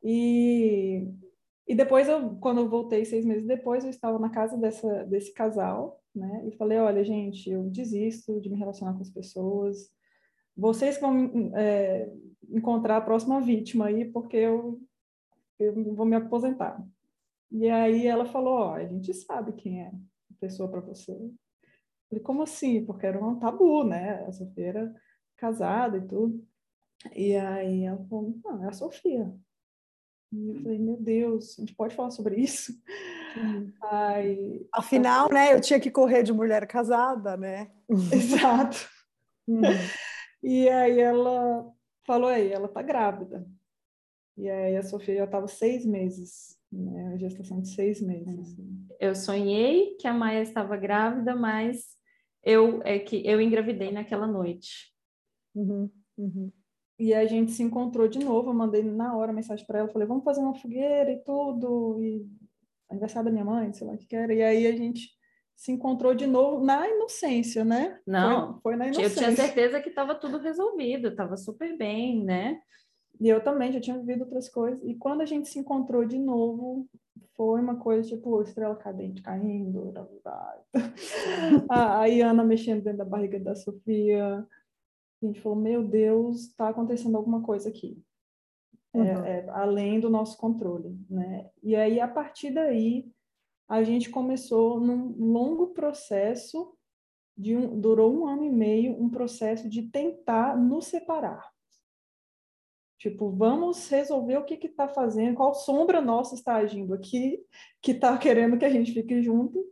E, 0.03 1.07
e 1.67 1.75
depois, 1.75 2.09
eu, 2.09 2.37
quando 2.37 2.59
eu 2.59 2.69
voltei 2.69 3.05
seis 3.05 3.25
meses 3.25 3.47
depois, 3.47 3.85
eu 3.85 3.91
estava 3.91 4.19
na 4.19 4.31
casa 4.31 4.57
dessa, 4.57 5.05
desse 5.05 5.33
casal, 5.33 6.01
né? 6.15 6.49
E 6.49 6.57
falei, 6.57 6.79
olha, 6.79 7.05
gente, 7.05 7.51
eu 7.51 7.65
desisto 7.71 8.41
de 8.41 8.49
me 8.49 8.57
relacionar 8.57 8.95
com 8.95 9.03
as 9.03 9.11
pessoas. 9.11 9.91
Vocês 10.57 10.99
vão 11.01 11.53
é, 11.55 12.11
encontrar 12.49 12.97
a 12.97 13.03
próxima 13.03 13.41
vítima 13.41 13.87
aí, 13.87 14.05
porque 14.07 14.37
eu, 14.37 14.81
eu 15.59 15.95
vou 15.95 16.07
me 16.07 16.17
aposentar. 16.17 16.83
E 17.53 17.69
aí 17.69 18.07
ela 18.07 18.25
falou, 18.25 18.55
ó, 18.55 18.75
a 18.75 18.87
gente 18.87 19.13
sabe 19.13 19.53
quem 19.53 19.83
é 19.83 19.89
a 19.89 20.35
pessoa 20.41 20.69
para 20.69 20.81
você. 20.81 21.13
Eu 21.13 21.33
falei, 22.09 22.25
como 22.25 22.43
assim? 22.43 22.85
Porque 22.85 23.07
era 23.07 23.23
um 23.25 23.39
tabu, 23.39 23.85
né? 23.85 24.25
A 24.27 24.33
Sofia 24.33 24.67
era 24.67 24.95
casada 25.41 25.97
e 25.97 26.07
tudo. 26.07 26.47
E 27.17 27.35
aí 27.35 27.85
ela 27.85 28.05
falou, 28.09 28.39
não, 28.45 28.65
é 28.65 28.69
a 28.69 28.73
Sofia. 28.73 29.35
E 30.33 30.49
eu 30.51 30.63
falei, 30.63 30.79
meu 30.79 30.97
Deus, 30.97 31.59
a 31.59 31.63
gente 31.63 31.75
pode 31.75 31.95
falar 31.95 32.11
sobre 32.11 32.37
isso? 32.37 32.73
Aí, 33.83 34.67
Afinal, 34.73 35.29
né, 35.33 35.55
eu 35.55 35.61
tinha 35.61 35.81
que 35.81 35.91
correr 35.91 36.23
de 36.23 36.33
mulher 36.33 36.67
casada, 36.67 37.37
né? 37.37 37.71
Exato. 38.13 38.89
Uhum. 39.49 39.63
E 40.43 40.69
aí 40.69 41.01
ela 41.01 41.71
falou 42.07 42.29
aí, 42.29 42.53
ela 42.53 42.69
tá 42.69 42.83
grávida. 42.83 43.47
E 44.37 44.49
aí 44.49 44.77
a 44.77 44.83
Sofia 44.83 45.17
já 45.17 45.25
estava 45.25 45.47
seis 45.49 45.85
meses, 45.85 46.57
né? 46.73 47.13
A 47.15 47.17
gestação 47.17 47.61
de 47.61 47.69
seis 47.69 48.01
meses. 48.01 48.57
Uhum. 48.59 48.87
Eu 48.99 49.15
sonhei 49.15 49.97
que 49.97 50.07
a 50.07 50.15
Maia 50.15 50.43
estava 50.43 50.77
grávida, 50.77 51.35
mas 51.35 51.97
eu 52.43 52.81
é 52.85 52.99
que 52.99 53.27
eu 53.27 53.41
engravidei 53.41 53.93
naquela 53.93 54.27
noite. 54.27 54.91
Uhum, 55.55 55.91
uhum. 56.19 56.53
E 56.99 57.15
a 57.15 57.25
gente 57.27 57.53
se 57.53 57.63
encontrou 57.63 58.07
de 58.07 58.19
novo, 58.19 58.51
eu 58.51 58.55
mandei 58.55 58.83
na 58.83 59.17
hora 59.17 59.33
mensagem 59.33 59.67
para 59.67 59.79
ela, 59.79 59.89
falei, 59.89 60.07
vamos 60.07 60.25
fazer 60.25 60.41
uma 60.41 60.55
fogueira 60.55 61.11
e 61.11 61.19
tudo, 61.25 61.99
e 62.01 62.27
aniversário 62.91 63.27
da 63.27 63.33
minha 63.33 63.45
mãe, 63.45 63.73
sei 63.73 63.87
lá 63.87 63.95
o 63.95 63.99
que 63.99 64.15
era. 64.15 64.35
E 64.35 64.43
aí 64.43 64.67
a 64.67 64.73
gente 64.73 65.09
se 65.57 65.73
encontrou 65.73 66.15
de 66.15 66.27
novo 66.27 66.65
na 66.65 66.89
inocência, 66.89 67.65
né? 67.65 67.99
Não, 68.07 68.55
foi, 68.61 68.61
foi 68.63 68.77
na 68.77 68.87
inocência. 68.87 69.21
Eu 69.21 69.35
tinha 69.35 69.37
certeza 69.37 69.81
que 69.81 69.89
estava 69.89 70.15
tudo 70.15 70.39
resolvido, 70.39 71.09
estava 71.09 71.37
super 71.37 71.77
bem, 71.77 72.25
né? 72.25 72.61
E 73.21 73.29
eu 73.29 73.43
também 73.43 73.71
já 73.71 73.81
tinha 73.81 73.99
vivido 73.99 74.23
outras 74.23 74.49
coisas. 74.49 74.83
E 74.83 74.95
quando 74.95 75.21
a 75.21 75.27
gente 75.27 75.49
se 75.49 75.59
encontrou 75.59 76.05
de 76.07 76.19
novo, 76.19 76.89
foi 77.37 77.61
uma 77.61 77.77
coisa 77.77 78.09
tipo 78.09 78.43
estrela 78.43 78.75
cadente 78.75 79.23
caindo, 79.23 79.93
a, 81.69 82.01
a 82.01 82.07
Iana 82.07 82.43
mexendo 82.43 82.83
dentro 82.83 82.99
da 82.99 83.05
barriga 83.05 83.39
da 83.39 83.55
Sofia, 83.55 84.47
a 85.23 85.27
gente 85.27 85.41
falou, 85.41 85.59
meu 85.59 85.83
Deus, 85.87 86.49
está 86.49 86.69
acontecendo 86.69 87.17
alguma 87.17 87.43
coisa 87.43 87.69
aqui. 87.69 88.03
Uhum. 88.93 89.05
É, 89.05 89.39
é, 89.39 89.51
além 89.51 90.01
do 90.01 90.11
nosso 90.11 90.37
controle, 90.37 90.99
né? 91.09 91.49
E 91.63 91.77
aí, 91.77 92.01
a 92.01 92.09
partir 92.09 92.51
daí, 92.51 93.11
a 93.69 93.85
gente 93.85 94.11
começou 94.11 94.81
num 94.81 95.15
longo 95.17 95.69
processo, 95.69 96.75
de 97.37 97.57
um, 97.57 97.81
durou 97.81 98.13
um 98.13 98.27
ano 98.27 98.45
e 98.45 98.51
meio, 98.51 99.01
um 99.01 99.09
processo 99.09 99.69
de 99.69 99.83
tentar 99.83 100.59
nos 100.59 100.87
separar. 100.87 101.49
Tipo, 102.99 103.31
vamos 103.31 103.89
resolver 103.89 104.37
o 104.37 104.45
que 104.45 104.67
está 104.67 104.89
fazendo, 104.89 105.37
qual 105.37 105.55
sombra 105.55 106.03
nossa 106.03 106.35
está 106.35 106.57
agindo 106.57 106.93
aqui, 106.93 107.43
que 107.81 107.93
está 107.93 108.19
querendo 108.19 108.59
que 108.59 108.65
a 108.65 108.71
gente 108.71 108.93
fique 108.93 109.23
junto 109.23 109.65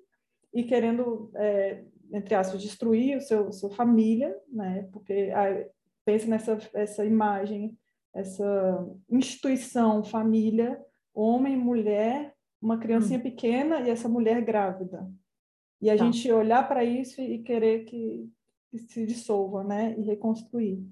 e 0.55 0.63
querendo 0.63 1.31
é, 1.35 1.85
entre 2.13 2.35
aspas, 2.35 2.61
destruir 2.61 3.17
o 3.17 3.21
seu 3.21 3.53
sua 3.53 3.71
família, 3.71 4.35
né? 4.51 4.89
Porque 4.93 5.31
ah, 5.35 5.67
pensa 6.05 6.27
nessa 6.27 6.59
essa 6.75 7.05
imagem, 7.05 7.77
essa 8.15 8.87
instituição 9.11 10.03
família, 10.03 10.81
homem, 11.15 11.57
mulher, 11.57 12.35
uma 12.61 12.79
criancinha 12.79 13.19
hum. 13.19 13.23
pequena 13.23 13.81
e 13.81 13.91
essa 13.91 14.09
mulher 14.09 14.43
grávida. 14.43 15.09
E 15.81 15.91
a 15.91 15.97
tá. 15.97 16.05
gente 16.05 16.31
olhar 16.33 16.67
para 16.67 16.85
isso 16.85 17.21
e 17.21 17.39
querer 17.39 17.85
que, 17.85 18.29
que 18.71 18.79
se 18.79 19.07
dissolva, 19.07 19.63
né? 19.63 19.95
E 19.97 20.03
reconstruir. 20.03 20.85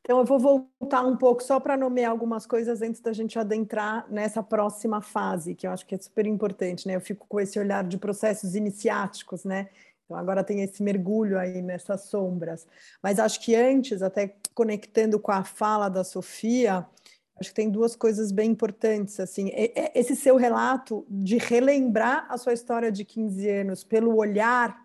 Então, 0.00 0.20
eu 0.20 0.24
vou 0.24 0.38
voltar 0.38 1.02
um 1.02 1.16
pouco 1.18 1.42
só 1.42 1.60
para 1.60 1.76
nomear 1.76 2.10
algumas 2.10 2.46
coisas 2.46 2.80
antes 2.80 2.98
da 3.00 3.12
gente 3.12 3.38
adentrar 3.38 4.10
nessa 4.10 4.42
próxima 4.42 5.02
fase, 5.02 5.54
que 5.54 5.66
eu 5.66 5.70
acho 5.70 5.84
que 5.84 5.94
é 5.94 5.98
super 5.98 6.26
importante, 6.26 6.86
né? 6.86 6.96
Eu 6.96 7.00
fico 7.00 7.26
com 7.28 7.38
esse 7.38 7.58
olhar 7.58 7.84
de 7.84 7.98
processos 7.98 8.54
iniciáticos, 8.54 9.44
né? 9.44 9.68
Então, 10.08 10.16
agora 10.16 10.42
tem 10.42 10.62
esse 10.62 10.82
mergulho 10.82 11.38
aí 11.38 11.60
nessas 11.60 12.04
sombras. 12.04 12.66
Mas 13.02 13.18
acho 13.18 13.38
que 13.40 13.54
antes, 13.54 14.00
até 14.00 14.34
conectando 14.54 15.20
com 15.20 15.30
a 15.30 15.44
fala 15.44 15.90
da 15.90 16.02
Sofia, 16.02 16.86
acho 17.38 17.50
que 17.50 17.54
tem 17.54 17.70
duas 17.70 17.94
coisas 17.94 18.32
bem 18.32 18.50
importantes. 18.50 19.20
assim 19.20 19.50
Esse 19.94 20.16
seu 20.16 20.36
relato 20.36 21.06
de 21.10 21.36
relembrar 21.36 22.26
a 22.30 22.38
sua 22.38 22.54
história 22.54 22.90
de 22.90 23.04
15 23.04 23.50
anos 23.50 23.84
pelo 23.84 24.16
olhar, 24.16 24.82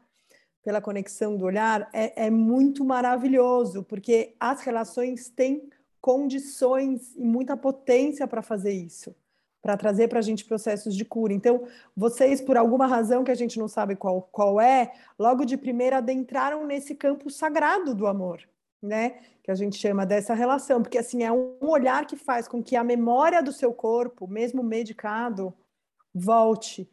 pela 0.61 0.81
conexão 0.81 1.37
do 1.37 1.45
olhar, 1.45 1.89
é, 1.93 2.25
é 2.25 2.29
muito 2.29 2.83
maravilhoso, 2.83 3.81
porque 3.81 4.35
as 4.37 4.61
relações 4.61 5.29
têm 5.29 5.69
condições 6.01 7.15
e 7.15 7.23
muita 7.23 7.55
potência 7.55 8.27
para 8.27 8.41
fazer 8.41 8.73
isso 8.73 9.15
para 9.63 9.77
trazer 9.77 10.09
para 10.09 10.19
a 10.19 10.21
gente 10.21 10.43
processos 10.43 10.93
de 10.93 11.05
cura. 11.05 11.33
Então, 11.33 11.65
vocês, 11.95 12.41
por 12.41 12.57
alguma 12.57 12.85
razão 12.85 13.23
que 13.23 13.31
a 13.31 13.35
gente 13.35 13.57
não 13.57 13.69
sabe 13.69 13.95
qual, 13.95 14.21
qual 14.29 14.59
é, 14.59 14.91
logo 15.17 15.45
de 15.45 15.55
primeira 15.55 15.97
adentraram 15.97 16.65
nesse 16.65 16.93
campo 16.93 17.29
sagrado 17.29 17.95
do 17.95 18.05
amor, 18.05 18.41
né? 18.81 19.21
Que 19.41 19.49
a 19.49 19.55
gente 19.55 19.77
chama 19.77 20.05
dessa 20.05 20.33
relação, 20.33 20.81
porque 20.81 20.97
assim 20.97 21.23
é 21.23 21.31
um 21.31 21.55
olhar 21.61 22.05
que 22.05 22.17
faz 22.17 22.45
com 22.45 22.61
que 22.61 22.75
a 22.75 22.83
memória 22.83 23.41
do 23.41 23.53
seu 23.53 23.73
corpo, 23.73 24.27
mesmo 24.27 24.61
medicado, 24.61 25.53
volte. 26.13 26.89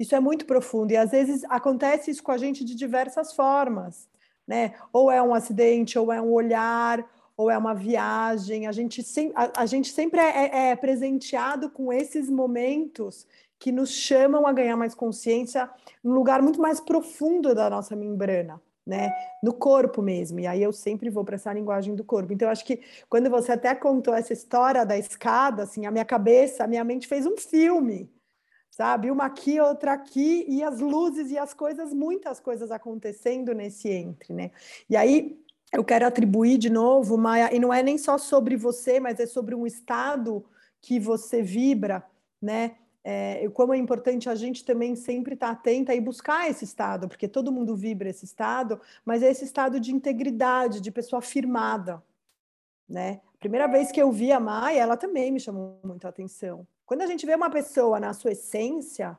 Isso 0.00 0.16
é 0.16 0.20
muito 0.20 0.46
profundo 0.46 0.92
e 0.92 0.96
às 0.96 1.10
vezes 1.10 1.44
acontece 1.44 2.10
isso 2.10 2.22
com 2.22 2.32
a 2.32 2.38
gente 2.38 2.64
de 2.64 2.74
diversas 2.74 3.34
formas, 3.34 4.08
né? 4.46 4.74
Ou 4.94 5.10
é 5.10 5.22
um 5.22 5.34
acidente, 5.34 5.98
ou 5.98 6.10
é 6.10 6.22
um 6.22 6.32
olhar, 6.32 7.04
ou 7.36 7.50
é 7.50 7.58
uma 7.58 7.74
viagem. 7.74 8.66
A 8.66 8.72
gente, 8.72 9.02
sem, 9.02 9.32
a, 9.34 9.62
a 9.62 9.66
gente 9.66 9.90
sempre 9.90 10.20
é, 10.20 10.46
é, 10.46 10.70
é, 10.70 10.76
presenteado 10.76 11.70
com 11.70 11.92
esses 11.92 12.28
momentos 12.28 13.26
que 13.58 13.72
nos 13.72 13.90
chamam 13.90 14.46
a 14.46 14.52
ganhar 14.52 14.76
mais 14.76 14.94
consciência 14.94 15.70
num 16.02 16.12
lugar 16.12 16.42
muito 16.42 16.60
mais 16.60 16.80
profundo 16.80 17.54
da 17.54 17.68
nossa 17.70 17.94
membrana. 17.96 18.60
Né, 18.86 19.10
no 19.42 19.54
corpo 19.54 20.02
mesmo, 20.02 20.40
e 20.40 20.46
aí 20.46 20.62
eu 20.62 20.70
sempre 20.70 21.08
vou 21.08 21.24
para 21.24 21.36
essa 21.36 21.50
linguagem 21.50 21.94
do 21.94 22.04
corpo. 22.04 22.34
Então, 22.34 22.50
acho 22.50 22.66
que 22.66 22.82
quando 23.08 23.30
você 23.30 23.52
até 23.52 23.74
contou 23.74 24.12
essa 24.12 24.34
história 24.34 24.84
da 24.84 24.98
escada, 24.98 25.62
assim, 25.62 25.86
a 25.86 25.90
minha 25.90 26.04
cabeça, 26.04 26.64
a 26.64 26.66
minha 26.66 26.84
mente 26.84 27.08
fez 27.08 27.24
um 27.24 27.34
filme, 27.34 28.12
sabe? 28.70 29.10
Uma 29.10 29.24
aqui, 29.24 29.58
outra 29.58 29.94
aqui, 29.94 30.44
e 30.46 30.62
as 30.62 30.80
luzes 30.80 31.30
e 31.30 31.38
as 31.38 31.54
coisas, 31.54 31.94
muitas 31.94 32.40
coisas 32.40 32.70
acontecendo 32.70 33.54
nesse 33.54 33.88
entre, 33.88 34.34
né? 34.34 34.50
E 34.90 34.96
aí 34.96 35.42
eu 35.74 35.84
quero 35.84 36.06
atribuir 36.06 36.56
de 36.56 36.70
novo, 36.70 37.18
Maia, 37.18 37.54
e 37.54 37.58
não 37.58 37.72
é 37.72 37.82
nem 37.82 37.98
só 37.98 38.16
sobre 38.16 38.56
você, 38.56 39.00
mas 39.00 39.18
é 39.18 39.26
sobre 39.26 39.54
um 39.54 39.66
estado 39.66 40.44
que 40.80 41.00
você 41.00 41.42
vibra, 41.42 42.04
né? 42.40 42.76
É, 43.02 43.46
como 43.50 43.74
é 43.74 43.76
importante 43.76 44.30
a 44.30 44.34
gente 44.34 44.64
também 44.64 44.96
sempre 44.96 45.34
estar 45.34 45.48
tá 45.48 45.52
atenta 45.52 45.94
e 45.94 46.00
buscar 46.00 46.48
esse 46.48 46.64
estado, 46.64 47.06
porque 47.06 47.28
todo 47.28 47.52
mundo 47.52 47.76
vibra 47.76 48.08
esse 48.08 48.24
estado, 48.24 48.80
mas 49.04 49.22
é 49.22 49.30
esse 49.30 49.44
estado 49.44 49.78
de 49.78 49.92
integridade, 49.92 50.80
de 50.80 50.90
pessoa 50.90 51.20
firmada, 51.20 52.02
né? 52.88 53.20
Primeira 53.38 53.66
vez 53.66 53.92
que 53.92 54.00
eu 54.00 54.10
vi 54.10 54.32
a 54.32 54.40
Maia, 54.40 54.80
ela 54.80 54.96
também 54.96 55.30
me 55.30 55.38
chamou 55.38 55.78
muito 55.84 56.06
a 56.06 56.08
atenção. 56.08 56.66
Quando 56.86 57.02
a 57.02 57.06
gente 57.06 57.26
vê 57.26 57.34
uma 57.34 57.50
pessoa 57.50 58.00
na 58.00 58.14
sua 58.14 58.32
essência, 58.32 59.18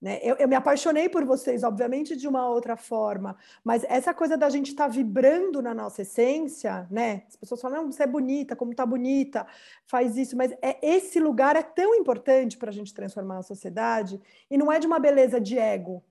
né? 0.00 0.18
Eu, 0.22 0.36
eu, 0.36 0.46
me 0.46 0.54
apaixonei 0.54 1.08
por 1.08 1.24
vocês, 1.24 1.62
obviamente, 1.62 2.14
de 2.16 2.28
uma 2.28 2.48
outra 2.48 2.76
forma, 2.76 3.36
mas 3.64 3.82
essa 3.84 4.12
coisa 4.12 4.36
da 4.36 4.48
gente 4.50 4.68
estar 4.68 4.84
tá 4.84 4.90
vibrando 4.90 5.62
na 5.62 5.72
nossa 5.72 6.02
essência, 6.02 6.86
né? 6.90 7.22
As 7.28 7.36
pessoas 7.36 7.60
falam, 7.60 7.82
não, 7.82 7.92
você 7.92 8.02
é 8.02 8.06
bonita, 8.06 8.54
como 8.54 8.74
tá 8.74 8.84
bonita, 8.84 9.46
faz 9.86 10.16
isso, 10.16 10.36
mas 10.36 10.52
é, 10.62 10.78
esse 10.82 11.18
lugar 11.18 11.56
é 11.56 11.62
tão 11.62 11.94
importante 11.94 12.58
para 12.58 12.70
a 12.70 12.72
gente 12.72 12.92
transformar 12.92 13.38
a 13.38 13.42
sociedade, 13.42 14.20
e 14.50 14.58
não 14.58 14.70
é 14.70 14.78
de 14.78 14.86
uma 14.86 14.98
beleza 14.98 15.40
de 15.40 15.58
ego, 15.58 16.04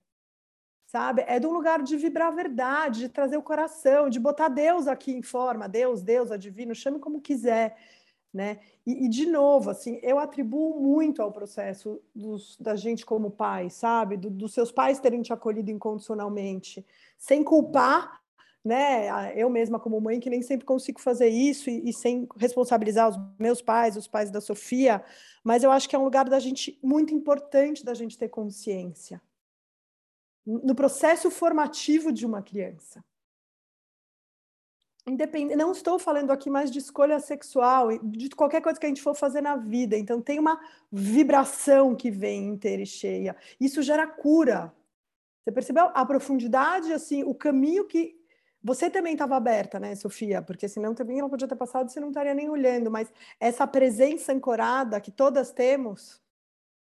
sabe? 0.88 1.24
É 1.28 1.40
de 1.40 1.46
um 1.46 1.52
lugar 1.52 1.84
de 1.84 1.96
vibrar 1.96 2.30
a 2.30 2.36
verdade, 2.36 3.02
de 3.02 3.10
trazer 3.10 3.38
o 3.38 3.44
coração, 3.44 4.10
de 4.10 4.20
botar 4.20 4.50
Deus 4.50 4.88
aqui 4.88 5.12
em 5.12 5.22
forma, 5.22 5.70
Deus, 5.70 6.02
Deus, 6.02 6.32
a 6.32 6.38
divino, 6.38 6.74
chame 6.74 7.00
como 7.00 7.22
quiser 7.22 7.78
né? 8.36 8.60
E, 8.86 9.06
e, 9.06 9.08
de 9.08 9.26
novo, 9.26 9.70
assim, 9.70 9.98
eu 10.04 10.20
atribuo 10.20 10.78
muito 10.78 11.22
ao 11.22 11.32
processo 11.32 12.02
dos, 12.14 12.58
da 12.60 12.76
gente 12.76 13.06
como 13.06 13.32
pai, 13.32 13.70
sabe? 13.70 14.18
Do, 14.18 14.30
dos 14.30 14.54
seus 14.54 14.74
pais 14.74 15.00
terem 15.00 15.22
te 15.22 15.32
acolhido 15.32 15.72
incondicionalmente, 15.72 16.86
sem 17.18 17.42
culpar, 17.42 18.22
né? 18.64 19.34
Eu 19.40 19.50
mesma 19.50 19.80
como 19.80 20.02
mãe 20.02 20.20
que 20.20 20.30
nem 20.30 20.42
sempre 20.42 20.66
consigo 20.66 21.00
fazer 21.00 21.30
isso 21.30 21.70
e, 21.70 21.90
e 21.90 21.94
sem 21.94 22.28
responsabilizar 22.36 23.10
os 23.10 23.18
meus 23.40 23.62
pais, 23.62 23.96
os 23.96 24.06
pais 24.06 24.30
da 24.30 24.42
Sofia, 24.42 25.02
mas 25.42 25.64
eu 25.64 25.72
acho 25.72 25.88
que 25.88 25.96
é 25.96 26.00
um 26.00 26.04
lugar 26.04 26.28
da 26.28 26.38
gente 26.38 26.78
muito 26.84 27.14
importante 27.14 27.86
da 27.86 27.94
gente 27.94 28.18
ter 28.18 28.28
consciência 28.28 29.22
no 30.46 30.76
processo 30.76 31.32
formativo 31.32 32.12
de 32.12 32.26
uma 32.26 32.42
criança 32.44 33.04
não 35.56 35.72
estou 35.72 36.00
falando 36.00 36.32
aqui 36.32 36.50
mais 36.50 36.72
de 36.72 36.80
escolha 36.80 37.20
sexual, 37.20 37.98
de 38.00 38.30
qualquer 38.30 38.62
coisa 38.62 38.80
que 38.80 38.86
a 38.86 38.90
gente 38.90 39.02
for 39.02 39.16
fazer 39.16 39.42
na 39.42 39.56
vida. 39.56 39.96
Então 39.98 40.22
tem 40.22 40.40
uma 40.40 40.60
vibração 40.92 41.96
que 41.96 42.10
vem 42.10 42.48
inteira 42.48 42.82
e 42.82 42.88
cheia. 42.88 43.36
Isso 43.60 43.82
gera 43.84 44.08
cura, 44.08 44.74
Você 45.46 45.52
percebeu 45.52 45.92
a 45.94 46.06
profundidade, 46.06 46.92
assim, 46.92 47.24
o 47.24 47.36
caminho 47.36 47.86
que 47.86 48.16
você 48.64 48.90
também 48.90 49.14
estava 49.14 49.36
aberta, 49.36 49.80
né, 49.80 49.94
Sofia? 49.96 50.42
Porque 50.42 50.68
senão 50.68 50.96
também 50.96 51.20
ela 51.20 51.30
podia 51.30 51.48
ter 51.48 51.56
passado, 51.56 51.92
você 51.92 52.00
não 52.00 52.08
estaria 52.10 52.34
nem 52.34 52.50
olhando. 52.50 52.90
Mas 52.90 53.14
essa 53.40 53.68
presença 53.68 54.34
ancorada 54.34 55.00
que 55.00 55.12
todas 55.12 55.52
temos, 55.52 56.20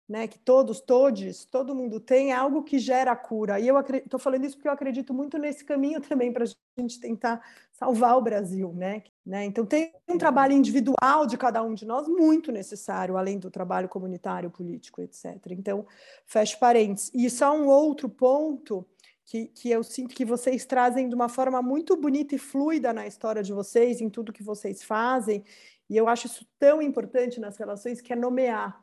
né, 0.08 0.28
que 0.28 0.38
todos, 0.38 0.80
todos, 0.80 1.44
todo 1.44 1.74
mundo 1.74 1.98
tem, 1.98 2.30
é 2.30 2.34
algo 2.36 2.62
que 2.62 2.78
gera 2.78 3.16
cura. 3.16 3.58
E 3.58 3.66
eu 3.66 3.80
estou 3.80 4.20
falando 4.20 4.44
isso 4.44 4.56
porque 4.56 4.68
eu 4.68 4.72
acredito 4.72 5.12
muito 5.12 5.38
nesse 5.38 5.64
caminho 5.64 6.00
também 6.00 6.32
para 6.32 6.44
a 6.44 6.80
gente 6.80 7.00
tentar 7.00 7.44
salvar 7.82 8.16
o 8.16 8.22
Brasil, 8.22 8.72
né? 8.72 9.02
né? 9.26 9.44
Então 9.44 9.66
tem 9.66 9.92
um 10.08 10.16
trabalho 10.16 10.52
individual 10.52 11.26
de 11.26 11.36
cada 11.36 11.60
um 11.62 11.74
de 11.74 11.84
nós 11.84 12.06
muito 12.06 12.52
necessário, 12.52 13.16
além 13.16 13.40
do 13.40 13.50
trabalho 13.50 13.88
comunitário, 13.88 14.50
político, 14.50 15.00
etc. 15.02 15.36
Então, 15.50 15.84
fecho 16.24 16.58
parênteses. 16.60 17.10
E 17.12 17.28
só 17.28 17.56
um 17.56 17.66
outro 17.66 18.08
ponto 18.08 18.86
que, 19.24 19.46
que 19.46 19.68
eu 19.68 19.82
sinto 19.82 20.14
que 20.14 20.24
vocês 20.24 20.64
trazem 20.64 21.08
de 21.08 21.14
uma 21.14 21.28
forma 21.28 21.60
muito 21.60 21.96
bonita 21.96 22.36
e 22.36 22.38
fluida 22.38 22.92
na 22.92 23.04
história 23.04 23.42
de 23.42 23.52
vocês, 23.52 24.00
em 24.00 24.08
tudo 24.08 24.32
que 24.32 24.44
vocês 24.44 24.84
fazem, 24.84 25.44
e 25.90 25.96
eu 25.96 26.08
acho 26.08 26.28
isso 26.28 26.46
tão 26.58 26.80
importante 26.80 27.40
nas 27.40 27.56
relações, 27.56 28.00
que 28.00 28.12
é 28.12 28.16
nomear, 28.16 28.80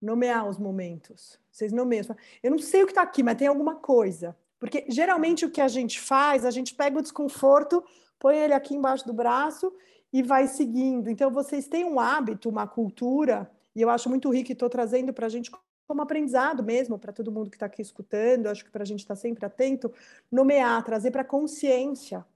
nomear 0.00 0.48
os 0.48 0.56
momentos. 0.56 1.38
Vocês 1.50 1.72
nomeiam. 1.72 2.04
Eu 2.42 2.52
não 2.52 2.58
sei 2.58 2.82
o 2.82 2.86
que 2.86 2.92
está 2.92 3.02
aqui, 3.02 3.22
mas 3.24 3.36
tem 3.36 3.48
alguma 3.48 3.74
coisa. 3.74 4.36
Porque 4.58 4.86
geralmente 4.88 5.44
o 5.44 5.50
que 5.50 5.60
a 5.60 5.68
gente 5.68 6.00
faz, 6.00 6.44
a 6.44 6.50
gente 6.50 6.74
pega 6.74 6.98
o 6.98 7.02
desconforto, 7.02 7.84
põe 8.18 8.36
ele 8.36 8.52
aqui 8.52 8.74
embaixo 8.74 9.06
do 9.06 9.12
braço 9.12 9.72
e 10.12 10.22
vai 10.22 10.46
seguindo. 10.46 11.10
Então, 11.10 11.30
vocês 11.30 11.68
têm 11.68 11.84
um 11.84 12.00
hábito, 12.00 12.48
uma 12.48 12.66
cultura, 12.66 13.50
e 13.74 13.82
eu 13.82 13.90
acho 13.90 14.08
muito 14.08 14.30
rico 14.30 14.50
e 14.50 14.54
estou 14.54 14.68
trazendo 14.68 15.12
para 15.12 15.26
a 15.26 15.28
gente 15.28 15.50
como 15.86 16.02
aprendizado 16.02 16.64
mesmo 16.64 16.98
para 16.98 17.12
todo 17.12 17.30
mundo 17.30 17.48
que 17.48 17.56
está 17.56 17.66
aqui 17.66 17.80
escutando, 17.80 18.48
acho 18.48 18.64
que 18.64 18.70
para 18.70 18.82
a 18.82 18.86
gente 18.86 19.00
estar 19.00 19.14
tá 19.14 19.20
sempre 19.20 19.46
atento, 19.46 19.92
nomear, 20.30 20.82
trazer 20.84 21.10
para 21.10 21.24
consciência 21.24 22.26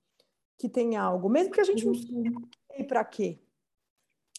que 0.56 0.68
tem 0.68 0.96
algo, 0.96 1.28
mesmo 1.28 1.52
que 1.52 1.60
a 1.60 1.64
gente 1.64 1.84
não 1.84 1.94
saiba 1.94 2.40
para 2.86 3.04
quê. 3.04 3.40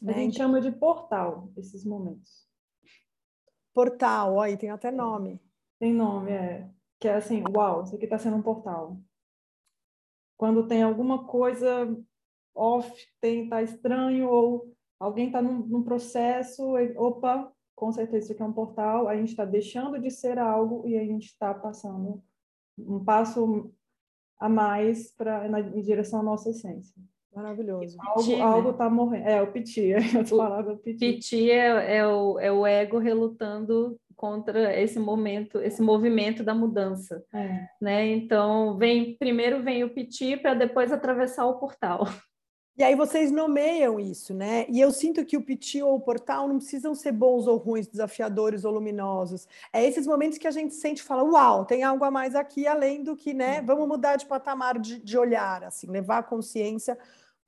Né? 0.02 0.14
A 0.14 0.18
gente 0.18 0.38
chama 0.38 0.62
de 0.62 0.72
portal 0.72 1.52
esses 1.58 1.84
momentos. 1.84 2.48
Portal, 3.74 4.40
aí 4.40 4.58
tem 4.58 4.70
até 4.70 4.92
nome. 4.92 5.42
Tem 5.80 5.94
nome, 5.94 6.32
é. 6.32 6.70
Que 7.00 7.08
é 7.08 7.16
assim, 7.16 7.44
uau, 7.50 7.84
isso 7.84 7.96
aqui 7.96 8.06
está 8.06 8.18
sendo 8.18 8.38
um 8.38 8.42
portal. 8.42 8.98
Quando 10.42 10.66
tem 10.66 10.82
alguma 10.82 11.24
coisa 11.24 11.96
off, 12.56 12.92
tem, 13.22 13.48
tá 13.48 13.62
estranho, 13.62 14.28
ou 14.28 14.74
alguém 15.00 15.28
está 15.28 15.40
num, 15.40 15.60
num 15.68 15.84
processo, 15.84 16.74
opa, 16.98 17.54
com 17.76 17.92
certeza 17.92 18.24
isso 18.24 18.34
aqui 18.34 18.42
é 18.42 18.46
um 18.46 18.52
portal, 18.52 19.08
a 19.08 19.16
gente 19.16 19.30
está 19.30 19.46
deixando 19.46 20.00
de 20.00 20.10
ser 20.10 20.40
algo 20.40 20.88
e 20.88 20.98
a 20.98 21.06
gente 21.06 21.28
está 21.28 21.54
passando 21.54 22.24
um 22.76 23.06
passo 23.06 23.72
a 24.40 24.50
mais 24.50 25.12
para 25.16 25.48
em 25.48 25.82
direção 25.84 26.22
à 26.22 26.24
nossa 26.24 26.50
essência. 26.50 27.00
Maravilhoso. 27.36 27.96
Algo, 28.00 28.42
algo 28.42 28.70
está 28.72 28.90
morrendo. 28.90 29.28
É, 29.28 29.44
o 29.44 29.52
piti, 29.52 29.94
a 29.94 30.28
palavra 30.28 30.76
piti. 30.76 30.98
Piti 30.98 31.52
é, 31.52 31.98
é, 31.98 32.08
o, 32.08 32.40
é 32.40 32.52
o 32.52 32.66
ego 32.66 32.98
relutando 32.98 33.96
contra 34.22 34.80
esse 34.80 35.00
momento, 35.00 35.60
esse 35.60 35.82
movimento 35.82 36.44
da 36.44 36.54
mudança, 36.54 37.26
é. 37.34 37.68
né? 37.82 38.08
Então, 38.08 38.78
vem 38.78 39.18
primeiro 39.18 39.64
vem 39.64 39.84
o 39.84 39.90
piti 39.90 40.38
para 40.38 40.54
depois 40.54 40.92
atravessar 40.92 41.48
o 41.48 41.58
portal. 41.58 42.06
E 42.78 42.84
aí 42.84 42.96
vocês 42.96 43.32
nomeiam 43.32 44.00
isso, 44.00 44.32
né? 44.34 44.66
E 44.70 44.80
eu 44.80 44.92
sinto 44.92 45.26
que 45.26 45.36
o 45.36 45.42
PT 45.42 45.82
ou 45.82 45.96
o 45.96 46.00
portal 46.00 46.48
não 46.48 46.58
precisam 46.58 46.94
ser 46.94 47.12
bons 47.12 47.48
ou 47.48 47.58
ruins, 47.58 47.88
desafiadores 47.88 48.64
ou 48.64 48.72
luminosos. 48.72 49.48
É 49.74 49.84
esses 49.84 50.06
momentos 50.06 50.38
que 50.38 50.48
a 50.48 50.52
gente 50.52 50.76
sente 50.76 51.02
e 51.02 51.04
fala, 51.04 51.24
uau, 51.24 51.66
tem 51.66 51.84
algo 51.84 52.06
a 52.06 52.12
mais 52.12 52.36
aqui, 52.36 52.68
além 52.68 53.04
do 53.04 53.16
que, 53.16 53.34
né? 53.34 53.62
Vamos 53.64 53.88
mudar 53.88 54.18
de 54.18 54.28
patamar 54.28 54.80
de, 54.80 55.00
de 55.00 55.18
olhar, 55.18 55.64
assim, 55.64 55.88
levar 55.88 56.20
a 56.20 56.24
consciência 56.24 56.98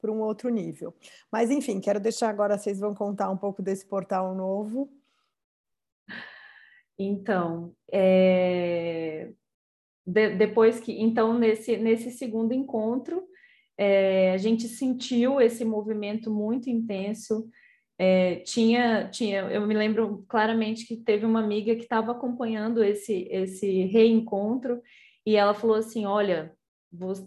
para 0.01 0.11
um 0.11 0.21
outro 0.21 0.49
nível. 0.49 0.93
Mas, 1.31 1.51
enfim, 1.51 1.79
quero 1.79 1.99
deixar 1.99 2.29
agora, 2.29 2.57
vocês 2.57 2.79
vão 2.79 2.93
contar 2.95 3.29
um 3.29 3.37
pouco 3.37 3.61
desse 3.61 3.85
portal 3.85 4.35
novo. 4.35 4.89
Então, 6.97 7.73
é... 7.91 9.31
de, 10.05 10.35
depois 10.35 10.79
que, 10.79 10.91
então, 11.01 11.37
nesse, 11.37 11.77
nesse 11.77 12.11
segundo 12.11 12.53
encontro, 12.53 13.23
é, 13.77 14.31
a 14.31 14.37
gente 14.37 14.67
sentiu 14.67 15.41
esse 15.41 15.65
movimento 15.65 16.31
muito 16.31 16.69
intenso. 16.69 17.49
É, 17.97 18.37
tinha, 18.37 19.07
tinha, 19.09 19.41
eu 19.41 19.65
me 19.67 19.73
lembro 19.73 20.25
claramente 20.27 20.85
que 20.85 20.97
teve 20.97 21.25
uma 21.25 21.39
amiga 21.39 21.75
que 21.75 21.83
estava 21.83 22.11
acompanhando 22.11 22.83
esse, 22.83 23.27
esse 23.31 23.85
reencontro 23.85 24.81
e 25.25 25.35
ela 25.35 25.53
falou 25.53 25.75
assim: 25.75 26.05
Olha, 26.05 26.55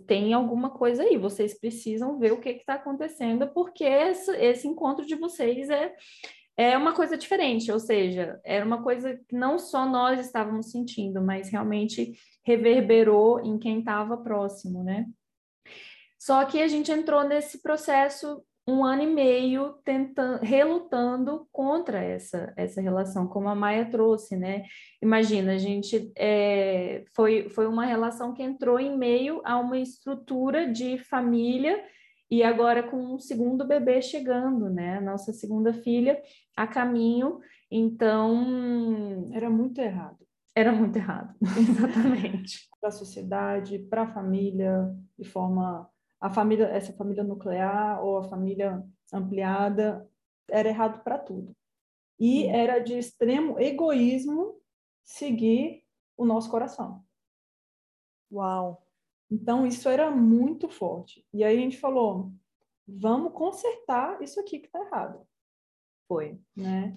tem 0.06 0.32
alguma 0.32 0.70
coisa 0.70 1.02
aí, 1.02 1.16
vocês 1.16 1.58
precisam 1.58 2.18
ver 2.18 2.32
o 2.32 2.40
que 2.40 2.50
está 2.50 2.74
acontecendo, 2.74 3.48
porque 3.48 3.84
esse, 3.84 4.30
esse 4.36 4.68
encontro 4.68 5.04
de 5.04 5.16
vocês 5.16 5.68
é, 5.70 5.94
é 6.56 6.76
uma 6.76 6.94
coisa 6.94 7.18
diferente, 7.18 7.70
ou 7.70 7.78
seja, 7.78 8.40
era 8.44 8.64
uma 8.64 8.82
coisa 8.82 9.14
que 9.28 9.36
não 9.36 9.58
só 9.58 9.84
nós 9.86 10.18
estávamos 10.18 10.70
sentindo, 10.70 11.20
mas 11.20 11.50
realmente 11.50 12.14
reverberou 12.44 13.40
em 13.40 13.58
quem 13.58 13.80
estava 13.80 14.16
próximo, 14.16 14.82
né? 14.82 15.06
Só 16.18 16.44
que 16.44 16.60
a 16.62 16.68
gente 16.68 16.90
entrou 16.90 17.24
nesse 17.24 17.60
processo 17.62 18.42
um 18.68 18.84
ano 18.84 19.02
e 19.02 19.06
meio 19.06 19.74
tentando, 19.84 20.42
relutando 20.42 21.46
contra 21.52 22.02
essa, 22.02 22.52
essa 22.56 22.80
relação, 22.80 23.28
como 23.28 23.48
a 23.48 23.54
Maia 23.54 23.88
trouxe, 23.88 24.36
né? 24.36 24.64
Imagina, 25.00 25.52
a 25.52 25.58
gente 25.58 26.10
é, 26.16 27.04
foi, 27.14 27.48
foi 27.48 27.66
uma 27.68 27.86
relação 27.86 28.34
que 28.34 28.42
entrou 28.42 28.80
em 28.80 28.96
meio 28.96 29.40
a 29.44 29.56
uma 29.58 29.78
estrutura 29.78 30.66
de 30.72 30.98
família 30.98 31.80
e 32.30 32.42
agora 32.42 32.82
com 32.82 32.96
um 32.96 33.18
segundo 33.18 33.66
bebê 33.66 34.02
chegando, 34.02 34.68
né? 34.68 35.00
Nossa 35.00 35.32
segunda 35.32 35.72
filha 35.72 36.20
a 36.56 36.66
caminho, 36.66 37.40
então 37.70 39.30
era 39.32 39.48
muito 39.48 39.80
errado. 39.80 40.26
Era 40.54 40.72
muito 40.72 40.96
errado, 40.96 41.34
exatamente. 41.58 42.66
para 42.80 42.88
a 42.88 42.92
sociedade, 42.92 43.78
para 43.78 44.02
a 44.02 44.06
família, 44.14 44.90
de 45.18 45.28
forma 45.28 45.88
a 46.18 46.30
família, 46.30 46.64
essa 46.68 46.94
família 46.94 47.22
nuclear 47.22 48.02
ou 48.02 48.18
a 48.18 48.24
família 48.24 48.82
ampliada, 49.12 50.08
era 50.50 50.68
errado 50.68 51.02
para 51.04 51.18
tudo. 51.18 51.54
E 52.18 52.46
era 52.46 52.78
de 52.78 52.94
extremo 52.94 53.60
egoísmo 53.60 54.58
seguir 55.04 55.84
o 56.16 56.24
nosso 56.24 56.50
coração. 56.50 57.04
Uau! 58.32 58.85
Então, 59.30 59.66
isso 59.66 59.88
era 59.88 60.10
muito 60.10 60.68
forte. 60.68 61.24
E 61.32 61.42
aí 61.42 61.56
a 61.56 61.60
gente 61.60 61.78
falou, 61.78 62.32
vamos 62.86 63.32
consertar 63.32 64.22
isso 64.22 64.38
aqui 64.38 64.58
que 64.60 64.66
está 64.66 64.80
errado. 64.80 65.26
Foi, 66.06 66.38
né? 66.54 66.96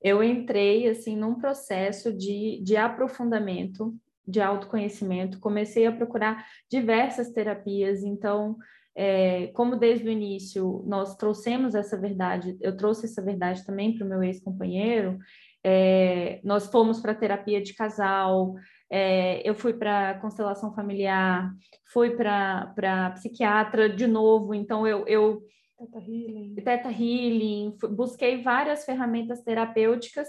Eu 0.00 0.22
entrei, 0.22 0.88
assim, 0.88 1.16
num 1.16 1.36
processo 1.36 2.12
de, 2.12 2.60
de 2.62 2.76
aprofundamento 2.76 3.96
de 4.26 4.40
autoconhecimento, 4.40 5.40
comecei 5.40 5.86
a 5.86 5.92
procurar 5.92 6.46
diversas 6.70 7.30
terapias, 7.30 8.02
então, 8.02 8.56
é, 8.94 9.48
como 9.48 9.76
desde 9.76 10.06
o 10.06 10.10
início 10.10 10.84
nós 10.86 11.16
trouxemos 11.16 11.74
essa 11.74 11.98
verdade, 11.98 12.56
eu 12.60 12.76
trouxe 12.76 13.06
essa 13.06 13.22
verdade 13.22 13.64
também 13.64 13.96
para 13.96 14.06
o 14.06 14.08
meu 14.08 14.22
ex-companheiro, 14.22 15.18
é, 15.64 16.40
nós 16.44 16.66
fomos 16.66 17.00
para 17.00 17.14
terapia 17.14 17.60
de 17.60 17.74
casal, 17.74 18.54
é, 18.94 19.40
eu 19.48 19.54
fui 19.54 19.72
para 19.72 20.18
constelação 20.20 20.74
familiar, 20.74 21.50
fui 21.90 22.10
para 22.10 23.10
psiquiatra 23.14 23.88
de 23.88 24.06
novo, 24.06 24.52
então 24.52 24.86
eu, 24.86 25.06
eu 25.06 25.42
Teta 25.78 25.98
Healing, 25.98 26.54
Teta 26.56 26.90
Healing 26.90 27.76
busquei 27.90 28.42
várias 28.42 28.84
ferramentas 28.84 29.42
terapêuticas 29.42 30.28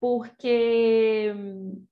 porque 0.00 1.34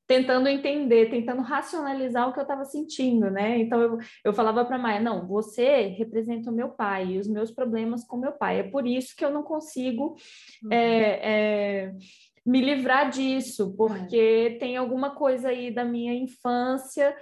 tentando 0.07 0.47
entender, 0.47 1.09
tentando 1.09 1.41
racionalizar 1.41 2.29
o 2.29 2.33
que 2.33 2.39
eu 2.39 2.43
estava 2.43 2.65
sentindo, 2.67 3.31
né? 3.31 3.59
Então 3.59 3.81
eu, 3.81 3.99
eu 4.25 4.35
falava 4.35 4.65
para 4.65 4.77
a 4.77 4.79
Maia, 4.79 5.01
não, 5.01 5.27
você 5.27 5.87
representa 5.87 6.51
o 6.51 6.55
meu 6.55 6.68
pai 6.68 7.12
e 7.12 7.18
os 7.18 7.27
meus 7.27 7.51
problemas 7.51 8.05
com 8.05 8.18
meu 8.18 8.33
pai. 8.33 8.61
É 8.61 8.62
por 8.64 8.87
isso 8.87 9.16
que 9.16 9.25
eu 9.25 9.31
não 9.31 9.43
consigo 9.43 10.14
uhum. 10.62 10.70
é, 10.70 11.20
é, 11.23 11.93
me 12.45 12.61
livrar 12.61 13.09
disso, 13.09 13.72
porque 13.76 14.55
é. 14.55 14.59
tem 14.59 14.76
alguma 14.76 15.14
coisa 15.14 15.49
aí 15.49 15.72
da 15.72 15.84
minha 15.84 16.12
infância, 16.12 17.16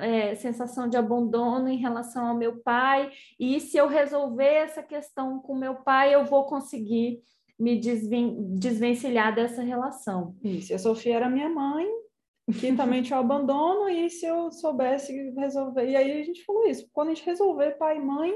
é, 0.00 0.34
sensação 0.34 0.88
de 0.88 0.96
abandono 0.96 1.68
em 1.68 1.76
relação 1.76 2.26
ao 2.26 2.36
meu 2.36 2.62
pai, 2.62 3.10
e 3.38 3.60
se 3.60 3.76
eu 3.76 3.86
resolver 3.86 4.44
essa 4.44 4.82
questão 4.82 5.38
com 5.40 5.54
meu 5.54 5.76
pai, 5.76 6.14
eu 6.14 6.24
vou 6.24 6.46
conseguir 6.46 7.20
me 7.58 7.78
desven 7.78 8.54
desvencilhar 8.54 9.34
dessa 9.34 9.62
relação. 9.62 10.34
Isso, 10.42 10.74
a 10.74 10.78
Sofia 10.78 11.16
era 11.16 11.28
minha 11.28 11.50
mãe, 11.50 11.86
que 12.58 12.74
também 12.74 13.02
tinha 13.02 13.18
o 13.18 13.20
abandono, 13.20 13.88
e 13.88 14.08
se 14.08 14.26
eu 14.26 14.50
soubesse 14.50 15.30
resolver. 15.36 15.88
E 15.88 15.94
aí 15.94 16.20
a 16.20 16.24
gente 16.24 16.44
falou 16.44 16.66
isso: 16.66 16.88
quando 16.92 17.10
a 17.10 17.14
gente 17.14 17.26
resolver 17.26 17.72
pai 17.72 17.98
e 17.98 18.00
mãe, 18.00 18.32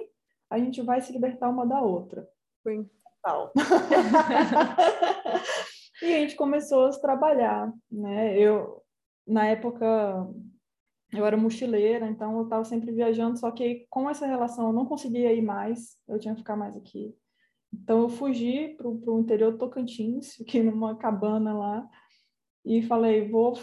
a 0.50 0.58
gente 0.58 0.82
vai 0.82 1.00
se 1.00 1.12
libertar 1.12 1.48
uma 1.48 1.66
da 1.66 1.80
outra. 1.80 2.28
Sim. 2.62 2.88
Tal. 3.22 3.52
e 6.02 6.14
a 6.14 6.18
gente 6.20 6.36
começou 6.36 6.86
a 6.86 6.90
trabalhar, 6.90 7.72
né? 7.90 8.38
Eu, 8.38 8.82
na 9.26 9.46
época, 9.46 10.28
eu 11.12 11.24
era 11.24 11.36
mochileira, 11.36 12.08
então 12.08 12.36
eu 12.36 12.44
estava 12.44 12.64
sempre 12.64 12.92
viajando, 12.92 13.38
só 13.38 13.50
que 13.50 13.86
com 13.88 14.08
essa 14.08 14.26
relação 14.26 14.68
eu 14.68 14.72
não 14.72 14.86
conseguia 14.86 15.32
ir 15.32 15.42
mais, 15.42 15.96
eu 16.08 16.18
tinha 16.18 16.34
que 16.34 16.40
ficar 16.40 16.56
mais 16.56 16.76
aqui. 16.76 17.14
Então 17.72 18.02
eu 18.02 18.08
fugi 18.08 18.74
para 18.76 18.88
o 18.88 19.20
interior 19.20 19.52
do 19.52 19.58
Tocantins, 19.58 20.34
fiquei 20.34 20.62
numa 20.62 20.96
cabana 20.96 21.52
lá 21.52 21.88
e 22.64 22.82
falei, 22.82 23.28
vou 23.28 23.54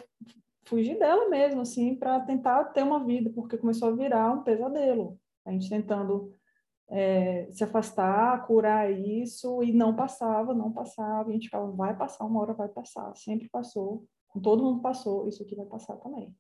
fugir 0.65 0.97
dela 0.97 1.29
mesmo, 1.29 1.61
assim, 1.61 1.95
para 1.95 2.19
tentar 2.21 2.65
ter 2.65 2.84
uma 2.84 3.03
vida, 3.03 3.29
porque 3.34 3.57
começou 3.57 3.89
a 3.89 3.95
virar 3.95 4.31
um 4.31 4.43
pesadelo. 4.43 5.19
A 5.45 5.51
gente 5.51 5.69
tentando 5.69 6.34
é, 6.89 7.49
se 7.51 7.63
afastar, 7.63 8.45
curar 8.45 8.91
isso, 8.91 9.63
e 9.63 9.71
não 9.71 9.95
passava, 9.95 10.53
não 10.53 10.71
passava. 10.71 11.29
A 11.29 11.34
gente 11.34 11.45
ficava, 11.45 11.71
vai 11.71 11.95
passar, 11.95 12.25
uma 12.25 12.41
hora 12.41 12.53
vai 12.53 12.67
passar. 12.67 13.15
Sempre 13.15 13.49
passou, 13.49 14.05
todo 14.41 14.63
mundo 14.63 14.81
passou, 14.81 15.27
isso 15.27 15.43
aqui 15.43 15.55
vai 15.55 15.65
passar 15.65 15.97
também. 15.97 16.36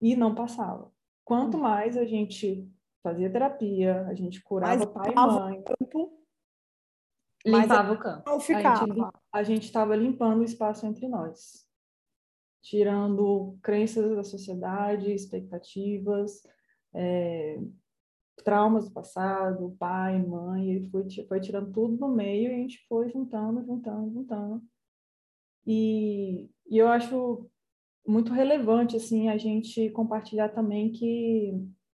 E 0.00 0.16
não 0.16 0.34
passava. 0.34 0.90
Quanto 1.24 1.56
hum. 1.56 1.60
mais 1.60 1.96
a 1.96 2.04
gente 2.04 2.68
fazia 3.02 3.30
terapia, 3.30 4.06
a 4.06 4.14
gente 4.14 4.42
curava 4.42 4.76
Mas, 4.76 4.86
pai 4.86 5.12
e 5.12 5.14
mãe. 5.14 5.62
Campo, 5.62 6.18
limpava 7.46 7.92
o 7.92 7.98
campo. 7.98 8.22
A 9.32 9.42
gente 9.42 9.64
estava 9.64 9.94
limpando 9.94 10.40
o 10.40 10.44
espaço 10.44 10.86
entre 10.86 11.08
nós 11.08 11.70
tirando 12.62 13.58
crenças 13.62 14.14
da 14.14 14.22
sociedade, 14.22 15.12
expectativas, 15.12 16.42
é, 16.94 17.58
traumas 18.40 18.86
do 18.86 18.92
passado, 18.92 19.76
pai, 19.78 20.20
mãe, 20.22 20.70
ele 20.70 20.88
foi, 20.90 21.04
foi 21.28 21.40
tirando 21.40 21.72
tudo 21.72 21.96
no 21.96 22.08
meio 22.08 22.50
e 22.50 22.54
a 22.54 22.58
gente 22.58 22.84
foi 22.88 23.08
juntando, 23.08 23.64
juntando, 23.64 24.12
juntando. 24.12 24.62
E, 25.66 26.50
e 26.68 26.78
eu 26.78 26.88
acho 26.88 27.48
muito 28.06 28.32
relevante 28.32 28.96
assim 28.96 29.28
a 29.28 29.36
gente 29.36 29.90
compartilhar 29.90 30.48
também 30.48 30.90
que 30.90 31.52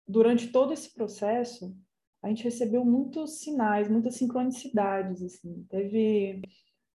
durante 0.07 0.51
todo 0.51 0.73
esse 0.73 0.93
processo 0.93 1.75
a 2.21 2.27
gente 2.27 2.43
recebeu 2.43 2.83
muitos 2.85 3.39
sinais, 3.39 3.89
muitas 3.89 4.15
sincronicidades 4.15 5.23
assim. 5.23 5.65
Teve 5.69 6.41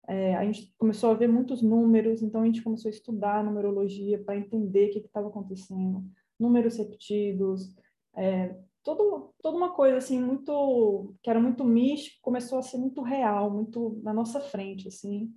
é, 0.09 0.35
a 0.35 0.45
gente 0.45 0.75
começou 0.77 1.11
a 1.11 1.15
ver 1.15 1.29
muitos 1.29 1.63
números, 1.63 2.23
então 2.23 2.43
a 2.43 2.47
gente 2.47 2.63
começou 2.63 2.89
a 2.89 2.93
estudar 2.93 3.45
numerologia 3.45 4.23
para 4.23 4.37
entender 4.37 4.89
o 4.89 4.93
que 4.93 4.99
estava 4.99 5.29
acontecendo, 5.29 6.05
números 6.39 6.77
repetidos, 6.77 7.75
é, 8.17 8.57
todo, 8.83 9.33
toda 9.41 9.57
uma 9.57 9.73
coisa 9.73 9.99
assim 9.99 10.21
muito 10.21 11.15
que 11.23 11.31
era 11.31 11.41
muito 11.41 11.65
místico 11.65 12.19
começou 12.23 12.59
a 12.59 12.63
ser 12.63 12.79
muito 12.79 13.03
real, 13.03 13.51
muito 13.51 14.01
na 14.03 14.13
nossa 14.13 14.41
frente 14.41 14.89
assim, 14.89 15.33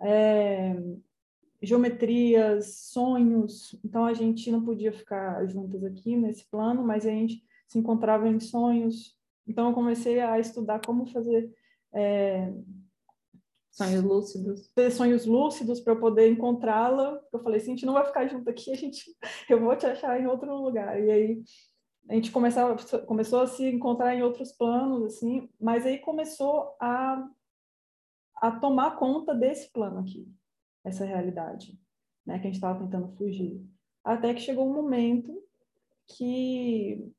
é, 0.00 0.74
geometrias, 1.62 2.76
sonhos. 2.92 3.78
Então 3.84 4.04
a 4.04 4.14
gente 4.14 4.50
não 4.50 4.64
podia 4.64 4.92
ficar 4.92 5.46
juntas 5.46 5.84
aqui 5.84 6.16
nesse 6.16 6.48
plano, 6.50 6.84
mas 6.84 7.06
a 7.06 7.10
gente 7.10 7.44
se 7.68 7.78
encontrava 7.78 8.28
em 8.28 8.40
sonhos. 8.40 9.16
Então 9.46 9.68
eu 9.68 9.74
comecei 9.74 10.20
a 10.20 10.38
estudar 10.38 10.80
como 10.84 11.06
fazer 11.06 11.52
é, 11.92 12.52
Sonhos 13.74 14.04
lúcidos. 14.04 14.68
Ter 14.68 14.88
sonhos 14.92 15.26
lúcidos 15.26 15.80
para 15.80 15.94
eu 15.94 15.98
poder 15.98 16.30
encontrá-la. 16.30 17.20
Eu 17.32 17.40
falei 17.40 17.60
assim, 17.60 17.72
a 17.72 17.74
gente 17.74 17.84
não 17.84 17.92
vai 17.92 18.06
ficar 18.06 18.24
junto 18.28 18.48
aqui, 18.48 18.70
a 18.70 18.76
gente, 18.76 19.04
eu 19.50 19.60
vou 19.60 19.74
te 19.74 19.84
achar 19.84 20.20
em 20.20 20.28
outro 20.28 20.56
lugar. 20.56 21.02
E 21.02 21.10
aí 21.10 21.42
a 22.08 22.14
gente 22.14 22.30
começava, 22.30 22.76
começou 23.06 23.40
a 23.40 23.46
se 23.46 23.66
encontrar 23.68 24.14
em 24.14 24.22
outros 24.22 24.52
planos, 24.52 25.04
assim, 25.04 25.48
mas 25.60 25.86
aí 25.86 25.98
começou 25.98 26.76
a, 26.80 27.28
a 28.36 28.50
tomar 28.52 28.96
conta 28.96 29.34
desse 29.34 29.72
plano 29.72 30.00
aqui, 30.00 30.28
essa 30.84 31.04
realidade, 31.04 31.78
né, 32.26 32.38
que 32.38 32.42
a 32.42 32.50
gente 32.50 32.56
estava 32.56 32.78
tentando 32.78 33.08
fugir. 33.16 33.64
Até 34.04 34.34
que 34.34 34.40
chegou 34.40 34.68
um 34.68 34.74
momento 34.74 35.32
que 36.06 37.10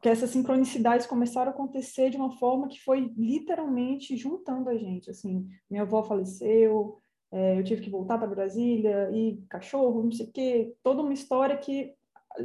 que 0.00 0.08
essas 0.08 0.30
sincronicidades 0.30 1.06
começaram 1.06 1.50
a 1.50 1.54
acontecer 1.54 2.10
de 2.10 2.16
uma 2.16 2.30
forma 2.38 2.68
que 2.68 2.80
foi 2.80 3.12
literalmente 3.16 4.16
juntando 4.16 4.68
a 4.68 4.76
gente. 4.76 5.10
Assim, 5.10 5.48
minha 5.68 5.82
avó 5.82 6.02
faleceu, 6.04 7.00
é, 7.32 7.58
eu 7.58 7.64
tive 7.64 7.82
que 7.82 7.90
voltar 7.90 8.16
para 8.16 8.28
Brasília 8.28 9.10
e 9.12 9.42
cachorro, 9.48 10.04
não 10.04 10.12
sei 10.12 10.26
o 10.26 10.32
quê, 10.32 10.76
toda 10.82 11.02
uma 11.02 11.12
história 11.12 11.56
que 11.56 11.94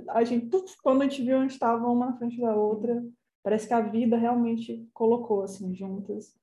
a 0.09 0.23
gente, 0.23 0.49
quando 0.81 1.01
a 1.01 1.05
gente 1.05 1.21
viu, 1.21 1.37
a 1.37 1.41
gente 1.41 1.51
estava 1.51 1.87
uma 1.87 2.07
na 2.07 2.17
frente 2.17 2.39
da 2.39 2.55
outra. 2.55 3.03
Parece 3.43 3.67
que 3.67 3.73
a 3.73 3.81
vida 3.81 4.17
realmente 4.17 4.87
colocou 4.93 5.43
assim 5.43 5.73
juntas 5.75 6.33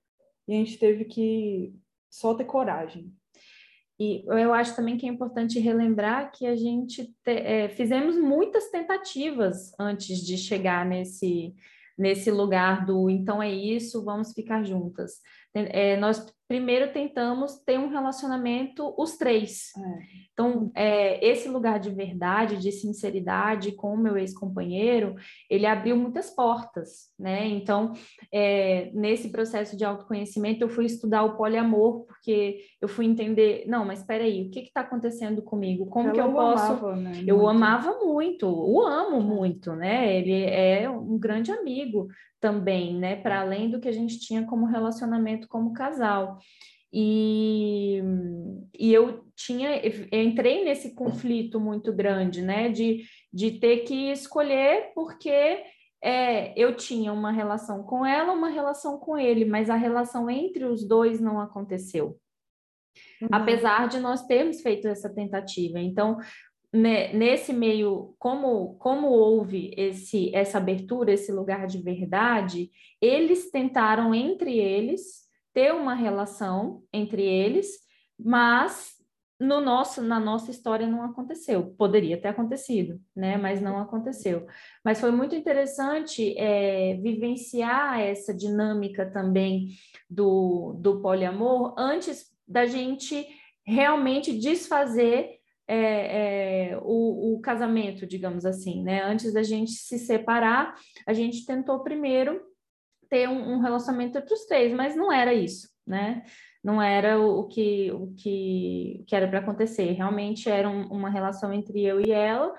e 0.46 0.54
a 0.54 0.56
gente 0.56 0.78
teve 0.78 1.04
que 1.04 1.74
só 2.10 2.34
ter 2.34 2.44
coragem. 2.44 3.12
E 3.98 4.24
eu 4.26 4.54
acho 4.54 4.74
também 4.74 4.96
que 4.96 5.06
é 5.06 5.10
importante 5.10 5.58
relembrar 5.58 6.32
que 6.32 6.46
a 6.46 6.56
gente 6.56 7.14
te, 7.22 7.30
é, 7.30 7.68
fizemos 7.68 8.16
muitas 8.16 8.70
tentativas 8.70 9.72
antes 9.78 10.18
de 10.24 10.38
chegar 10.38 10.86
nesse, 10.86 11.54
nesse 11.98 12.30
lugar 12.30 12.86
do 12.86 13.10
então 13.10 13.42
é 13.42 13.52
isso, 13.52 14.02
vamos 14.02 14.32
ficar 14.32 14.64
juntas. 14.64 15.20
É, 15.54 15.96
nós 15.96 16.24
primeiro 16.50 16.92
tentamos 16.92 17.60
ter 17.64 17.78
um 17.78 17.88
relacionamento 17.88 18.92
os 18.98 19.16
três. 19.16 19.68
É. 19.76 19.98
Então, 20.32 20.72
é, 20.74 21.24
esse 21.24 21.48
lugar 21.48 21.78
de 21.78 21.90
verdade, 21.90 22.56
de 22.56 22.72
sinceridade 22.72 23.70
com 23.70 23.94
o 23.94 23.96
meu 23.96 24.18
ex-companheiro, 24.18 25.14
ele 25.48 25.64
abriu 25.64 25.94
muitas 25.96 26.34
portas, 26.34 27.12
né? 27.16 27.46
Então, 27.46 27.92
é, 28.32 28.90
nesse 28.92 29.30
processo 29.30 29.76
de 29.76 29.84
autoconhecimento, 29.84 30.64
eu 30.64 30.68
fui 30.68 30.86
estudar 30.86 31.22
o 31.22 31.36
poliamor, 31.36 32.04
porque 32.06 32.64
eu 32.80 32.88
fui 32.88 33.06
entender, 33.06 33.64
não, 33.68 33.84
mas 33.84 34.00
espera 34.00 34.24
aí, 34.24 34.42
o 34.42 34.50
que 34.50 34.58
está 34.58 34.80
acontecendo 34.80 35.42
comigo? 35.42 35.86
Como 35.86 36.08
Ela 36.08 36.14
que 36.14 36.20
eu 36.20 36.32
posso... 36.32 36.72
Amava, 36.72 36.96
né? 36.96 37.12
Eu 37.24 37.36
muito. 37.36 37.48
amava 37.48 37.98
muito, 38.04 38.48
o 38.48 38.80
amo 38.82 39.20
muito, 39.20 39.76
né? 39.76 40.16
Ele 40.16 40.42
é 40.42 40.90
um 40.90 41.16
grande 41.16 41.52
amigo 41.52 42.08
também, 42.40 42.96
né? 42.96 43.16
Para 43.16 43.40
além 43.40 43.70
do 43.70 43.80
que 43.80 43.88
a 43.88 43.92
gente 43.92 44.18
tinha 44.18 44.46
como 44.46 44.66
relacionamento 44.66 45.46
como 45.48 45.72
casal. 45.72 46.38
E, 46.92 48.02
e 48.76 48.92
eu 48.92 49.24
tinha, 49.36 49.76
eu 49.78 50.22
entrei 50.22 50.64
nesse 50.64 50.94
conflito 50.94 51.60
muito 51.60 51.92
grande, 51.92 52.42
né, 52.42 52.68
de, 52.68 53.04
de 53.32 53.52
ter 53.52 53.84
que 53.84 54.10
escolher 54.10 54.90
porque 54.92 55.62
é, 56.02 56.52
eu 56.60 56.74
tinha 56.74 57.12
uma 57.12 57.30
relação 57.30 57.84
com 57.84 58.04
ela, 58.04 58.32
uma 58.32 58.48
relação 58.48 58.98
com 58.98 59.16
ele, 59.16 59.44
mas 59.44 59.70
a 59.70 59.76
relação 59.76 60.28
entre 60.28 60.64
os 60.64 60.86
dois 60.86 61.20
não 61.20 61.38
aconteceu. 61.40 62.18
Uhum. 63.22 63.28
Apesar 63.30 63.88
de 63.88 64.00
nós 64.00 64.26
termos 64.26 64.60
feito 64.60 64.88
essa 64.88 65.08
tentativa. 65.08 65.78
Então, 65.78 66.18
né, 66.72 67.12
nesse 67.12 67.52
meio, 67.52 68.14
como, 68.18 68.74
como 68.76 69.08
houve 69.08 69.74
esse, 69.76 70.34
essa 70.34 70.58
abertura, 70.58 71.12
esse 71.12 71.32
lugar 71.32 71.66
de 71.66 71.82
verdade, 71.82 72.70
eles 73.00 73.50
tentaram 73.50 74.14
entre 74.14 74.56
eles 74.56 75.28
ter 75.52 75.74
uma 75.74 75.94
relação 75.94 76.82
entre 76.92 77.22
eles, 77.22 77.78
mas 78.18 79.00
no 79.40 79.60
nosso, 79.60 80.02
na 80.02 80.20
nossa 80.20 80.50
história 80.50 80.86
não 80.86 81.02
aconteceu. 81.02 81.74
Poderia 81.78 82.20
ter 82.20 82.28
acontecido, 82.28 83.00
né? 83.16 83.38
Mas 83.38 83.60
não 83.60 83.78
aconteceu. 83.78 84.46
Mas 84.84 85.00
foi 85.00 85.10
muito 85.10 85.34
interessante 85.34 86.36
é, 86.38 86.98
vivenciar 87.02 88.00
essa 88.00 88.34
dinâmica 88.34 89.10
também 89.10 89.70
do, 90.08 90.74
do 90.78 91.00
poliamor 91.00 91.74
antes 91.78 92.26
da 92.46 92.66
gente 92.66 93.26
realmente 93.66 94.38
desfazer 94.38 95.39
é, 95.72 96.72
é, 96.72 96.78
o, 96.82 97.34
o 97.36 97.40
casamento, 97.40 98.04
digamos 98.04 98.44
assim, 98.44 98.82
né? 98.82 99.04
Antes 99.04 99.32
da 99.32 99.44
gente 99.44 99.70
se 99.70 100.00
separar, 100.00 100.74
a 101.06 101.12
gente 101.12 101.46
tentou 101.46 101.78
primeiro 101.84 102.40
ter 103.08 103.28
um, 103.28 103.52
um 103.54 103.60
relacionamento 103.60 104.18
entre 104.18 104.34
os 104.34 104.46
três, 104.46 104.72
mas 104.72 104.96
não 104.96 105.12
era 105.12 105.32
isso, 105.32 105.68
né? 105.86 106.24
Não 106.62 106.82
era 106.82 107.20
o, 107.20 107.40
o 107.40 107.46
que, 107.46 107.92
o 107.92 108.12
que, 108.16 109.04
que 109.06 109.14
era 109.14 109.28
para 109.28 109.38
acontecer. 109.38 109.92
Realmente 109.92 110.50
era 110.50 110.68
um, 110.68 110.88
uma 110.88 111.08
relação 111.08 111.52
entre 111.52 111.84
eu 111.84 112.00
e 112.00 112.10
ela. 112.10 112.52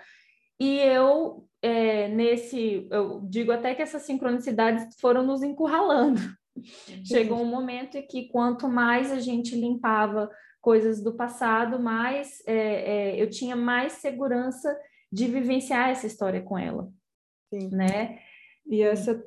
E 0.58 0.80
eu, 0.80 1.46
é, 1.62 2.08
nesse, 2.08 2.88
eu 2.90 3.20
digo 3.30 3.52
até 3.52 3.76
que 3.76 3.82
essas 3.82 4.04
sincronicidades 4.04 4.96
foram 5.02 5.22
nos 5.22 5.44
encurralando. 5.44 6.22
Chegou 7.06 7.42
um 7.42 7.46
momento 7.46 7.98
em 7.98 8.08
que 8.08 8.30
quanto 8.30 8.70
mais 8.70 9.12
a 9.12 9.20
gente 9.20 9.54
limpava 9.54 10.30
coisas 10.62 11.02
do 11.02 11.14
passado, 11.14 11.80
mais 11.80 12.42
é, 12.46 12.54
é, 13.16 13.22
eu 13.22 13.30
tinha 13.30 13.56
mais 13.56 13.94
segurança 13.94 14.78
de 15.12 15.28
vivenciar 15.28 15.90
essa 15.90 16.08
história 16.08 16.42
com 16.42 16.58
ela, 16.58 16.90
Sim. 17.50 17.70
né? 17.70 18.20
E 18.66 18.82
essa 18.82 19.22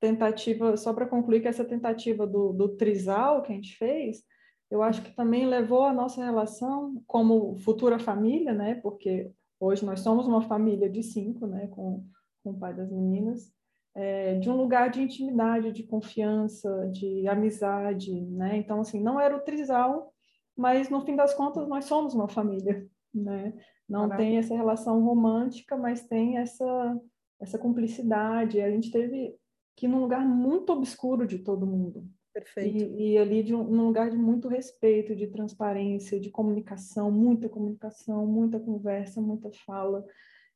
tentativa, 0.00 0.76
só 0.76 0.94
para 0.94 1.06
concluir 1.06 1.40
que 1.40 1.48
essa 1.48 1.64
tentativa 1.64 2.26
do, 2.26 2.52
do 2.52 2.68
trisal 2.76 3.42
que 3.42 3.52
a 3.52 3.54
gente 3.54 3.76
fez, 3.76 4.22
eu 4.70 4.82
acho 4.82 5.02
que 5.02 5.14
também 5.14 5.46
levou 5.46 5.84
a 5.84 5.92
nossa 5.92 6.24
relação 6.24 7.02
como 7.06 7.56
futura 7.56 7.98
família, 7.98 8.52
né? 8.52 8.76
Porque 8.76 9.30
hoje 9.58 9.84
nós 9.84 10.00
somos 10.00 10.26
uma 10.26 10.42
família 10.42 10.88
de 10.88 11.02
cinco, 11.02 11.46
né? 11.46 11.66
Com, 11.68 12.06
com 12.44 12.50
o 12.50 12.58
pai 12.58 12.74
das 12.74 12.90
meninas, 12.90 13.52
é, 13.94 14.36
de 14.36 14.48
um 14.48 14.56
lugar 14.56 14.90
de 14.90 15.02
intimidade, 15.02 15.72
de 15.72 15.82
confiança, 15.82 16.88
de 16.92 17.26
amizade, 17.26 18.12
né? 18.12 18.56
Então, 18.56 18.80
assim, 18.80 19.02
não 19.02 19.18
era 19.18 19.36
o 19.36 19.40
trisal, 19.40 20.14
mas 20.58 20.90
no 20.90 21.00
fim 21.00 21.14
das 21.14 21.32
contas 21.34 21.68
nós 21.68 21.84
somos 21.84 22.12
uma 22.14 22.28
família, 22.28 22.84
né? 23.14 23.54
Não 23.88 24.08
tem 24.08 24.36
essa 24.36 24.54
relação 24.54 25.00
romântica, 25.02 25.76
mas 25.76 26.06
tem 26.06 26.36
essa 26.36 27.00
essa 27.40 27.56
cumplicidade. 27.56 28.60
A 28.60 28.70
gente 28.70 28.90
teve 28.90 29.36
que 29.76 29.86
num 29.86 30.00
lugar 30.00 30.26
muito 30.26 30.72
obscuro 30.72 31.24
de 31.24 31.38
todo 31.38 31.66
mundo. 31.66 32.04
Perfeito. 32.34 32.76
E, 32.76 33.12
e 33.12 33.18
ali 33.18 33.42
de 33.42 33.54
um, 33.54 33.64
num 33.64 33.86
lugar 33.86 34.10
de 34.10 34.16
muito 34.16 34.48
respeito, 34.48 35.14
de 35.14 35.28
transparência, 35.28 36.20
de 36.20 36.30
comunicação, 36.30 37.10
muita 37.10 37.48
comunicação, 37.48 38.26
muita 38.26 38.58
conversa, 38.58 39.20
muita 39.20 39.50
fala 39.64 40.04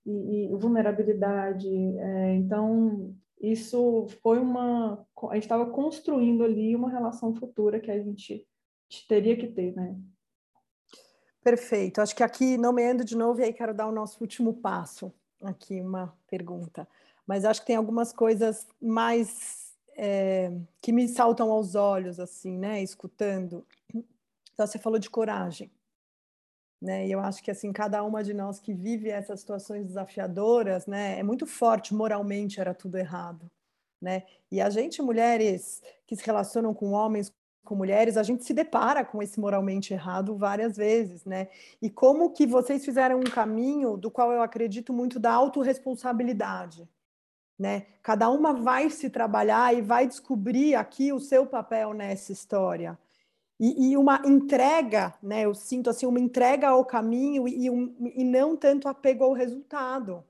e, 0.05 0.47
e 0.47 0.57
vulnerabilidade. 0.57 1.69
É, 1.69 2.35
então, 2.35 3.15
isso 3.41 4.07
foi 4.23 4.39
uma. 4.39 5.07
A 5.31 5.35
gente 5.35 5.45
estava 5.45 5.67
construindo 5.71 6.43
ali 6.45 6.75
uma 6.75 6.91
relação 6.91 7.35
futura 7.35 7.81
que 7.81 7.91
a 7.91 8.03
gente 8.03 8.47
teria 9.09 9.37
que 9.37 9.47
ter, 9.47 9.75
né? 9.75 9.97
Perfeito. 11.43 12.01
Acho 12.01 12.15
que 12.15 12.23
aqui, 12.23 12.57
nomeando 12.57 13.05
de 13.05 13.17
novo, 13.17 13.41
e 13.41 13.45
aí 13.45 13.53
quero 13.53 13.75
dar 13.75 13.89
o 13.89 13.93
nosso 13.93 14.19
último 14.21 14.55
passo. 14.55 15.13
Aqui, 15.43 15.81
uma 15.81 16.17
pergunta. 16.29 16.87
Mas 17.27 17.45
acho 17.45 17.61
que 17.61 17.67
tem 17.67 17.77
algumas 17.77 18.13
coisas 18.13 18.67
mais 18.81 19.75
é, 19.97 20.53
que 20.81 20.93
me 20.93 21.09
saltam 21.09 21.51
aos 21.51 21.75
olhos, 21.75 22.21
assim, 22.21 22.57
né? 22.57 22.83
Escutando. 22.83 23.67
Então, 24.53 24.67
você 24.67 24.79
falou 24.79 24.99
de 24.99 25.11
coragem. 25.11 25.71
Né? 26.81 27.07
E 27.07 27.13
eu 27.13 27.21
acho 27.21 27.41
que 27.45 27.51
assim 27.51 27.73
cada 27.73 28.03
uma 28.03 28.25
de 28.25 28.35
nós 28.35 28.59
que 28.59 28.75
vive 28.75 29.09
essas 29.09 29.39
situações 29.39 29.87
desafiadoras, 29.87 30.85
né, 30.85 31.17
é 31.17 31.23
muito 31.23 31.47
forte 31.47 31.95
moralmente 31.95 32.61
era 32.61 32.75
tudo 32.75 32.99
errado, 32.99 33.49
né? 34.01 34.25
E 34.51 34.61
a 34.61 34.69
gente 34.69 35.01
mulheres 35.01 35.81
que 36.05 36.17
se 36.17 36.27
relacionam 36.27 36.75
com 36.75 36.91
homens 36.91 37.33
com 37.65 37.75
mulheres, 37.75 38.17
a 38.17 38.23
gente 38.23 38.45
se 38.45 38.53
depara 38.53 39.05
com 39.05 39.23
esse 39.23 39.39
moralmente 39.39 39.93
errado 39.93 40.37
várias 40.37 40.77
vezes, 40.77 41.25
né? 41.25 41.49
E 41.81 41.89
como 41.89 42.33
que 42.33 42.47
vocês 42.47 42.85
fizeram 42.85 43.21
um 43.21 43.25
caminho 43.25 43.97
do 43.97 44.11
qual 44.11 44.33
eu 44.33 44.43
acredito 44.43 44.93
muito 44.93 45.19
da 45.19 45.33
autorresponsabilidade, 45.33 46.89
né? 47.59 47.87
Cada 48.03 48.29
uma 48.29 48.53
vai 48.53 48.91
se 48.91 49.09
trabalhar 49.09 49.75
e 49.75 49.81
vai 49.81 50.07
descobrir 50.07 50.75
aqui 50.75 51.13
o 51.13 51.21
seu 51.21 51.47
papel 51.47 51.95
nessa 51.95 52.33
história 52.33 52.99
e, 53.65 53.93
e, 53.93 53.97
uma 53.97 54.21
entrega, 54.27 55.15
né? 55.23 55.43
Eu 55.43 55.55
sinto 55.55 55.89
assim 55.89 56.05
uma 56.05 56.19
entrega 56.19 56.69
ao 56.69 56.85
caminho 56.85 57.47
e, 57.47 57.71
um, 57.71 57.95
e 58.17 58.25
não 58.25 58.57
tanto 58.57 58.89
apego 58.89 59.23
ao 59.23 59.33
resultado. 59.33 60.25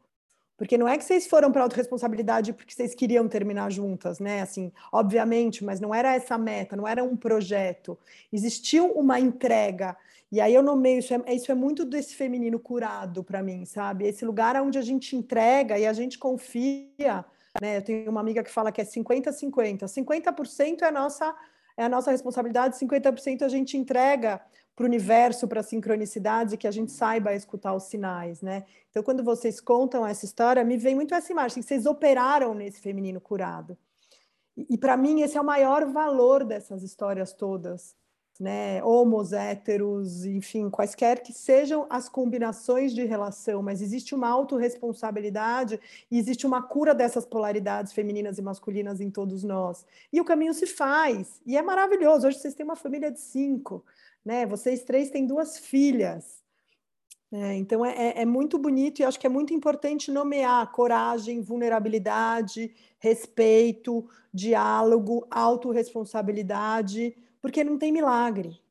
Porque 0.56 0.78
não 0.78 0.86
é 0.86 0.96
que 0.96 1.04
vocês 1.04 1.26
foram 1.26 1.50
para 1.50 1.62
autorresponsabilidade 1.62 2.52
porque 2.52 2.72
vocês 2.72 2.94
queriam 2.94 3.26
terminar 3.26 3.70
juntas, 3.70 4.20
né? 4.20 4.42
Assim, 4.42 4.70
obviamente, 4.92 5.64
mas 5.64 5.80
não 5.80 5.94
era 5.94 6.14
essa 6.14 6.38
meta, 6.38 6.76
não 6.76 6.86
era 6.86 7.02
um 7.02 7.16
projeto. 7.16 7.98
Existia 8.32 8.84
uma 8.84 9.18
entrega. 9.18 9.96
E 10.30 10.40
aí 10.40 10.54
eu 10.54 10.62
nomeio 10.62 11.00
isso, 11.00 11.14
é, 11.14 11.34
isso 11.34 11.50
é 11.50 11.54
muito 11.54 11.84
desse 11.84 12.14
feminino 12.14 12.58
curado 12.58 13.24
para 13.24 13.42
mim, 13.42 13.64
sabe? 13.64 14.06
Esse 14.06 14.24
lugar 14.24 14.56
onde 14.62 14.78
a 14.78 14.82
gente 14.82 15.16
entrega 15.16 15.78
e 15.78 15.86
a 15.86 15.92
gente 15.92 16.18
confia. 16.18 17.24
Né? 17.60 17.78
Eu 17.78 17.82
tenho 17.82 18.10
uma 18.10 18.20
amiga 18.20 18.42
que 18.42 18.50
fala 18.50 18.72
que 18.72 18.80
é 18.80 18.84
50-50. 18.84 19.84
50% 19.84 20.82
é 20.82 20.86
a 20.86 20.92
nossa 20.92 21.34
é 21.76 21.84
a 21.84 21.88
nossa 21.88 22.10
responsabilidade, 22.10 22.78
50% 22.78 23.42
a 23.42 23.48
gente 23.48 23.76
entrega 23.76 24.40
para 24.74 24.84
o 24.84 24.86
universo, 24.86 25.46
para 25.46 25.62
sincronicidades 25.62 26.54
e 26.54 26.56
que 26.56 26.66
a 26.66 26.70
gente 26.70 26.92
saiba 26.92 27.34
escutar 27.34 27.74
os 27.74 27.84
sinais, 27.84 28.40
né? 28.40 28.64
Então, 28.90 29.02
quando 29.02 29.22
vocês 29.22 29.60
contam 29.60 30.06
essa 30.06 30.24
história, 30.24 30.64
me 30.64 30.76
vem 30.76 30.94
muito 30.94 31.14
essa 31.14 31.30
imagem, 31.30 31.62
que 31.62 31.68
vocês 31.68 31.86
operaram 31.86 32.54
nesse 32.54 32.80
feminino 32.80 33.20
curado. 33.20 33.76
E, 34.56 34.66
e 34.70 34.78
para 34.78 34.96
mim, 34.96 35.20
esse 35.20 35.36
é 35.36 35.40
o 35.40 35.44
maior 35.44 35.84
valor 35.86 36.44
dessas 36.44 36.82
histórias 36.82 37.34
todas, 37.34 37.94
né? 38.40 38.82
Homos, 38.82 39.34
héteros, 39.34 40.24
enfim, 40.24 40.70
quaisquer 40.70 41.22
que 41.22 41.34
sejam 41.34 41.86
as 41.90 42.08
combinações 42.08 42.94
de 42.94 43.04
relação, 43.04 43.62
mas 43.62 43.82
existe 43.82 44.14
uma 44.14 44.28
autorresponsabilidade 44.28 45.78
e 46.10 46.18
existe 46.18 46.46
uma 46.46 46.62
cura 46.62 46.94
dessas 46.94 47.26
polaridades 47.26 47.92
femininas 47.92 48.38
e 48.38 48.42
masculinas 48.42 49.02
em 49.02 49.10
todos 49.10 49.44
nós. 49.44 49.84
E 50.10 50.18
o 50.18 50.24
caminho 50.24 50.54
se 50.54 50.66
faz, 50.66 51.42
e 51.44 51.58
é 51.58 51.62
maravilhoso. 51.62 52.26
Hoje 52.26 52.38
vocês 52.38 52.54
têm 52.54 52.64
uma 52.64 52.76
família 52.76 53.10
de 53.10 53.20
cinco, 53.20 53.84
né? 54.24 54.46
Vocês 54.46 54.82
três 54.82 55.10
têm 55.10 55.26
duas 55.26 55.58
filhas. 55.58 56.42
É, 57.32 57.54
então 57.54 57.84
é, 57.84 57.92
é, 57.96 58.22
é 58.22 58.24
muito 58.26 58.58
bonito 58.58 59.00
e 59.00 59.04
acho 59.04 59.18
que 59.18 59.26
é 59.26 59.30
muito 59.30 59.54
importante 59.54 60.10
nomear 60.10 60.70
coragem, 60.70 61.40
vulnerabilidade, 61.40 62.74
respeito, 62.98 64.06
diálogo, 64.32 65.26
autorresponsabilidade 65.30 67.16
porque 67.42 67.64
não 67.64 67.76
tem 67.76 67.90
milagre. 67.90 68.62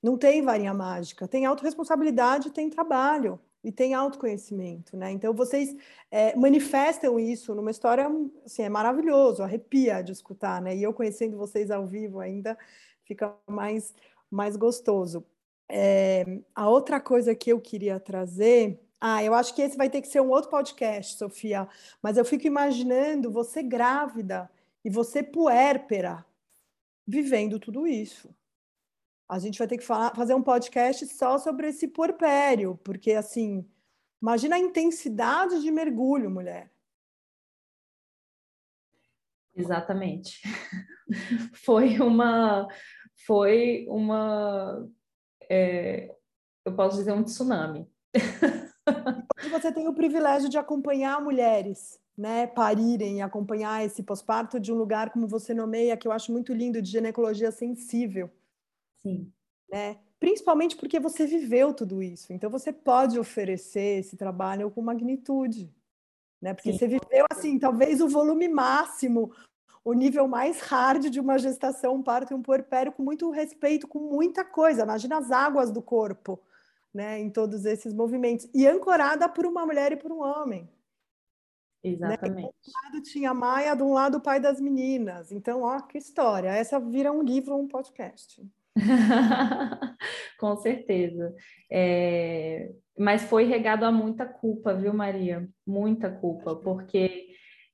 Não 0.00 0.16
tem 0.16 0.40
varinha 0.40 0.72
mágica. 0.72 1.26
Tem 1.26 1.44
autorresponsabilidade, 1.44 2.52
tem 2.52 2.70
trabalho 2.70 3.40
e 3.64 3.72
tem 3.72 3.92
autoconhecimento, 3.92 4.96
né? 4.96 5.10
Então 5.10 5.34
vocês 5.34 5.76
é, 6.08 6.36
manifestam 6.36 7.18
isso 7.18 7.52
numa 7.56 7.72
história, 7.72 8.08
assim, 8.46 8.62
é 8.62 8.68
maravilhoso, 8.68 9.42
arrepia 9.42 10.00
de 10.00 10.12
escutar, 10.12 10.62
né? 10.62 10.76
E 10.76 10.82
eu 10.84 10.94
conhecendo 10.94 11.36
vocês 11.36 11.72
ao 11.72 11.84
vivo 11.84 12.20
ainda 12.20 12.56
fica 13.04 13.34
mais 13.48 13.92
mais 14.30 14.56
gostoso. 14.56 15.24
É, 15.68 16.40
a 16.54 16.68
outra 16.68 17.00
coisa 17.00 17.34
que 17.34 17.50
eu 17.52 17.60
queria 17.60 18.00
trazer, 18.00 18.80
ah, 19.00 19.22
eu 19.22 19.34
acho 19.34 19.54
que 19.54 19.62
esse 19.62 19.76
vai 19.76 19.88
ter 19.88 20.00
que 20.00 20.08
ser 20.08 20.20
um 20.20 20.30
outro 20.30 20.50
podcast, 20.50 21.16
Sofia, 21.16 21.68
mas 22.02 22.16
eu 22.16 22.24
fico 22.24 22.46
imaginando 22.46 23.30
você 23.30 23.62
grávida 23.62 24.50
e 24.84 24.90
você 24.90 25.22
puérpera, 25.22 26.24
vivendo 27.06 27.58
tudo 27.58 27.86
isso. 27.86 28.34
A 29.28 29.38
gente 29.38 29.58
vai 29.58 29.68
ter 29.68 29.76
que 29.76 29.84
falar, 29.84 30.14
fazer 30.14 30.34
um 30.34 30.42
podcast 30.42 31.06
só 31.06 31.38
sobre 31.38 31.68
esse 31.68 31.86
porpério, 31.88 32.78
porque 32.82 33.12
assim, 33.12 33.68
imagina 34.20 34.56
a 34.56 34.58
intensidade 34.58 35.60
de 35.60 35.70
mergulho, 35.70 36.30
mulher. 36.30 36.72
Exatamente. 39.54 40.40
foi 41.52 41.98
uma, 41.98 42.68
foi 43.26 43.86
uma, 43.88 44.88
é, 45.48 46.14
eu 46.64 46.74
posso 46.74 46.96
dizer 46.98 47.12
um 47.12 47.24
tsunami. 47.24 47.86
Você 49.50 49.72
tem 49.72 49.88
o 49.88 49.94
privilégio 49.94 50.48
de 50.48 50.58
acompanhar 50.58 51.22
mulheres 51.22 52.00
né, 52.18 52.48
parirem 52.48 53.22
acompanhar 53.22 53.84
esse 53.84 54.02
pós-parto 54.02 54.58
de 54.58 54.72
um 54.72 54.76
lugar 54.76 55.10
como 55.10 55.28
você 55.28 55.54
nomeia, 55.54 55.96
que 55.96 56.08
eu 56.08 56.10
acho 56.10 56.32
muito 56.32 56.52
lindo, 56.52 56.82
de 56.82 56.90
ginecologia 56.90 57.52
sensível. 57.52 58.28
Sim. 58.96 59.32
Né? 59.70 60.00
Principalmente 60.18 60.74
porque 60.74 60.98
você 60.98 61.26
viveu 61.26 61.72
tudo 61.72 62.02
isso. 62.02 62.32
Então 62.32 62.50
você 62.50 62.72
pode 62.72 63.20
oferecer 63.20 64.00
esse 64.00 64.16
trabalho 64.16 64.68
com 64.68 64.82
magnitude, 64.82 65.72
né? 66.42 66.54
Porque 66.54 66.72
Sim. 66.72 66.78
você 66.78 66.88
viveu 66.88 67.24
assim, 67.30 67.56
talvez 67.56 68.00
o 68.00 68.08
volume 68.08 68.48
máximo, 68.48 69.32
o 69.88 69.94
nível 69.94 70.28
mais 70.28 70.60
hard 70.60 71.08
de 71.08 71.18
uma 71.18 71.38
gestação, 71.38 71.94
um 71.94 72.02
parto 72.02 72.34
e 72.34 72.36
um 72.36 72.42
puerpério 72.42 72.92
com 72.92 73.02
muito 73.02 73.30
respeito, 73.30 73.88
com 73.88 73.98
muita 73.98 74.44
coisa. 74.44 74.82
Imagina 74.82 75.16
as 75.16 75.30
águas 75.30 75.72
do 75.72 75.80
corpo, 75.80 76.38
né, 76.92 77.18
em 77.18 77.30
todos 77.30 77.64
esses 77.64 77.94
movimentos 77.94 78.46
e 78.52 78.66
ancorada 78.66 79.26
por 79.30 79.46
uma 79.46 79.64
mulher 79.64 79.92
e 79.92 79.96
por 79.96 80.12
um 80.12 80.20
homem. 80.20 80.68
Exatamente. 81.82 82.44
Né? 82.44 82.52
De 82.60 82.70
um 82.70 82.72
lado 82.84 83.02
tinha 83.02 83.30
a 83.30 83.34
Maia, 83.34 83.74
de 83.74 83.82
um 83.82 83.94
lado 83.94 84.18
o 84.18 84.20
pai 84.20 84.38
das 84.38 84.60
meninas. 84.60 85.32
Então, 85.32 85.62
ó, 85.62 85.80
que 85.80 85.96
história. 85.96 86.50
Essa 86.50 86.78
vira 86.78 87.10
um 87.10 87.22
livro 87.22 87.54
ou 87.54 87.62
um 87.62 87.66
podcast. 87.66 88.46
Com 90.38 90.54
certeza. 90.58 91.34
É... 91.70 92.74
Mas 92.98 93.22
foi 93.22 93.44
regado 93.44 93.86
a 93.86 93.92
muita 93.92 94.26
culpa, 94.26 94.74
viu, 94.74 94.92
Maria? 94.92 95.48
Muita 95.66 96.10
culpa, 96.10 96.54
porque 96.56 97.27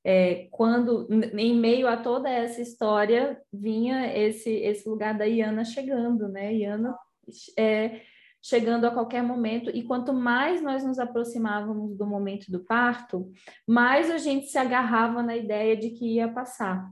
é, 0.04 0.48
quando, 0.50 1.08
em 1.10 1.58
meio 1.58 1.88
a 1.88 1.96
toda 1.96 2.28
essa 2.28 2.60
história, 2.60 3.40
vinha 3.50 4.14
esse, 4.16 4.50
esse 4.50 4.86
lugar 4.86 5.16
da 5.16 5.24
Iana 5.24 5.64
chegando, 5.64 6.28
né? 6.28 6.54
Iana 6.54 6.94
é, 7.58 8.02
chegando 8.42 8.86
a 8.86 8.90
qualquer 8.90 9.22
momento, 9.22 9.70
e 9.70 9.82
quanto 9.82 10.12
mais 10.12 10.60
nós 10.60 10.84
nos 10.84 10.98
aproximávamos 10.98 11.96
do 11.96 12.06
momento 12.06 12.52
do 12.52 12.62
parto, 12.62 13.30
mais 13.66 14.10
a 14.10 14.18
gente 14.18 14.48
se 14.48 14.58
agarrava 14.58 15.22
na 15.22 15.34
ideia 15.34 15.74
de 15.74 15.88
que 15.90 16.16
ia 16.16 16.28
passar. 16.28 16.86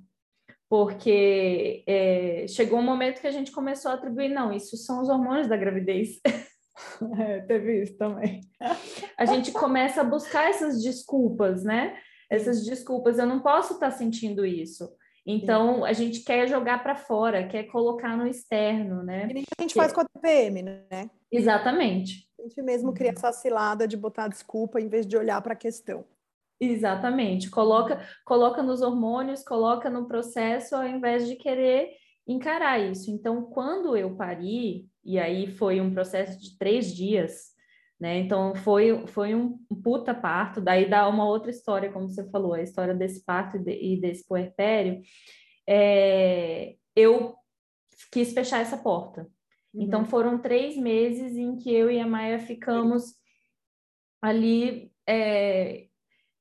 Porque 0.67 1.85
é, 1.87 2.47
chegou 2.49 2.79
um 2.79 2.83
momento 2.83 3.21
que 3.21 3.27
a 3.27 3.31
gente 3.31 3.53
começou 3.53 3.91
a 3.91 3.95
atribuir, 3.95 4.31
não, 4.31 4.51
isso 4.51 4.79
são 4.79 5.03
os 5.03 5.11
hormônios 5.11 5.47
da 5.47 5.57
gravidez. 5.57 6.19
É, 7.19 7.41
teve 7.43 7.83
isso 7.83 7.99
também. 7.99 8.41
A 9.19 9.27
gente 9.27 9.53
começa 9.53 10.01
a 10.01 10.05
buscar 10.05 10.49
essas 10.49 10.83
desculpas, 10.83 11.63
né? 11.63 11.95
Essas 12.33 12.65
desculpas, 12.65 13.19
eu 13.19 13.27
não 13.27 13.41
posso 13.41 13.75
estar 13.75 13.91
sentindo 13.91 14.47
isso. 14.47 14.91
Então, 15.27 15.85
a 15.85 15.93
gente 15.93 16.21
quer 16.21 16.49
jogar 16.49 16.83
para 16.83 16.97
fora, 16.97 17.47
quer 17.47 17.65
colocar 17.65 18.17
no 18.17 18.27
externo, 18.27 19.03
né? 19.03 19.29
E 19.31 19.45
a 19.59 19.63
gente 19.63 19.75
faz 19.75 19.93
com 19.93 20.01
a 20.01 20.05
TPM, 20.05 20.63
né? 20.63 21.11
Exatamente. 21.31 22.27
A 22.41 22.43
gente 22.43 22.63
mesmo 22.63 22.95
cria 22.95 23.11
essa 23.11 23.31
cilada 23.33 23.87
de 23.87 23.99
botar 23.99 24.29
desculpa 24.29 24.81
em 24.81 24.89
vez 24.89 25.07
de 25.07 25.15
olhar 25.15 25.43
para 25.43 25.53
a 25.53 25.57
questão. 25.57 26.07
Exatamente. 26.59 27.51
Coloca, 27.51 28.01
coloca 28.25 28.63
nos 28.63 28.81
hormônios, 28.81 29.45
coloca 29.45 29.91
no 29.91 30.09
processo, 30.09 30.75
ao 30.75 30.87
invés 30.87 31.29
de 31.29 31.37
querer 31.37 31.91
encarar 32.27 32.79
isso. 32.79 33.11
Então, 33.11 33.43
quando 33.43 33.95
eu 33.95 34.17
pari, 34.17 34.87
e 35.05 35.19
aí 35.19 35.47
foi 35.47 35.83
um 35.83 35.93
processo 35.93 36.41
de 36.41 36.57
três 36.57 36.95
dias, 36.95 37.52
né? 38.03 38.19
Então 38.19 38.53
foi, 38.57 39.07
foi 39.07 39.33
um 39.33 39.57
puta 39.81 40.13
parto, 40.13 40.61
daí 40.61 40.91
dá 40.91 41.07
uma 41.09 41.25
outra 41.25 41.53
história, 41.53 41.93
como 41.93 42.09
você 42.09 42.29
falou, 42.31 42.55
a 42.55 42.61
história 42.61 42.93
desse 42.93 43.25
parto 43.25 43.59
e, 43.59 43.61
de, 43.61 43.71
e 43.71 44.01
desse 44.01 44.27
puerpério. 44.27 45.01
É, 45.69 46.75
eu 46.97 47.37
quis 48.11 48.33
fechar 48.33 48.61
essa 48.61 48.77
porta. 48.77 49.29
Uhum. 49.73 49.83
Então 49.83 50.05
foram 50.05 50.37
três 50.37 50.77
meses 50.77 51.37
em 51.37 51.55
que 51.55 51.73
eu 51.73 51.89
e 51.89 52.01
a 52.01 52.07
Maia 52.07 52.41
ficamos 52.41 53.15
ali 54.21 54.91
é, 55.09 55.87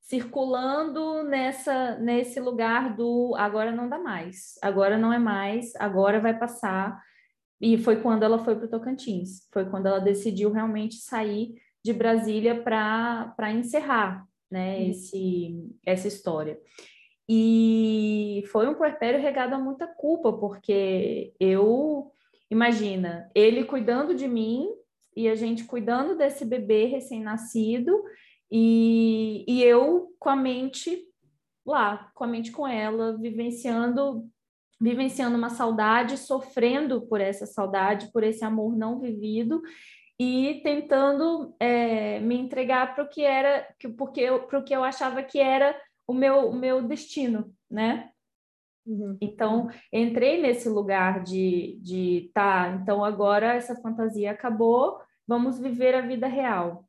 circulando 0.00 1.22
nessa 1.22 1.96
nesse 2.00 2.40
lugar 2.40 2.96
do 2.96 3.36
agora 3.36 3.70
não 3.70 3.88
dá 3.88 4.00
mais, 4.00 4.54
agora 4.60 4.98
não 4.98 5.12
é 5.12 5.18
mais, 5.20 5.76
agora 5.76 6.18
vai 6.18 6.36
passar. 6.36 7.00
E 7.62 7.78
foi 7.78 8.02
quando 8.02 8.24
ela 8.24 8.40
foi 8.40 8.56
para 8.56 8.66
o 8.66 8.68
Tocantins, 8.68 9.48
foi 9.52 9.64
quando 9.70 9.86
ela 9.86 10.00
decidiu 10.00 10.50
realmente 10.50 10.96
sair 10.96 11.54
de 11.84 11.92
Brasília 11.92 12.60
para 12.60 13.52
encerrar 13.52 14.26
né, 14.50 14.78
uhum. 14.78 14.90
esse, 14.90 15.70
essa 15.86 16.08
história. 16.08 16.58
E 17.28 18.42
foi 18.50 18.68
um 18.68 18.74
puerpério 18.74 19.20
regado 19.20 19.54
a 19.54 19.58
muita 19.58 19.86
culpa, 19.86 20.32
porque 20.32 21.32
eu, 21.38 22.10
imagina, 22.50 23.30
ele 23.32 23.64
cuidando 23.64 24.12
de 24.12 24.26
mim 24.26 24.68
e 25.16 25.28
a 25.28 25.36
gente 25.36 25.62
cuidando 25.64 26.16
desse 26.16 26.44
bebê 26.44 26.86
recém-nascido 26.86 28.02
e, 28.50 29.44
e 29.46 29.62
eu 29.62 30.12
com 30.18 30.28
a 30.28 30.36
mente 30.36 31.06
lá, 31.64 32.10
com 32.12 32.24
a 32.24 32.26
mente 32.26 32.50
com 32.50 32.66
ela, 32.66 33.16
vivenciando 33.16 34.28
vivenciando 34.82 35.38
uma 35.38 35.48
saudade, 35.48 36.18
sofrendo 36.18 37.02
por 37.02 37.20
essa 37.20 37.46
saudade, 37.46 38.10
por 38.12 38.24
esse 38.24 38.44
amor 38.44 38.76
não 38.76 38.98
vivido 38.98 39.62
e 40.18 40.60
tentando 40.64 41.54
é, 41.60 42.18
me 42.18 42.36
entregar 42.36 42.92
para 42.92 43.04
o 43.04 43.08
que 43.08 43.22
era, 43.22 43.64
porque 43.96 44.26
para 44.48 44.58
o 44.58 44.64
que 44.64 44.74
eu 44.74 44.82
achava 44.82 45.22
que 45.22 45.38
era 45.38 45.80
o 46.04 46.12
meu, 46.12 46.48
o 46.48 46.54
meu 46.54 46.82
destino, 46.82 47.54
né? 47.70 48.10
Uhum. 48.84 49.16
Então, 49.20 49.68
entrei 49.92 50.42
nesse 50.42 50.68
lugar 50.68 51.22
de, 51.22 51.78
de 51.80 52.32
tá, 52.34 52.76
então 52.80 53.04
agora 53.04 53.54
essa 53.54 53.76
fantasia 53.76 54.32
acabou, 54.32 55.00
vamos 55.26 55.60
viver 55.60 55.94
a 55.94 56.00
vida 56.00 56.26
real. 56.26 56.84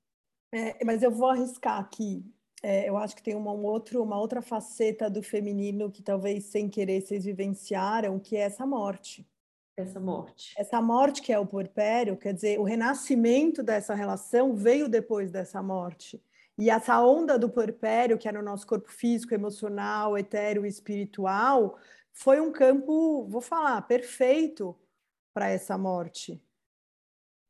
É, 0.51 0.83
mas 0.83 1.03
eu 1.03 1.11
vou 1.11 1.29
arriscar 1.29 1.79
aqui. 1.79 2.25
É, 2.65 2.87
eu 2.87 2.95
acho 2.95 3.13
que 3.13 3.21
tem 3.21 3.35
uma, 3.35 3.51
um 3.51 3.65
outro, 3.65 4.01
uma 4.01 4.17
outra 4.17 4.41
faceta 4.41 5.09
do 5.09 5.21
feminino 5.21 5.91
que 5.91 6.01
talvez 6.01 6.45
sem 6.45 6.69
querer 6.69 7.01
vocês 7.01 7.25
vivenciaram, 7.25 8.17
que 8.17 8.37
é 8.37 8.39
essa 8.39 8.65
morte. 8.65 9.27
Essa 9.75 9.99
morte. 9.99 10.53
Essa 10.57 10.81
morte 10.81 11.21
que 11.21 11.33
é 11.33 11.37
o 11.37 11.45
puerpério, 11.45 12.15
quer 12.15 12.33
dizer, 12.33 12.59
o 12.59 12.63
renascimento 12.63 13.61
dessa 13.61 13.93
relação 13.93 14.55
veio 14.55 14.87
depois 14.87 15.29
dessa 15.29 15.61
morte. 15.61 16.23
E 16.57 16.69
essa 16.69 17.01
onda 17.01 17.37
do 17.37 17.49
puerpério, 17.49 18.17
que 18.17 18.29
é 18.29 18.31
no 18.31 18.41
nosso 18.41 18.65
corpo 18.65 18.89
físico, 18.89 19.33
emocional, 19.33 20.17
etéreo 20.17 20.65
e 20.65 20.69
espiritual, 20.69 21.77
foi 22.13 22.39
um 22.39 22.51
campo, 22.51 23.27
vou 23.27 23.41
falar, 23.41 23.81
perfeito 23.81 24.77
para 25.33 25.49
essa 25.49 25.77
morte. 25.77 26.41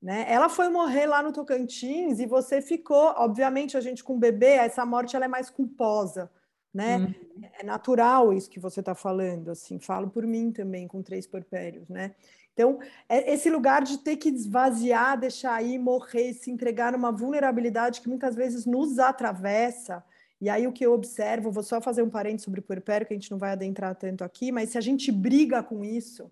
Né? 0.03 0.25
Ela 0.27 0.49
foi 0.49 0.67
morrer 0.67 1.05
lá 1.05 1.23
no 1.23 1.31
Tocantins 1.31 2.19
e 2.19 2.25
você 2.25 2.61
ficou, 2.61 3.13
obviamente, 3.15 3.77
a 3.77 3.79
gente 3.79 4.03
com 4.03 4.19
bebê, 4.19 4.55
essa 4.55 4.85
morte 4.85 5.15
ela 5.15 5.23
é 5.23 5.29
mais 5.29 5.49
culposa, 5.49 6.29
né? 6.73 6.97
Uhum. 6.97 7.13
É 7.57 7.63
natural 7.63 8.33
isso 8.33 8.49
que 8.49 8.59
você 8.59 8.81
está 8.81 8.93
falando, 8.93 9.49
assim, 9.49 9.79
falo 9.79 10.09
por 10.09 10.27
mim 10.27 10.51
também 10.51 10.89
com 10.89 11.01
três 11.01 11.25
porpérios, 11.25 11.87
né? 11.87 12.15
Então, 12.51 12.79
é 13.07 13.33
esse 13.33 13.49
lugar 13.49 13.81
de 13.81 13.97
ter 13.97 14.17
que 14.17 14.27
esvaziar, 14.27 15.17
deixar 15.17 15.53
aí, 15.53 15.79
morrer, 15.79 16.33
se 16.33 16.51
entregar 16.51 16.91
numa 16.91 17.11
vulnerabilidade 17.11 18.01
que 18.01 18.09
muitas 18.09 18.35
vezes 18.35 18.65
nos 18.65 18.99
atravessa. 18.99 20.03
E 20.41 20.49
aí 20.49 20.67
o 20.67 20.73
que 20.73 20.85
eu 20.85 20.91
observo, 20.91 21.49
vou 21.49 21.63
só 21.63 21.79
fazer 21.79 22.03
um 22.03 22.09
parênteses 22.09 22.43
sobre 22.43 22.59
o 22.59 22.63
puerpério, 22.63 23.07
que 23.07 23.13
a 23.13 23.17
gente 23.17 23.31
não 23.31 23.37
vai 23.37 23.53
adentrar 23.53 23.95
tanto 23.95 24.25
aqui, 24.25 24.51
mas 24.51 24.71
se 24.71 24.77
a 24.77 24.81
gente 24.81 25.13
briga 25.13 25.63
com 25.63 25.85
isso, 25.85 26.29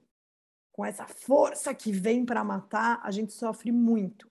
com 0.71 0.85
essa 0.85 1.05
força 1.07 1.73
que 1.73 1.91
vem 1.91 2.25
para 2.25 2.43
matar, 2.43 2.99
a 3.03 3.11
gente 3.11 3.33
sofre 3.33 3.71
muito. 3.71 4.29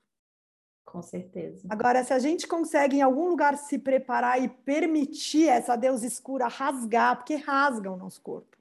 Com 0.84 1.02
certeza. 1.02 1.68
Agora, 1.70 2.02
se 2.02 2.12
a 2.12 2.18
gente 2.18 2.48
consegue 2.48 2.96
em 2.96 3.02
algum 3.02 3.28
lugar 3.28 3.56
se 3.56 3.78
preparar 3.78 4.42
e 4.42 4.48
permitir 4.48 5.48
essa 5.48 5.76
deusa 5.76 6.06
escura 6.06 6.48
rasgar, 6.48 7.16
porque 7.16 7.36
rasga 7.36 7.92
o 7.92 7.96
nosso 7.96 8.20
corpo. 8.20 8.56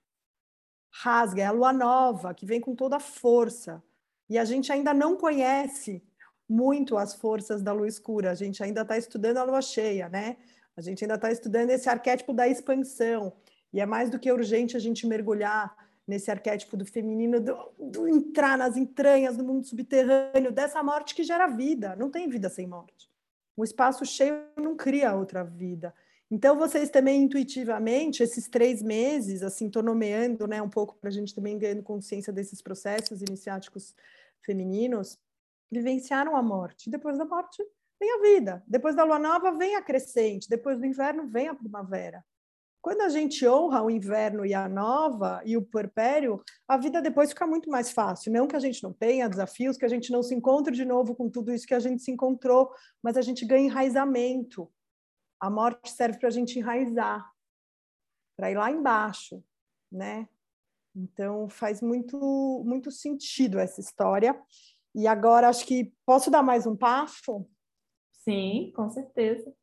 Rasga, 0.92 1.42
é 1.42 1.46
a 1.46 1.52
lua 1.52 1.74
nova 1.74 2.34
que 2.34 2.46
vem 2.46 2.62
com 2.62 2.76
toda 2.76 2.98
a 2.98 3.00
força. 3.00 3.82
E 4.30 4.38
a 4.38 4.46
gente 4.46 4.72
ainda 4.72 4.94
não 4.94 5.16
conhece 5.16 6.04
muito 6.48 6.98
as 6.98 7.16
forças 7.16 7.62
da 7.62 7.72
lua 7.72 7.88
escura, 7.88 8.32
a 8.32 8.36
gente 8.36 8.62
ainda 8.64 8.82
está 8.82 8.98
estudando 8.98 9.38
a 9.38 9.44
lua 9.44 9.62
cheia, 9.62 10.10
né? 10.10 10.38
A 10.76 10.82
gente 10.82 11.04
ainda 11.04 11.16
está 11.16 11.32
estudando 11.32 11.72
esse 11.72 11.90
arquétipo 11.90 12.34
da 12.34 12.48
expansão. 12.48 13.34
E 13.74 13.80
é 13.80 13.86
mais 13.86 14.10
do 14.10 14.20
que 14.20 14.32
urgente 14.32 14.78
a 14.78 14.80
gente 14.80 15.06
mergulhar 15.06 15.76
nesse 16.10 16.32
arquétipo 16.32 16.76
do 16.76 16.84
feminino, 16.84 17.40
do, 17.40 17.56
do, 17.78 18.08
entrar 18.08 18.58
nas 18.58 18.76
entranhas 18.76 19.38
do 19.38 19.44
mundo 19.44 19.64
subterrâneo, 19.64 20.52
dessa 20.52 20.82
morte 20.82 21.14
que 21.14 21.24
gera 21.24 21.46
vida. 21.46 21.96
Não 21.96 22.10
tem 22.10 22.28
vida 22.28 22.50
sem 22.50 22.66
morte. 22.66 23.08
Um 23.56 23.64
espaço 23.64 24.04
cheio 24.06 24.44
não 24.58 24.76
cria 24.76 25.14
outra 25.14 25.44
vida. 25.44 25.94
Então, 26.32 26.58
vocês 26.58 26.90
também 26.90 27.22
intuitivamente, 27.22 28.24
esses 28.24 28.48
três 28.48 28.82
meses, 28.82 29.44
assim, 29.44 29.68
estou 29.68 29.84
nomeando 29.84 30.48
né, 30.48 30.60
um 30.62 30.70
pouco 30.70 30.96
para 30.96 31.10
a 31.10 31.14
gente 31.14 31.34
também 31.36 31.58
ganhando 31.60 31.84
consciência 31.84 32.34
desses 32.34 32.60
processos 32.60 33.22
iniciáticos 33.22 33.96
femininos, 34.44 35.18
vivenciaram 35.72 36.36
a 36.36 36.42
morte. 36.42 36.90
Depois 36.90 37.20
da 37.20 37.26
morte, 37.26 37.64
vem 38.00 38.12
a 38.12 38.22
vida. 38.22 38.64
Depois 38.68 38.96
da 38.96 39.04
lua 39.04 39.20
nova, 39.20 39.52
vem 39.52 39.76
a 39.76 39.82
crescente. 39.82 40.50
Depois 40.50 40.80
do 40.80 40.86
inverno, 40.86 41.28
vem 41.28 41.48
a 41.48 41.56
primavera. 41.56 42.26
Quando 42.82 43.02
a 43.02 43.10
gente 43.10 43.46
honra 43.46 43.84
o 43.84 43.90
inverno 43.90 44.46
e 44.46 44.54
a 44.54 44.70
nova 44.70 45.42
e 45.46 45.58
o 45.58 45.62
puerpério, 45.62 46.42
a 46.68 46.78
vida 46.78 47.02
depois 47.02 47.30
fica 47.30 47.46
muito 47.46 47.70
mais 47.70 47.92
fácil. 47.92 48.32
Não 48.32 48.48
que 48.48 48.56
a 48.56 48.60
gente 48.60 48.82
não 48.82 48.94
tenha 48.94 49.28
desafios, 49.28 49.78
que 49.78 49.84
a 49.84 49.90
gente 49.90 50.12
não 50.12 50.24
se 50.24 50.34
encontre 50.34 50.74
de 50.74 50.86
novo 50.86 51.14
com 51.14 51.30
tudo 51.30 51.54
isso 51.54 51.68
que 51.68 51.74
a 51.74 51.80
gente 51.80 52.02
se 52.02 52.12
encontrou, 52.12 52.72
mas 53.04 53.18
a 53.18 53.22
gente 53.22 53.46
ganha 53.46 53.66
enraizamento. 53.66 54.72
A 55.42 55.50
morte 55.50 55.92
serve 55.92 56.20
para 56.20 56.30
a 56.30 56.32
gente 56.32 56.58
enraizar, 56.58 57.30
para 58.38 58.52
ir 58.52 58.56
lá 58.56 58.72
embaixo, 58.72 59.44
né? 59.92 60.30
Então 60.96 61.50
faz 61.50 61.82
muito 61.82 62.64
muito 62.66 62.92
sentido 62.92 63.60
essa 63.60 63.82
história. 63.82 64.42
E 64.96 65.06
agora 65.06 65.50
acho 65.50 65.66
que 65.66 65.94
posso 66.06 66.32
dar 66.32 66.42
mais 66.42 66.66
um 66.66 66.76
passo? 66.76 67.46
Sim, 68.24 68.72
com 68.76 68.90
certeza. 68.90 69.54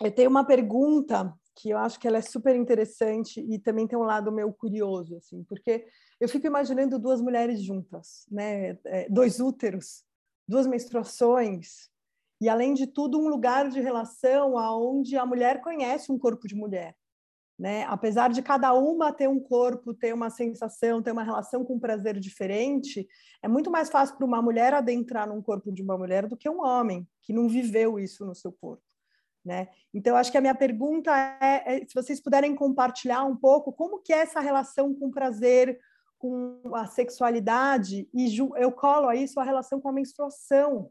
Eu 0.00 0.14
tenho 0.14 0.30
uma 0.30 0.44
pergunta 0.44 1.34
que 1.58 1.70
eu 1.70 1.78
acho 1.78 1.98
que 1.98 2.06
ela 2.06 2.18
é 2.18 2.22
super 2.22 2.54
interessante 2.54 3.40
e 3.40 3.58
também 3.58 3.84
tem 3.84 3.98
um 3.98 4.04
lado 4.04 4.30
meio 4.30 4.52
curioso, 4.52 5.16
assim, 5.16 5.42
porque 5.42 5.84
eu 6.20 6.28
fico 6.28 6.46
imaginando 6.46 7.00
duas 7.00 7.20
mulheres 7.20 7.60
juntas, 7.60 8.24
né, 8.30 8.78
é, 8.84 9.08
dois 9.10 9.40
úteros, 9.40 10.04
duas 10.46 10.68
menstruações 10.68 11.90
e 12.40 12.48
além 12.48 12.74
de 12.74 12.86
tudo 12.86 13.18
um 13.18 13.28
lugar 13.28 13.68
de 13.68 13.80
relação 13.80 14.56
aonde 14.56 15.16
a 15.16 15.26
mulher 15.26 15.60
conhece 15.60 16.12
um 16.12 16.18
corpo 16.18 16.46
de 16.46 16.54
mulher, 16.54 16.94
né? 17.58 17.82
Apesar 17.88 18.30
de 18.30 18.40
cada 18.40 18.72
uma 18.72 19.12
ter 19.12 19.28
um 19.28 19.40
corpo, 19.40 19.92
ter 19.92 20.14
uma 20.14 20.30
sensação, 20.30 21.02
ter 21.02 21.10
uma 21.10 21.24
relação 21.24 21.64
com 21.64 21.74
um 21.74 21.80
prazer 21.80 22.20
diferente, 22.20 23.08
é 23.42 23.48
muito 23.48 23.68
mais 23.68 23.90
fácil 23.90 24.16
para 24.16 24.24
uma 24.24 24.40
mulher 24.40 24.72
adentrar 24.72 25.28
num 25.28 25.42
corpo 25.42 25.72
de 25.72 25.82
uma 25.82 25.98
mulher 25.98 26.28
do 26.28 26.36
que 26.36 26.48
um 26.48 26.64
homem 26.64 27.04
que 27.20 27.32
não 27.32 27.48
viveu 27.48 27.98
isso 27.98 28.24
no 28.24 28.36
seu 28.36 28.52
corpo. 28.52 28.87
Né? 29.48 29.66
Então, 29.94 30.14
acho 30.14 30.30
que 30.30 30.36
a 30.36 30.42
minha 30.42 30.54
pergunta 30.54 31.10
é, 31.40 31.62
é, 31.64 31.86
se 31.86 31.94
vocês 31.94 32.20
puderem 32.20 32.54
compartilhar 32.54 33.24
um 33.24 33.34
pouco 33.34 33.72
como 33.72 33.98
que 33.98 34.12
é 34.12 34.18
essa 34.18 34.40
relação 34.40 34.94
com 34.94 35.06
o 35.06 35.10
prazer, 35.10 35.80
com 36.18 36.60
a 36.74 36.84
sexualidade, 36.84 38.06
e 38.12 38.36
eu 38.58 38.70
colo 38.70 39.08
a 39.08 39.16
isso 39.16 39.40
a 39.40 39.42
relação 39.42 39.80
com 39.80 39.88
a 39.88 39.92
menstruação, 39.92 40.90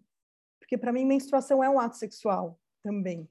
porque 0.59 0.75
para 0.75 0.91
mim 0.91 1.05
menstruação 1.05 1.63
é 1.63 1.69
um 1.69 1.79
ato 1.79 1.97
sexual 1.97 2.59
também. 2.81 3.29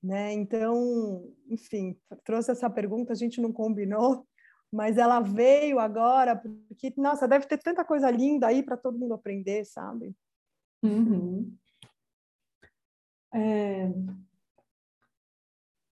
Né? 0.00 0.32
Então, 0.34 1.28
enfim, 1.50 1.98
trouxe 2.22 2.52
essa 2.52 2.70
pergunta, 2.70 3.12
a 3.12 3.16
gente 3.16 3.40
não 3.40 3.52
combinou, 3.52 4.24
mas 4.72 4.96
ela 4.96 5.18
veio 5.18 5.80
agora, 5.80 6.36
porque, 6.36 6.94
nossa, 6.96 7.26
deve 7.26 7.46
ter 7.46 7.58
tanta 7.58 7.84
coisa 7.84 8.08
linda 8.12 8.46
aí 8.46 8.62
para 8.62 8.76
todo 8.76 8.96
mundo 8.96 9.14
aprender, 9.14 9.64
sabe? 9.64 10.14
Uhum. 10.84 11.52
É, 13.34 13.90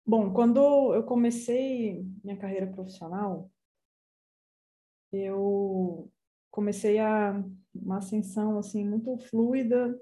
Bom, 0.09 0.31
quando 0.31 0.93
eu 0.93 1.03
comecei 1.03 2.01
minha 2.23 2.37
carreira 2.37 2.65
profissional, 2.65 3.51
eu 5.11 6.09
comecei 6.49 6.97
a 6.97 7.43
uma 7.75 7.97
ascensão 7.97 8.57
assim 8.57 8.85
muito 8.85 9.17
fluida 9.17 9.99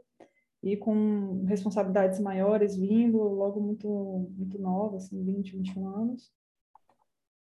e 0.61 0.77
com 0.77 1.43
responsabilidades 1.45 2.19
maiores 2.19 2.75
vindo 2.75 3.17
logo 3.17 3.59
muito 3.59 4.31
muito 4.37 4.59
nova, 4.59 4.97
assim, 4.97 5.25
20, 5.25 5.57
21 5.57 5.87
anos. 5.87 6.31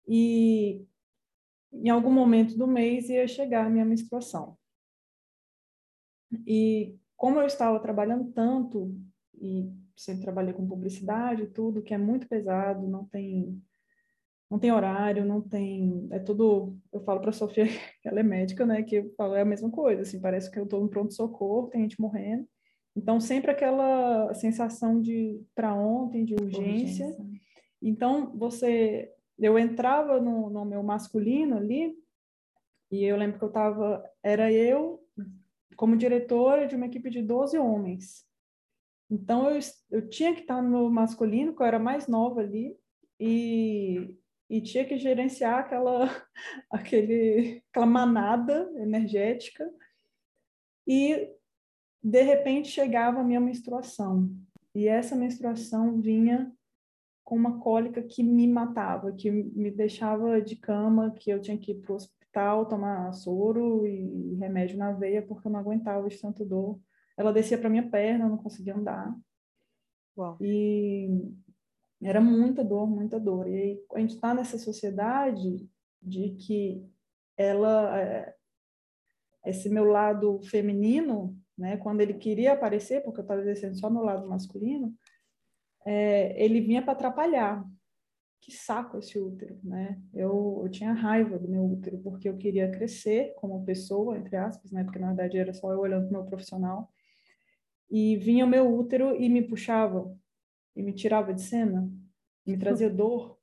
E 0.07 0.87
em 1.71 1.89
algum 1.89 2.11
momento 2.11 2.57
do 2.57 2.65
mês 2.65 3.09
ia 3.09 3.27
chegar 3.27 3.67
a 3.67 3.69
minha 3.69 3.85
menstruação. 3.85 4.57
E 6.47 6.97
como 7.15 7.39
eu 7.39 7.45
estava 7.45 7.79
trabalhando 7.79 8.31
tanto 8.31 8.99
e 9.39 9.71
sempre 9.99 10.23
trabalhei 10.23 10.53
com 10.53 10.67
publicidade, 10.67 11.47
tudo 11.47 11.81
que 11.81 11.93
é 11.93 11.97
muito 11.97 12.27
pesado, 12.27 12.87
não 12.87 13.05
tem 13.05 13.61
não 14.49 14.57
tem 14.57 14.71
horário, 14.71 15.23
não 15.23 15.41
tem, 15.41 16.07
é 16.09 16.17
tudo, 16.17 16.75
eu 16.91 16.99
falo 17.01 17.19
para 17.19 17.29
a 17.29 17.33
Sofia 17.33 17.65
que 18.01 18.07
ela 18.07 18.19
é 18.19 18.23
médica, 18.23 18.65
né, 18.65 18.81
que 18.81 18.95
eu 18.95 19.13
falo 19.15 19.35
é 19.35 19.41
a 19.41 19.45
mesma 19.45 19.69
coisa, 19.69 20.01
assim, 20.01 20.19
parece 20.19 20.49
que 20.49 20.57
eu 20.57 20.63
estou 20.63 20.81
no 20.81 20.89
pronto 20.89 21.13
socorro, 21.13 21.67
tem 21.67 21.81
gente 21.81 22.01
morrendo. 22.01 22.47
Então 22.95 23.19
sempre 23.19 23.51
aquela 23.51 24.33
sensação 24.33 24.99
de 24.99 25.39
para 25.53 25.75
ontem, 25.75 26.25
de 26.25 26.33
urgência. 26.33 27.05
urgência. 27.05 27.25
Então 27.81 28.35
você 28.35 29.13
eu 29.37 29.57
entrava 29.57 30.19
no, 30.19 30.49
no 30.49 30.65
meu 30.65 30.81
masculino 30.81 31.55
ali 31.55 31.93
e 32.91 33.05
eu 33.05 33.15
lembro 33.15 33.37
que 33.37 33.43
eu 33.43 33.49
estava 33.49 34.03
era 34.23 34.51
eu 34.51 34.99
como 35.77 35.95
diretora 35.95 36.67
de 36.67 36.75
uma 36.75 36.87
equipe 36.87 37.09
de 37.09 37.21
12 37.21 37.57
homens. 37.57 38.27
Então, 39.09 39.49
eu, 39.49 39.59
eu 39.89 40.07
tinha 40.07 40.33
que 40.35 40.41
estar 40.41 40.61
no 40.61 40.89
masculino, 40.89 41.55
que 41.55 41.61
eu 41.61 41.65
era 41.65 41.79
mais 41.79 42.07
nova 42.07 42.41
ali, 42.41 42.77
e, 43.19 44.15
e 44.49 44.61
tinha 44.61 44.85
que 44.85 44.97
gerenciar 44.97 45.59
aquela, 45.59 46.05
aquele, 46.69 47.63
aquela 47.69 47.87
manada 47.87 48.71
energética. 48.77 49.67
E, 50.87 51.33
de 52.03 52.21
repente, 52.21 52.69
chegava 52.69 53.19
a 53.19 53.23
minha 53.23 53.39
menstruação. 53.39 54.29
E 54.75 54.87
essa 54.87 55.15
menstruação 55.15 55.99
vinha 55.99 56.51
com 57.23 57.35
uma 57.35 57.59
cólica 57.59 58.01
que 58.03 58.23
me 58.23 58.47
matava, 58.47 59.11
que 59.11 59.31
me 59.31 59.71
deixava 59.71 60.41
de 60.41 60.55
cama, 60.55 61.11
que 61.11 61.31
eu 61.31 61.41
tinha 61.41 61.57
que 61.57 61.71
ir 61.71 61.81
para 61.81 61.93
o 61.93 61.95
hospital 61.95 62.67
tomar 62.67 63.11
soro 63.13 63.85
e 63.87 64.35
remédio 64.35 64.77
na 64.77 64.91
veia, 64.91 65.21
porque 65.21 65.47
eu 65.47 65.51
não 65.51 65.59
aguentava 65.59 66.07
de 66.07 66.19
tanto 66.19 66.45
dor 66.45 66.79
ela 67.19 67.33
descia 67.33 67.57
para 67.57 67.69
minha 67.69 67.87
perna, 67.89 68.23
eu 68.23 68.29
não 68.29 68.37
conseguia 68.37 68.73
andar. 68.73 69.13
Uau. 70.17 70.37
E 70.39 71.29
era 72.01 72.21
muita 72.21 72.63
dor, 72.63 72.87
muita 72.87 73.19
dor. 73.19 73.45
E 73.49 73.55
aí, 73.55 73.83
a 73.93 73.99
gente 73.99 74.15
está 74.15 74.33
nessa 74.33 74.57
sociedade 74.57 75.69
de 76.01 76.29
que 76.35 76.81
ela, 77.35 77.99
é, 77.99 78.33
esse 79.45 79.69
meu 79.69 79.83
lado 79.83 80.39
feminino, 80.43 81.37
né, 81.57 81.75
quando 81.75 81.99
ele 81.99 82.13
queria 82.13 82.53
aparecer, 82.53 83.03
porque 83.03 83.19
eu 83.19 83.23
estava 83.23 83.41
exercendo 83.41 83.77
só 83.77 83.89
meu 83.89 84.03
lado 84.03 84.25
masculino, 84.25 84.95
é, 85.85 86.41
ele 86.41 86.61
vinha 86.61 86.81
para 86.81 86.93
atrapalhar. 86.93 87.65
Que 88.39 88.53
saco 88.53 88.97
esse 88.97 89.19
útero, 89.19 89.59
né? 89.61 90.01
Eu, 90.13 90.61
eu 90.63 90.69
tinha 90.71 90.93
raiva 90.93 91.37
do 91.37 91.49
meu 91.49 91.65
útero, 91.65 91.97
porque 91.99 92.29
eu 92.29 92.37
queria 92.37 92.71
crescer 92.71 93.33
como 93.35 93.65
pessoa, 93.65 94.17
entre 94.17 94.37
aspas, 94.37 94.71
né? 94.71 94.85
Porque 94.85 94.97
na 94.97 95.07
verdade 95.07 95.37
era 95.37 95.53
só 95.53 95.73
eu 95.73 95.79
olhando 95.79 96.07
para 96.07 96.17
o 96.17 96.21
meu 96.21 96.25
profissional 96.25 96.89
e 97.89 98.17
vinha 98.17 98.45
o 98.45 98.49
meu 98.49 98.71
útero 98.71 99.15
e 99.15 99.29
me 99.29 99.41
puxava 99.41 100.15
e 100.75 100.83
me 100.83 100.93
tirava 100.93 101.33
de 101.33 101.41
cena, 101.41 101.91
me 102.45 102.57
trazia 102.59 102.89
dor. 102.89 103.37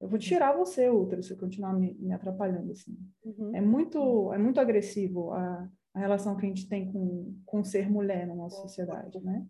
Eu 0.00 0.08
vou 0.08 0.18
tirar 0.18 0.56
você, 0.56 0.88
útero, 0.90 1.22
se 1.22 1.36
continuar 1.36 1.72
me, 1.72 1.94
me 1.94 2.12
atrapalhando 2.12 2.72
assim. 2.72 2.96
Uhum. 3.24 3.54
É 3.54 3.60
muito 3.60 4.32
é 4.32 4.38
muito 4.38 4.60
agressivo 4.60 5.32
a, 5.32 5.70
a 5.94 5.98
relação 5.98 6.36
que 6.36 6.44
a 6.44 6.48
gente 6.48 6.68
tem 6.68 6.92
com 6.92 7.34
com 7.44 7.64
ser 7.64 7.90
mulher 7.90 8.26
na 8.26 8.34
nossa 8.34 8.60
sociedade, 8.62 9.20
né? 9.22 9.46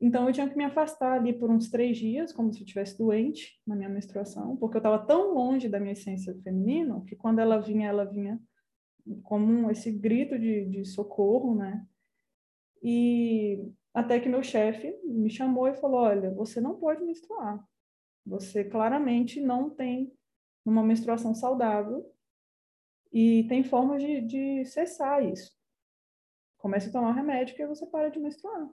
Então 0.00 0.26
eu 0.26 0.32
tinha 0.32 0.48
que 0.48 0.56
me 0.56 0.64
afastar 0.64 1.12
ali 1.14 1.32
por 1.32 1.50
uns 1.50 1.70
três 1.70 1.96
dias, 1.96 2.32
como 2.32 2.52
se 2.52 2.60
eu 2.60 2.64
estivesse 2.64 2.98
doente 2.98 3.58
na 3.66 3.76
minha 3.76 3.88
menstruação, 3.88 4.56
porque 4.56 4.76
eu 4.76 4.80
estava 4.80 4.98
tão 4.98 5.32
longe 5.34 5.68
da 5.68 5.80
minha 5.80 5.92
essência 5.92 6.34
feminina 6.42 7.02
que 7.06 7.16
quando 7.16 7.38
ela 7.38 7.58
vinha, 7.58 7.88
ela 7.88 8.04
vinha 8.04 8.40
como 9.22 9.70
esse 9.70 9.90
grito 9.90 10.38
de, 10.38 10.66
de 10.66 10.84
socorro, 10.84 11.54
né? 11.54 11.86
E 12.86 13.72
até 13.94 14.20
que 14.20 14.28
meu 14.28 14.42
chefe 14.42 14.94
me 15.02 15.30
chamou 15.30 15.66
e 15.66 15.74
falou: 15.74 16.02
Olha, 16.02 16.30
você 16.30 16.60
não 16.60 16.78
pode 16.78 17.02
menstruar. 17.02 17.66
Você 18.26 18.62
claramente 18.62 19.40
não 19.40 19.70
tem 19.70 20.12
uma 20.66 20.82
menstruação 20.82 21.34
saudável 21.34 22.14
e 23.10 23.44
tem 23.48 23.64
forma 23.64 23.98
de, 23.98 24.20
de 24.20 24.64
cessar 24.66 25.24
isso. 25.24 25.56
Comece 26.58 26.90
a 26.90 26.92
tomar 26.92 27.12
remédio 27.12 27.56
que 27.56 27.66
você 27.66 27.86
para 27.86 28.10
de 28.10 28.20
menstruar. 28.20 28.68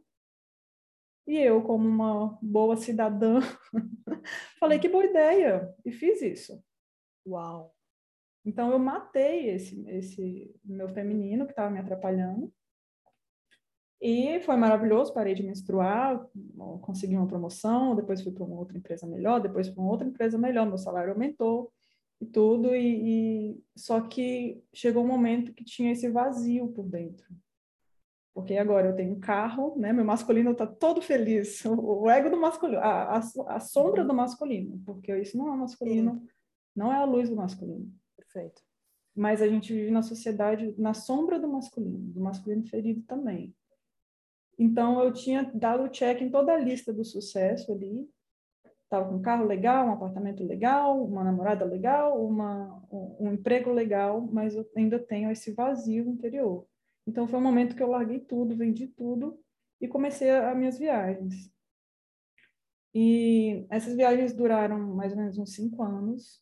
E 1.26 1.38
eu, 1.38 1.62
como 1.64 1.88
uma 1.88 2.38
boa 2.42 2.76
cidadã, 2.76 3.40
falei 4.60 4.80
que 4.80 4.90
boa 4.90 5.06
ideia 5.06 5.74
e 5.86 5.92
fiz 5.92 6.22
isso. 6.22 6.62
Uau! 7.26 7.74
Então 8.44 8.72
eu 8.72 8.80
matei 8.80 9.52
esse, 9.52 9.88
esse 9.88 10.60
meu 10.66 10.90
feminino 10.90 11.46
que 11.46 11.52
estava 11.52 11.70
me 11.70 11.80
atrapalhando 11.80 12.52
e 14.02 14.40
foi 14.42 14.58
maravilhoso, 14.58 15.14
parei 15.14 15.36
de 15.36 15.44
menstruar, 15.44 16.28
consegui 16.82 17.16
uma 17.16 17.28
promoção, 17.28 17.96
depois 17.96 18.24
fui 18.24 18.32
para 18.32 18.44
uma 18.44 18.58
outra 18.58 18.76
empresa 18.76 19.06
melhor, 19.06 19.40
depois 19.40 19.70
para 19.70 19.80
uma 19.80 19.92
outra 19.92 20.08
empresa 20.08 20.40
melhor, 20.40 20.66
meu 20.66 20.80
salário 20.80 21.14
aumentou 21.14 21.72
e 22.20 22.26
tudo, 22.26 22.74
e, 22.74 23.52
e, 23.52 23.64
só 23.76 24.02
que 24.02 24.64
chegou 24.74 25.04
um 25.04 25.08
momento 25.08 25.54
que 25.54 25.64
tinha 25.64 25.92
esse 25.92 26.10
vazio 26.10 26.70
por 26.70 26.88
dentro. 26.88 27.28
Porque 28.34 28.56
agora 28.58 28.88
eu 28.88 28.96
tenho 28.96 29.14
um 29.14 29.20
carro, 29.20 29.76
né? 29.78 29.94
Meu 29.94 30.06
masculino 30.06 30.52
está 30.52 30.66
todo 30.66 31.00
feliz, 31.00 31.64
o, 31.66 32.04
o 32.04 32.10
ego 32.10 32.32
do 32.32 32.40
masculino, 32.40 32.80
a, 32.80 33.18
a, 33.18 33.22
a, 33.56 33.60
sombra 33.60 34.04
do 34.04 34.16
masculino, 34.16 34.82
porque 34.84 35.16
isso 35.18 35.38
não 35.38 35.54
é 35.54 35.58
masculino, 35.58 36.20
Sim. 36.20 36.28
não 36.76 36.92
é 36.92 36.96
a 36.96 37.06
luz 37.06 37.30
do 37.30 37.36
masculino. 37.36 37.88
Perfeito. 38.18 38.64
Mas 39.16 39.44
a 39.44 39.48
gente 39.48 39.72
vive 39.72 39.92
na 39.92 40.02
sociedade 40.02 40.74
na 40.76 40.96
sombra 40.96 41.40
do 41.40 41.48
masculino, 41.48 42.00
do 42.00 42.20
masculino 42.20 42.66
ferido 42.66 43.04
também. 43.04 43.54
Então, 44.58 45.04
eu 45.04 45.12
tinha 45.12 45.44
dado 45.54 45.90
check 45.90 46.22
em 46.22 46.30
toda 46.30 46.54
a 46.54 46.58
lista 46.58 46.94
do 46.94 47.04
sucesso 47.04 47.72
ali. 47.72 48.08
Estava 48.84 49.08
com 49.08 49.16
um 49.16 49.22
carro 49.22 49.46
legal, 49.46 49.88
um 49.88 49.94
apartamento 49.94 50.44
legal, 50.44 51.04
uma 51.04 51.24
namorada 51.24 51.64
legal, 51.64 52.24
uma, 52.24 52.84
um, 52.92 53.28
um 53.28 53.34
emprego 53.34 53.72
legal, 53.72 54.22
mas 54.22 54.54
eu 54.54 54.70
ainda 54.76 55.00
tenho 55.00 55.32
esse 55.32 55.54
vazio 55.54 56.10
interior. 56.10 56.68
Então, 57.08 57.28
foi 57.28 57.40
um 57.40 57.44
momento 57.44 57.76
que 57.76 57.82
eu 57.82 57.90
larguei 57.90 58.20
tudo, 58.20 58.56
vendi 58.56 58.88
tudo 58.88 59.40
e 59.80 59.88
comecei 59.88 60.30
as 60.30 60.58
minhas 60.58 60.78
viagens. 60.78 61.52
E 62.94 63.66
essas 63.70 63.96
viagens 63.96 64.34
duraram 64.34 64.78
mais 64.96 65.14
ou 65.14 65.18
menos 65.18 65.38
uns 65.38 65.56
cinco 65.56 65.82
anos. 65.82 66.42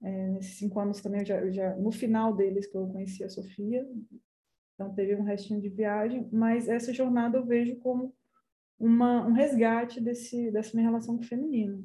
É, 0.00 0.28
nesses 0.28 0.56
cinco 0.58 0.78
anos 0.78 1.00
também, 1.00 1.20
eu 1.20 1.26
já, 1.26 1.40
eu 1.40 1.52
já, 1.52 1.76
no 1.76 1.90
final 1.90 2.34
deles, 2.34 2.66
que 2.66 2.76
eu 2.76 2.86
conheci 2.88 3.24
a 3.24 3.28
Sofia, 3.28 3.86
então 4.78 4.94
teve 4.94 5.16
um 5.16 5.24
restinho 5.24 5.60
de 5.60 5.68
viagem, 5.68 6.28
mas 6.30 6.68
essa 6.68 6.92
jornada 6.92 7.36
eu 7.36 7.44
vejo 7.44 7.74
como 7.80 8.14
uma, 8.78 9.26
um 9.26 9.32
resgate 9.32 10.00
desse, 10.00 10.52
dessa 10.52 10.70
minha 10.76 10.88
relação 10.88 11.16
com 11.16 11.24
o 11.24 11.26
feminino. 11.26 11.84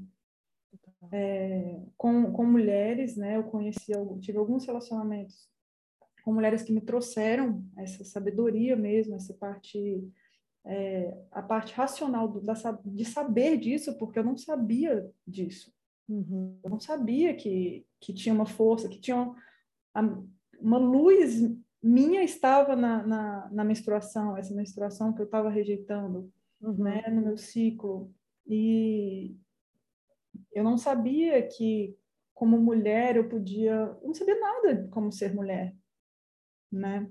É, 1.12 1.82
com, 1.98 2.32
com 2.32 2.46
mulheres, 2.46 3.18
né, 3.18 3.36
eu 3.36 3.46
conheci, 3.46 3.92
tive 4.22 4.38
alguns 4.38 4.66
relacionamentos 4.66 5.50
com 6.24 6.34
mulheres 6.34 6.62
que 6.62 6.72
me 6.72 6.82
trouxeram 6.82 7.66
essa 7.76 8.04
sabedoria 8.06 8.76
mesmo, 8.76 9.16
essa 9.16 9.34
parte, 9.34 10.08
é, 10.64 11.18
a 11.32 11.42
parte 11.42 11.74
racional 11.74 12.28
do, 12.28 12.42
da, 12.42 12.54
de 12.86 13.06
saber 13.06 13.58
disso, 13.58 13.98
porque 13.98 14.20
eu 14.20 14.24
não 14.24 14.38
sabia 14.38 15.12
disso. 15.28 15.74
Uhum. 16.08 16.60
Eu 16.64 16.70
não 16.70 16.80
sabia 16.80 17.36
que, 17.36 17.86
que 18.00 18.14
tinha 18.14 18.36
uma 18.36 18.46
força, 18.46 18.88
que 18.88 19.00
tinha 19.00 19.18
uma, 19.18 20.28
uma 20.62 20.78
luz 20.78 21.42
minha 21.84 22.24
estava 22.24 22.78
na, 22.78 23.06
na, 23.06 23.50
na 23.52 23.64
menstruação, 23.66 24.38
essa 24.38 24.56
menstruação 24.56 25.14
que 25.14 25.22
eu 25.22 25.26
estava 25.26 25.50
rejeitando, 25.50 26.32
uhum. 26.62 26.82
né, 26.82 27.04
no 27.10 27.22
meu 27.22 27.38
ciclo. 27.38 28.10
E 28.48 29.36
eu 30.54 30.64
não 30.64 30.78
sabia 30.78 31.46
que, 31.46 31.98
como 32.34 32.58
mulher, 32.58 33.18
eu 33.18 33.28
podia. 33.28 33.74
Eu 34.02 34.08
não 34.08 34.14
sabia 34.14 34.40
nada 34.40 34.88
como 34.92 35.12
ser 35.12 35.36
mulher, 35.36 35.76
né? 36.72 37.10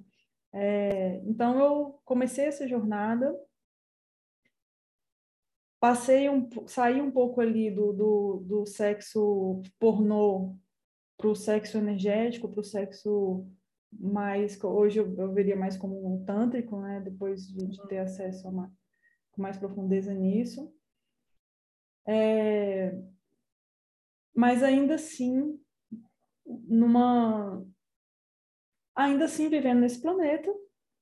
É, 0.54 1.16
então, 1.26 1.58
eu 1.58 2.00
comecei 2.04 2.46
essa 2.46 2.66
jornada, 2.66 3.34
passei 5.78 6.30
um, 6.30 6.48
saí 6.66 7.00
um 7.00 7.10
pouco 7.10 7.40
ali 7.40 7.70
do, 7.70 7.92
do, 7.92 8.44
do 8.46 8.66
sexo 8.66 9.62
pornô 9.78 10.56
para 11.16 11.28
o 11.28 11.34
sexo 11.34 11.78
energético, 11.78 12.48
para 12.48 12.60
o 12.60 12.64
sexo 12.64 13.46
mais 13.92 14.62
hoje 14.62 14.98
eu, 14.98 15.14
eu 15.16 15.32
veria 15.32 15.56
mais 15.56 15.76
como 15.76 16.14
um 16.14 16.24
tântrico, 16.24 16.80
né? 16.80 17.00
Depois 17.00 17.46
de, 17.46 17.66
de 17.66 17.86
ter 17.88 17.98
acesso 17.98 18.46
a 18.46 18.50
uma, 18.50 18.72
com 19.30 19.42
mais 19.42 19.58
profundeza 19.58 20.12
nisso. 20.14 20.72
É, 22.06 22.98
mas 24.34 24.62
ainda 24.62 24.94
assim, 24.94 25.58
numa 26.44 27.64
ainda 28.94 29.26
assim 29.26 29.48
vivendo 29.48 29.80
nesse 29.80 30.00
planeta 30.00 30.52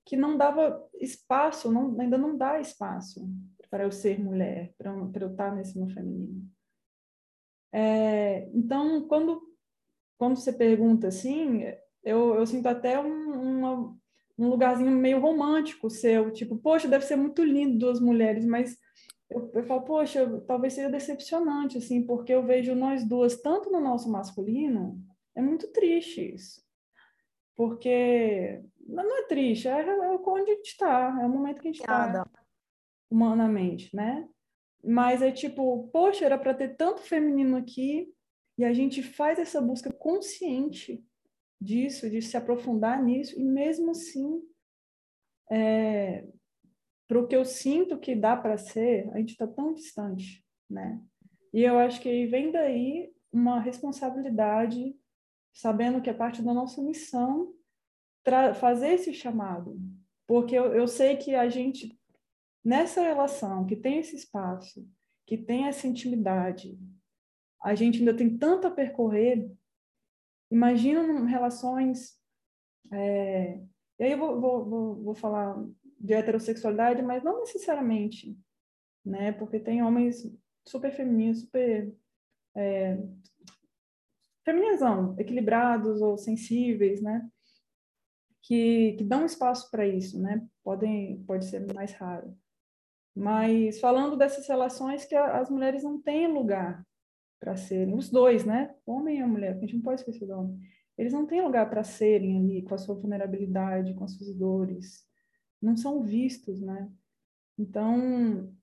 que 0.05 0.17
não 0.17 0.37
dava 0.37 0.89
espaço, 0.95 1.71
não, 1.71 1.99
ainda 2.01 2.19
não 2.19 2.37
dá 2.37 2.61
espaço 2.61 3.29
para 3.71 3.85
eu 3.85 3.93
ser 3.93 4.19
mulher, 4.19 4.75
para 4.77 4.91
eu, 4.91 5.11
para 5.11 5.25
eu 5.25 5.31
estar 5.31 5.55
nesse 5.55 5.79
meu 5.79 5.89
feminino. 5.89 6.45
É, 7.73 8.49
então, 8.53 9.07
quando 9.07 9.49
quando 10.21 10.37
você 10.37 10.53
pergunta 10.53 11.09
assim, 11.09 11.63
eu, 12.03 12.35
eu 12.35 12.47
sinto 12.47 12.67
até 12.67 12.99
um, 12.99 13.59
uma, 13.59 13.97
um 14.39 14.49
lugarzinho 14.49 14.91
meio 14.91 15.21
romântico 15.21 15.91
seu, 15.91 16.31
tipo, 16.33 16.57
poxa, 16.57 16.89
deve 16.89 17.05
ser 17.05 17.17
muito 17.17 17.43
lindo 17.45 17.79
duas 17.79 18.01
mulheres, 18.01 18.45
mas 18.45 18.77
eu, 19.29 19.51
eu 19.55 19.65
falo, 19.65 19.83
poxa, 19.83 20.41
talvez 20.47 20.73
seja 20.73 20.91
decepcionante, 20.91 21.79
assim, 21.79 22.05
porque 22.05 22.33
eu 22.33 22.45
vejo 22.45 22.75
nós 22.75 23.07
duas, 23.07 23.41
tanto 23.41 23.71
no 23.71 23.81
nosso 23.81 24.11
masculino, 24.11 24.99
é 25.35 25.43
muito 25.43 25.69
triste 25.69 26.35
isso. 26.35 26.63
Porque 27.55 28.63
não 28.87 29.19
é 29.19 29.27
triste, 29.27 29.69
é, 29.69 29.81
é 29.81 29.95
onde 29.95 30.51
a 30.51 30.55
gente 30.55 30.69
está, 30.69 31.19
é 31.21 31.27
o 31.27 31.29
momento 31.29 31.61
que 31.61 31.69
a 31.69 31.73
gente 31.73 31.81
está 31.81 32.27
humanamente, 33.11 33.95
né? 33.95 34.27
Mas 34.83 35.21
é 35.21 35.31
tipo, 35.31 35.89
poxa, 35.93 36.25
era 36.25 36.39
para 36.39 36.55
ter 36.55 36.77
tanto 36.77 37.03
feminino 37.03 37.57
aqui, 37.57 38.13
e 38.57 38.65
a 38.65 38.73
gente 38.73 39.03
faz 39.03 39.39
essa 39.39 39.61
busca 39.61 39.93
consciente 39.93 41.05
disso, 41.61 42.09
de 42.09 42.23
se 42.23 42.37
aprofundar 42.37 43.03
nisso, 43.03 43.39
e 43.39 43.45
mesmo 43.45 43.91
assim, 43.91 44.43
é, 45.51 46.27
para 47.07 47.19
o 47.19 47.27
que 47.27 47.37
eu 47.37 47.45
sinto 47.45 47.99
que 47.99 48.15
dá 48.15 48.37
para 48.37 48.57
ser, 48.57 49.11
a 49.13 49.19
gente 49.19 49.31
está 49.31 49.47
tão 49.47 49.75
distante, 49.75 50.45
né? 50.69 51.03
E 51.53 51.63
eu 51.63 51.79
acho 51.79 52.01
que 52.01 52.27
vem 52.27 52.53
daí 52.53 53.13
uma 53.33 53.61
responsabilidade, 53.61 54.97
sabendo 55.53 56.01
que 56.01 56.09
é 56.09 56.15
parte 56.15 56.43
da 56.43 56.55
nossa 56.55 56.81
missão 56.83 57.53
fazer 58.55 58.95
esse 58.95 59.13
chamado, 59.13 59.81
porque 60.27 60.55
eu, 60.55 60.75
eu 60.75 60.87
sei 60.87 61.17
que 61.17 61.35
a 61.35 61.49
gente 61.49 61.99
nessa 62.65 63.03
relação 63.03 63.67
que 63.67 63.75
tem 63.75 63.99
esse 63.99 64.15
espaço, 64.15 64.87
que 65.27 65.37
tem 65.37 65.67
essa 65.67 65.87
intimidade, 65.87 66.79
a 67.63 67.75
gente 67.75 67.99
ainda 67.99 68.15
tem 68.15 68.37
tanto 68.37 68.67
a 68.67 68.71
percorrer 68.71 69.51
Imagina 70.51 71.25
relações. 71.27 72.19
É, 72.93 73.61
e 73.99 74.05
aí 74.05 74.13
eu 74.13 74.19
vou, 74.19 74.41
vou, 74.41 74.65
vou, 74.65 75.03
vou 75.05 75.15
falar 75.15 75.57
de 75.99 76.15
heterossexualidade, 76.15 77.03
mas 77.03 77.23
não 77.23 77.41
necessariamente, 77.41 78.37
né? 79.05 79.33
Porque 79.33 79.61
tem 79.61 79.83
homens 79.83 80.27
super 80.67 80.91
femininos, 80.91 81.43
super 81.43 81.95
é, 82.57 82.99
feminizão, 84.45 85.15
equilibrados 85.19 86.01
ou 86.01 86.17
sensíveis, 86.17 87.03
né? 87.03 87.29
Que, 88.43 88.95
que 88.95 89.05
dão 89.05 89.27
espaço 89.27 89.71
para 89.71 89.87
isso, 89.87 90.21
né? 90.21 90.47
Podem, 90.65 91.23
pode 91.25 91.45
ser 91.45 91.73
mais 91.73 91.93
raro. 91.93 92.37
Mas 93.15 93.79
falando 93.79 94.17
dessas 94.17 94.49
relações 94.49 95.05
que 95.05 95.15
as 95.15 95.51
mulheres 95.51 95.83
não 95.83 96.01
têm 96.01 96.33
lugar, 96.33 96.85
para 97.41 97.57
serem, 97.57 97.95
os 97.95 98.11
dois, 98.11 98.45
né? 98.45 98.75
O 98.87 98.93
homem 98.93 99.19
e 99.19 99.23
a 99.23 99.27
mulher, 99.27 99.57
a 99.57 99.59
gente 99.59 99.75
não 99.75 99.83
pode 99.83 100.01
esquecer 100.01 100.27
do 100.27 100.35
homem. 100.35 100.61
Eles 100.97 101.13
não 101.15 101.27
têm 101.27 101.41
lugar 101.41 101.69
para 101.71 101.83
serem 101.83 102.39
ali 102.39 102.63
com 102.63 102.75
a 102.75 102.79
sua 102.79 102.95
vulnerabilidade, 102.95 103.95
com 103.95 104.05
as 104.05 104.13
suas 104.13 104.35
dores. 104.35 105.09
Não 105.61 105.75
são 105.75 106.03
vistos, 106.03 106.61
né? 106.61 106.93
Então, 107.59 108.55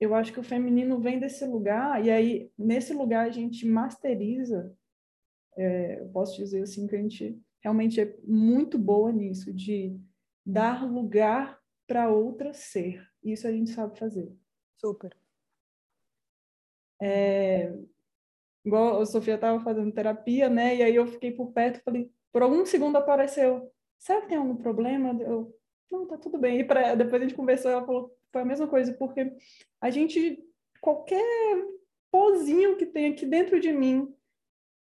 eu 0.00 0.14
acho 0.14 0.32
que 0.32 0.40
o 0.40 0.44
feminino 0.44 0.98
vem 0.98 1.20
desse 1.20 1.44
lugar, 1.44 2.02
e 2.02 2.10
aí, 2.10 2.50
nesse 2.58 2.94
lugar, 2.94 3.26
a 3.26 3.30
gente 3.30 3.66
masteriza. 3.66 4.74
É, 5.56 6.00
eu 6.00 6.08
posso 6.08 6.36
dizer 6.36 6.62
assim 6.62 6.86
que 6.86 6.96
a 6.96 6.98
gente 7.02 7.38
realmente 7.62 8.00
é 8.00 8.16
muito 8.24 8.78
boa 8.78 9.12
nisso, 9.12 9.52
de 9.52 10.00
dar 10.44 10.90
lugar 10.90 11.60
para 11.86 12.08
outra 12.08 12.54
ser. 12.54 13.06
Isso 13.22 13.46
a 13.46 13.52
gente 13.52 13.70
sabe 13.70 13.98
fazer. 13.98 14.34
Super. 14.78 15.19
É, 17.00 17.72
igual 18.64 19.00
a 19.00 19.06
Sofia 19.06 19.34
estava 19.36 19.60
fazendo 19.60 19.92
terapia, 19.92 20.48
né? 20.48 20.76
E 20.76 20.82
aí 20.82 20.94
eu 20.94 21.06
fiquei 21.06 21.32
por 21.32 21.52
perto, 21.52 21.82
falei, 21.82 22.10
por 22.32 22.42
algum 22.42 22.64
segundo 22.64 22.96
apareceu, 22.96 23.70
será 23.98 24.20
que 24.20 24.28
tem 24.28 24.38
algum 24.38 24.56
problema? 24.56 25.16
Eu, 25.22 25.54
não, 25.90 26.06
tá 26.06 26.16
tudo 26.16 26.38
bem. 26.38 26.60
E 26.60 26.64
pra, 26.64 26.94
depois 26.94 27.20
a 27.20 27.24
gente 27.26 27.36
conversou, 27.36 27.70
ela 27.70 27.84
falou, 27.84 28.16
foi 28.32 28.42
a 28.42 28.44
mesma 28.44 28.66
coisa, 28.66 28.92
porque 28.94 29.32
a 29.80 29.90
gente, 29.90 30.38
qualquer 30.80 31.24
pozinho 32.10 32.76
que 32.76 32.86
tem 32.86 33.12
aqui 33.12 33.26
dentro 33.26 33.58
de 33.58 33.72
mim, 33.72 34.14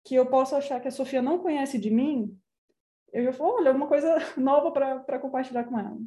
que 0.03 0.15
eu 0.15 0.25
posso 0.25 0.55
achar 0.55 0.79
que 0.79 0.87
a 0.87 0.91
Sofia 0.91 1.21
não 1.21 1.39
conhece 1.39 1.77
de 1.77 1.89
mim, 1.89 2.37
eu 3.11 3.23
já 3.23 3.33
falo, 3.33 3.55
olha, 3.55 3.69
alguma 3.69 3.87
coisa 3.87 4.15
nova 4.37 4.71
para 4.71 5.19
compartilhar 5.19 5.63
com 5.63 5.79
ela. 5.79 5.97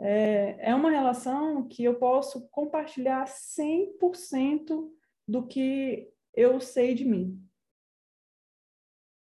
É, 0.00 0.70
é 0.70 0.74
uma 0.74 0.90
relação 0.90 1.66
que 1.66 1.82
eu 1.82 1.98
posso 1.98 2.48
compartilhar 2.50 3.26
100% 3.26 4.88
do 5.28 5.46
que 5.46 6.10
eu 6.34 6.58
sei 6.58 6.94
de 6.94 7.04
mim, 7.04 7.38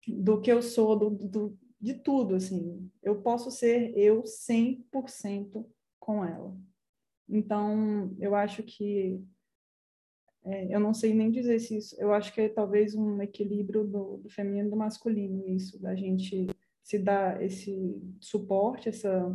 do 0.06 0.40
que 0.40 0.50
eu 0.50 0.60
sou, 0.60 0.98
do, 0.98 1.10
do, 1.10 1.58
de 1.80 1.94
tudo, 1.94 2.34
assim. 2.34 2.90
Eu 3.00 3.22
posso 3.22 3.50
ser 3.50 3.96
eu 3.96 4.22
100% 4.22 5.64
com 6.00 6.24
ela. 6.24 6.54
Então, 7.28 8.14
eu 8.18 8.34
acho 8.34 8.62
que 8.64 9.24
é, 10.44 10.74
eu 10.74 10.78
não 10.78 10.92
sei 10.92 11.14
nem 11.14 11.30
dizer 11.30 11.58
se 11.58 11.78
isso, 11.78 11.96
eu 11.98 12.12
acho 12.12 12.34
que 12.34 12.40
é 12.42 12.48
talvez 12.50 12.94
um 12.94 13.22
equilíbrio 13.22 13.82
do, 13.82 14.18
do 14.18 14.28
feminino 14.28 14.68
e 14.68 14.70
do 14.70 14.76
masculino, 14.76 15.48
isso, 15.48 15.80
da 15.80 15.94
gente 15.94 16.46
se 16.82 16.98
dar 16.98 17.42
esse 17.42 17.98
suporte, 18.20 18.90
essa 18.90 19.34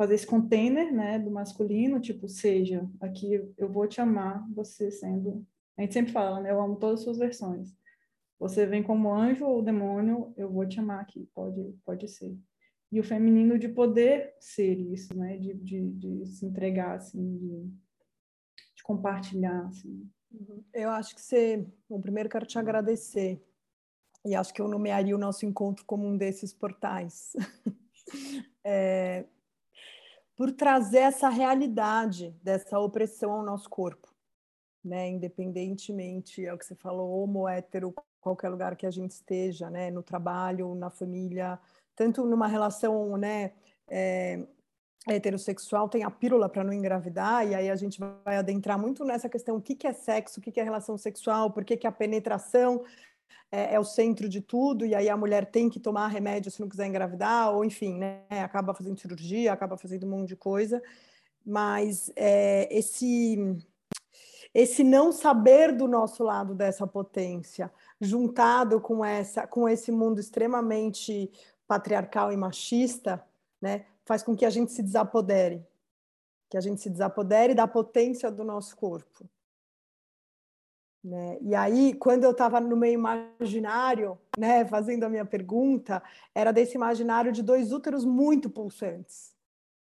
fazer 0.00 0.14
esse 0.14 0.26
container, 0.26 0.90
né, 0.90 1.18
do 1.18 1.30
masculino, 1.30 2.00
tipo, 2.00 2.26
seja, 2.26 2.88
aqui 3.02 3.34
eu 3.58 3.70
vou 3.70 3.86
te 3.86 4.00
amar, 4.00 4.48
você 4.54 4.90
sendo, 4.90 5.46
a 5.76 5.82
gente 5.82 5.92
sempre 5.92 6.10
fala, 6.10 6.40
né, 6.40 6.50
eu 6.50 6.58
amo 6.58 6.76
todas 6.76 7.00
as 7.00 7.04
suas 7.04 7.18
versões. 7.18 7.76
Você 8.38 8.64
vem 8.64 8.82
como 8.82 9.12
anjo 9.12 9.44
ou 9.44 9.60
demônio, 9.60 10.32
eu 10.38 10.50
vou 10.50 10.66
te 10.66 10.80
amar 10.80 11.02
aqui, 11.02 11.28
pode, 11.34 11.74
pode 11.84 12.08
ser. 12.08 12.34
E 12.90 12.98
o 12.98 13.04
feminino 13.04 13.58
de 13.58 13.68
poder 13.68 14.34
ser 14.40 14.72
isso, 14.72 15.14
né, 15.14 15.36
de, 15.36 15.52
de, 15.52 15.90
de 15.90 16.26
se 16.28 16.46
entregar, 16.46 16.96
assim, 16.96 17.36
de, 17.36 17.70
de 18.76 18.82
compartilhar, 18.82 19.66
assim. 19.66 20.08
Uhum. 20.32 20.64
Eu 20.72 20.88
acho 20.88 21.14
que 21.14 21.20
você, 21.20 21.68
bom, 21.86 22.00
primeiro 22.00 22.30
quero 22.30 22.46
te 22.46 22.58
agradecer, 22.58 23.38
e 24.24 24.34
acho 24.34 24.54
que 24.54 24.62
eu 24.62 24.66
nomearia 24.68 25.14
o 25.14 25.18
nosso 25.18 25.44
encontro 25.44 25.84
como 25.84 26.06
um 26.06 26.16
desses 26.16 26.54
portais. 26.54 27.34
é, 28.64 29.26
por 30.40 30.52
trazer 30.52 31.00
essa 31.00 31.28
realidade 31.28 32.34
dessa 32.42 32.78
opressão 32.78 33.30
ao 33.30 33.42
nosso 33.42 33.68
corpo, 33.68 34.08
né? 34.82 35.06
Independentemente, 35.06 36.46
é 36.46 36.54
o 36.54 36.56
que 36.56 36.64
você 36.64 36.74
falou, 36.74 37.22
homo, 37.22 37.46
hétero, 37.46 37.94
qualquer 38.22 38.48
lugar 38.48 38.74
que 38.74 38.86
a 38.86 38.90
gente 38.90 39.10
esteja, 39.10 39.68
né? 39.68 39.90
No 39.90 40.02
trabalho, 40.02 40.74
na 40.74 40.88
família, 40.88 41.60
tanto 41.94 42.24
numa 42.24 42.46
relação, 42.46 43.18
né? 43.18 43.52
É, 43.86 44.42
heterossexual 45.06 45.90
tem 45.90 46.04
a 46.04 46.10
pílula 46.10 46.48
para 46.48 46.64
não 46.64 46.72
engravidar, 46.72 47.46
e 47.46 47.54
aí 47.54 47.68
a 47.68 47.76
gente 47.76 48.00
vai 48.24 48.38
adentrar 48.38 48.78
muito 48.78 49.04
nessa 49.04 49.28
questão: 49.28 49.56
o 49.56 49.60
que, 49.60 49.74
que 49.74 49.86
é 49.86 49.92
sexo, 49.92 50.40
o 50.40 50.42
que, 50.42 50.50
que 50.50 50.58
é 50.58 50.62
relação 50.62 50.96
sexual, 50.96 51.50
por 51.50 51.66
que, 51.66 51.76
que 51.76 51.86
a 51.86 51.92
penetração 51.92 52.82
é, 53.50 53.74
é, 53.74 53.80
o 53.80 53.84
centro 53.84 54.28
de 54.28 54.40
tudo, 54.40 54.86
e 54.86 54.94
aí 54.94 55.08
a 55.08 55.16
mulher 55.16 55.50
tem 55.50 55.68
que 55.68 55.80
tomar 55.80 56.08
remédio 56.08 56.50
se 56.50 56.60
não 56.60 56.68
quiser 56.68 56.86
engravidar, 56.86 57.52
ou 57.52 57.64
enfim, 57.64 57.98
né, 57.98 58.22
acaba 58.30 58.72
fazendo 58.74 59.00
cirurgia, 59.00 59.52
acaba 59.52 59.76
fazendo 59.76 60.06
um 60.06 60.10
monte 60.10 60.28
de 60.28 60.36
coisa. 60.36 60.82
Mas 61.44 62.12
é, 62.14 62.68
esse, 62.70 63.38
esse 64.54 64.84
não 64.84 65.10
saber 65.10 65.72
do 65.72 65.88
nosso 65.88 66.22
lado 66.22 66.54
dessa 66.54 66.86
potência, 66.86 67.72
juntado 68.00 68.80
com, 68.80 69.04
essa, 69.04 69.46
com 69.46 69.68
esse 69.68 69.90
mundo 69.90 70.20
extremamente 70.20 71.30
patriarcal 71.66 72.32
e 72.32 72.36
machista, 72.36 73.24
né, 73.60 73.84
faz 74.04 74.22
com 74.22 74.36
que 74.36 74.44
a 74.44 74.50
gente 74.50 74.72
se 74.72 74.82
desapodere, 74.82 75.66
que 76.48 76.56
a 76.56 76.60
gente 76.60 76.80
se 76.80 76.90
desapodere 76.90 77.54
da 77.54 77.66
potência 77.66 78.30
do 78.30 78.44
nosso 78.44 78.76
corpo. 78.76 79.28
Né? 81.02 81.38
E 81.40 81.54
aí, 81.54 81.94
quando 81.94 82.24
eu 82.24 82.32
estava 82.32 82.60
no 82.60 82.76
meio 82.76 82.94
imaginário, 82.94 84.18
né, 84.36 84.66
fazendo 84.66 85.04
a 85.04 85.08
minha 85.08 85.24
pergunta, 85.24 86.02
era 86.34 86.52
desse 86.52 86.74
imaginário 86.76 87.32
de 87.32 87.42
dois 87.42 87.72
úteros 87.72 88.04
muito 88.04 88.50
pulsantes, 88.50 89.34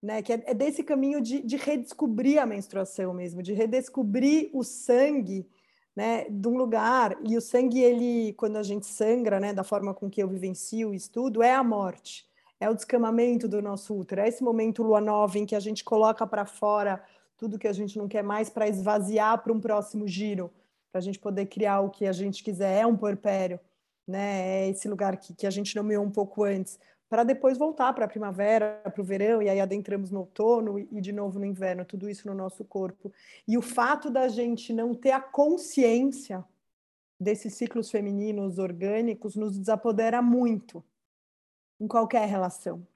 né? 0.00 0.22
que 0.22 0.32
é, 0.32 0.42
é 0.46 0.54
desse 0.54 0.84
caminho 0.84 1.20
de, 1.20 1.42
de 1.42 1.56
redescobrir 1.56 2.40
a 2.40 2.46
menstruação 2.46 3.12
mesmo, 3.12 3.42
de 3.42 3.52
redescobrir 3.52 4.50
o 4.52 4.62
sangue 4.62 5.48
né, 5.96 6.26
de 6.30 6.46
um 6.46 6.56
lugar. 6.56 7.18
E 7.24 7.36
o 7.36 7.40
sangue, 7.40 7.80
ele, 7.80 8.32
quando 8.34 8.56
a 8.56 8.62
gente 8.62 8.86
sangra, 8.86 9.40
né, 9.40 9.52
da 9.52 9.64
forma 9.64 9.92
com 9.92 10.08
que 10.08 10.22
eu 10.22 10.28
vivencio 10.28 10.94
e 10.94 10.96
estudo, 10.96 11.42
é 11.42 11.52
a 11.52 11.64
morte, 11.64 12.24
é 12.60 12.70
o 12.70 12.74
descamamento 12.74 13.48
do 13.48 13.60
nosso 13.60 13.98
útero, 13.98 14.20
é 14.20 14.28
esse 14.28 14.44
momento 14.44 14.84
lua 14.84 15.00
nova 15.00 15.38
em 15.38 15.44
que 15.44 15.56
a 15.56 15.60
gente 15.60 15.82
coloca 15.82 16.24
para 16.24 16.46
fora 16.46 17.02
tudo 17.36 17.58
que 17.58 17.66
a 17.66 17.72
gente 17.72 17.98
não 17.98 18.06
quer 18.06 18.22
mais 18.22 18.48
para 18.48 18.68
esvaziar 18.68 19.42
para 19.42 19.52
um 19.52 19.58
próximo 19.58 20.06
giro 20.06 20.52
para 20.90 20.98
a 20.98 21.02
gente 21.02 21.18
poder 21.18 21.46
criar 21.46 21.80
o 21.80 21.90
que 21.90 22.06
a 22.06 22.12
gente 22.12 22.42
quiser. 22.42 22.80
É 22.80 22.86
um 22.86 22.96
puerpério, 22.96 23.60
né? 24.06 24.64
É 24.64 24.68
esse 24.68 24.88
lugar 24.88 25.16
que, 25.16 25.34
que 25.34 25.46
a 25.46 25.50
gente 25.50 25.74
nomeou 25.76 26.04
um 26.04 26.10
pouco 26.10 26.44
antes, 26.44 26.78
para 27.08 27.24
depois 27.24 27.58
voltar 27.58 27.92
para 27.92 28.04
a 28.04 28.08
primavera, 28.08 28.80
para 28.84 29.00
o 29.00 29.04
verão, 29.04 29.42
e 29.42 29.48
aí 29.48 29.60
adentramos 29.60 30.10
no 30.10 30.20
outono 30.20 30.78
e, 30.78 30.88
e 30.92 31.00
de 31.00 31.12
novo 31.12 31.38
no 31.38 31.44
inverno, 31.44 31.84
tudo 31.84 32.08
isso 32.08 32.28
no 32.28 32.34
nosso 32.34 32.64
corpo. 32.64 33.12
E 33.48 33.58
o 33.58 33.62
fato 33.62 34.10
da 34.10 34.28
gente 34.28 34.72
não 34.72 34.94
ter 34.94 35.10
a 35.10 35.20
consciência 35.20 36.44
desses 37.18 37.54
ciclos 37.54 37.90
femininos 37.90 38.58
orgânicos 38.58 39.36
nos 39.36 39.58
desapodera 39.58 40.22
muito 40.22 40.82
em 41.80 41.86
qualquer 41.86 42.26
relação. 42.26 42.86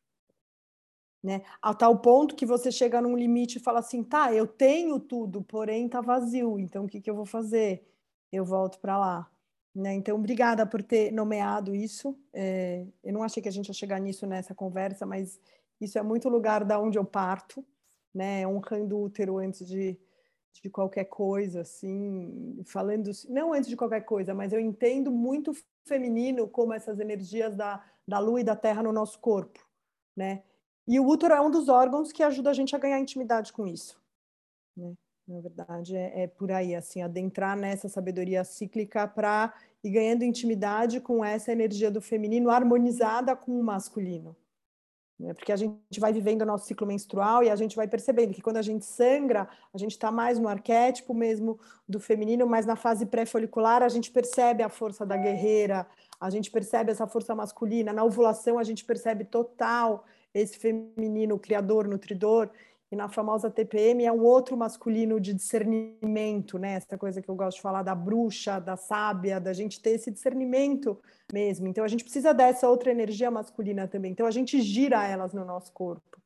Né? 1.24 1.40
A 1.62 1.72
tal 1.72 1.98
ponto 2.00 2.36
que 2.36 2.44
você 2.44 2.70
chega 2.70 3.00
num 3.00 3.16
limite 3.16 3.56
e 3.56 3.60
fala 3.60 3.78
assim, 3.78 4.04
tá, 4.04 4.30
eu 4.30 4.46
tenho 4.46 5.00
tudo, 5.00 5.42
porém 5.42 5.88
tá 5.88 6.02
vazio, 6.02 6.58
então 6.58 6.84
o 6.84 6.86
que, 6.86 7.00
que 7.00 7.08
eu 7.08 7.14
vou 7.16 7.24
fazer? 7.24 7.88
Eu 8.30 8.44
volto 8.44 8.78
para 8.78 8.98
lá. 8.98 9.30
Né? 9.74 9.94
Então, 9.94 10.18
obrigada 10.18 10.66
por 10.66 10.82
ter 10.82 11.10
nomeado 11.10 11.74
isso. 11.74 12.14
É, 12.30 12.86
eu 13.02 13.10
não 13.10 13.22
achei 13.22 13.42
que 13.42 13.48
a 13.48 13.52
gente 13.52 13.68
ia 13.68 13.74
chegar 13.74 13.98
nisso 13.98 14.26
nessa 14.26 14.54
conversa, 14.54 15.06
mas 15.06 15.40
isso 15.80 15.98
é 15.98 16.02
muito 16.02 16.28
lugar 16.28 16.62
da 16.62 16.78
onde 16.78 16.98
eu 16.98 17.04
parto, 17.06 17.64
né? 18.14 18.46
Honrando 18.46 18.96
o 18.96 19.04
útero 19.04 19.38
antes 19.38 19.66
de, 19.66 19.98
de 20.62 20.68
qualquer 20.68 21.06
coisa, 21.06 21.62
assim, 21.62 22.62
falando, 22.66 23.10
não 23.30 23.54
antes 23.54 23.70
de 23.70 23.76
qualquer 23.76 24.02
coisa, 24.02 24.34
mas 24.34 24.52
eu 24.52 24.60
entendo 24.60 25.10
muito 25.10 25.52
feminino 25.86 26.46
como 26.46 26.74
essas 26.74 27.00
energias 27.00 27.56
da, 27.56 27.82
da 28.06 28.18
lua 28.18 28.42
e 28.42 28.44
da 28.44 28.54
terra 28.54 28.82
no 28.82 28.92
nosso 28.92 29.18
corpo, 29.18 29.58
né? 30.14 30.42
E 30.86 31.00
o 31.00 31.06
útero 31.06 31.34
é 31.34 31.40
um 31.40 31.50
dos 31.50 31.68
órgãos 31.68 32.12
que 32.12 32.22
ajuda 32.22 32.50
a 32.50 32.54
gente 32.54 32.76
a 32.76 32.78
ganhar 32.78 33.00
intimidade 33.00 33.52
com 33.52 33.66
isso. 33.66 33.98
Né? 34.76 34.92
Na 35.26 35.40
verdade, 35.40 35.96
é, 35.96 36.22
é, 36.22 36.26
por 36.26 36.52
aí, 36.52 36.74
assim, 36.74 37.00
adentrar 37.00 37.56
nessa 37.56 37.88
sabedoria 37.88 38.44
cíclica 38.44 39.08
para 39.08 39.54
ir 39.82 39.90
ganhando 39.90 40.22
intimidade 40.22 41.00
com 41.00 41.24
essa 41.24 41.50
energia 41.50 41.90
do 41.90 42.00
feminino 42.00 42.50
harmonizada 42.50 43.34
com 43.34 43.58
o 43.58 43.64
masculino. 43.64 44.36
Né? 45.18 45.32
Porque 45.32 45.52
a 45.52 45.56
gente 45.56 45.98
vai 45.98 46.12
vivendo 46.12 46.42
o 46.42 46.46
nosso 46.46 46.66
ciclo 46.66 46.86
menstrual 46.86 47.42
e 47.42 47.48
a 47.48 47.56
gente 47.56 47.76
vai 47.76 47.88
percebendo 47.88 48.34
que 48.34 48.42
quando 48.42 48.58
a 48.58 48.62
gente 48.62 48.84
sangra, 48.84 49.48
a 49.72 49.78
gente 49.78 49.92
está 49.92 50.10
mais 50.10 50.38
no 50.38 50.48
arquétipo 50.48 51.14
mesmo 51.14 51.58
do 51.88 51.98
feminino, 51.98 52.46
mas 52.46 52.66
na 52.66 52.76
fase 52.76 53.06
pré-folicular 53.06 53.82
a 53.82 53.88
gente 53.88 54.10
percebe 54.10 54.62
a 54.62 54.68
força 54.68 55.06
da 55.06 55.16
guerreira, 55.16 55.86
a 56.20 56.28
gente 56.28 56.50
percebe 56.50 56.90
essa 56.90 57.06
força 57.06 57.34
masculina. 57.34 57.92
Na 57.92 58.04
ovulação 58.04 58.58
a 58.58 58.64
gente 58.64 58.84
percebe 58.84 59.24
total 59.24 60.04
esse 60.34 60.58
feminino 60.58 61.38
criador, 61.38 61.86
nutridor, 61.86 62.50
e 62.90 62.96
na 62.96 63.08
famosa 63.08 63.50
TPM 63.50 64.04
é 64.04 64.12
um 64.12 64.22
outro 64.22 64.56
masculino 64.56 65.18
de 65.18 65.32
discernimento, 65.32 66.58
né? 66.58 66.74
Essa 66.74 66.98
coisa 66.98 67.20
que 67.20 67.28
eu 67.28 67.34
gosto 67.34 67.56
de 67.56 67.62
falar 67.62 67.82
da 67.82 67.94
bruxa, 67.94 68.60
da 68.60 68.76
sábia, 68.76 69.40
da 69.40 69.52
gente 69.52 69.80
ter 69.80 69.90
esse 69.90 70.10
discernimento 70.10 71.00
mesmo. 71.32 71.66
Então 71.66 71.82
a 71.84 71.88
gente 71.88 72.04
precisa 72.04 72.32
dessa 72.32 72.68
outra 72.68 72.90
energia 72.90 73.30
masculina 73.30 73.88
também. 73.88 74.12
Então 74.12 74.26
a 74.26 74.30
gente 74.30 74.60
gira 74.60 75.06
elas 75.06 75.32
no 75.32 75.44
nosso 75.44 75.72
corpo. 75.72 76.20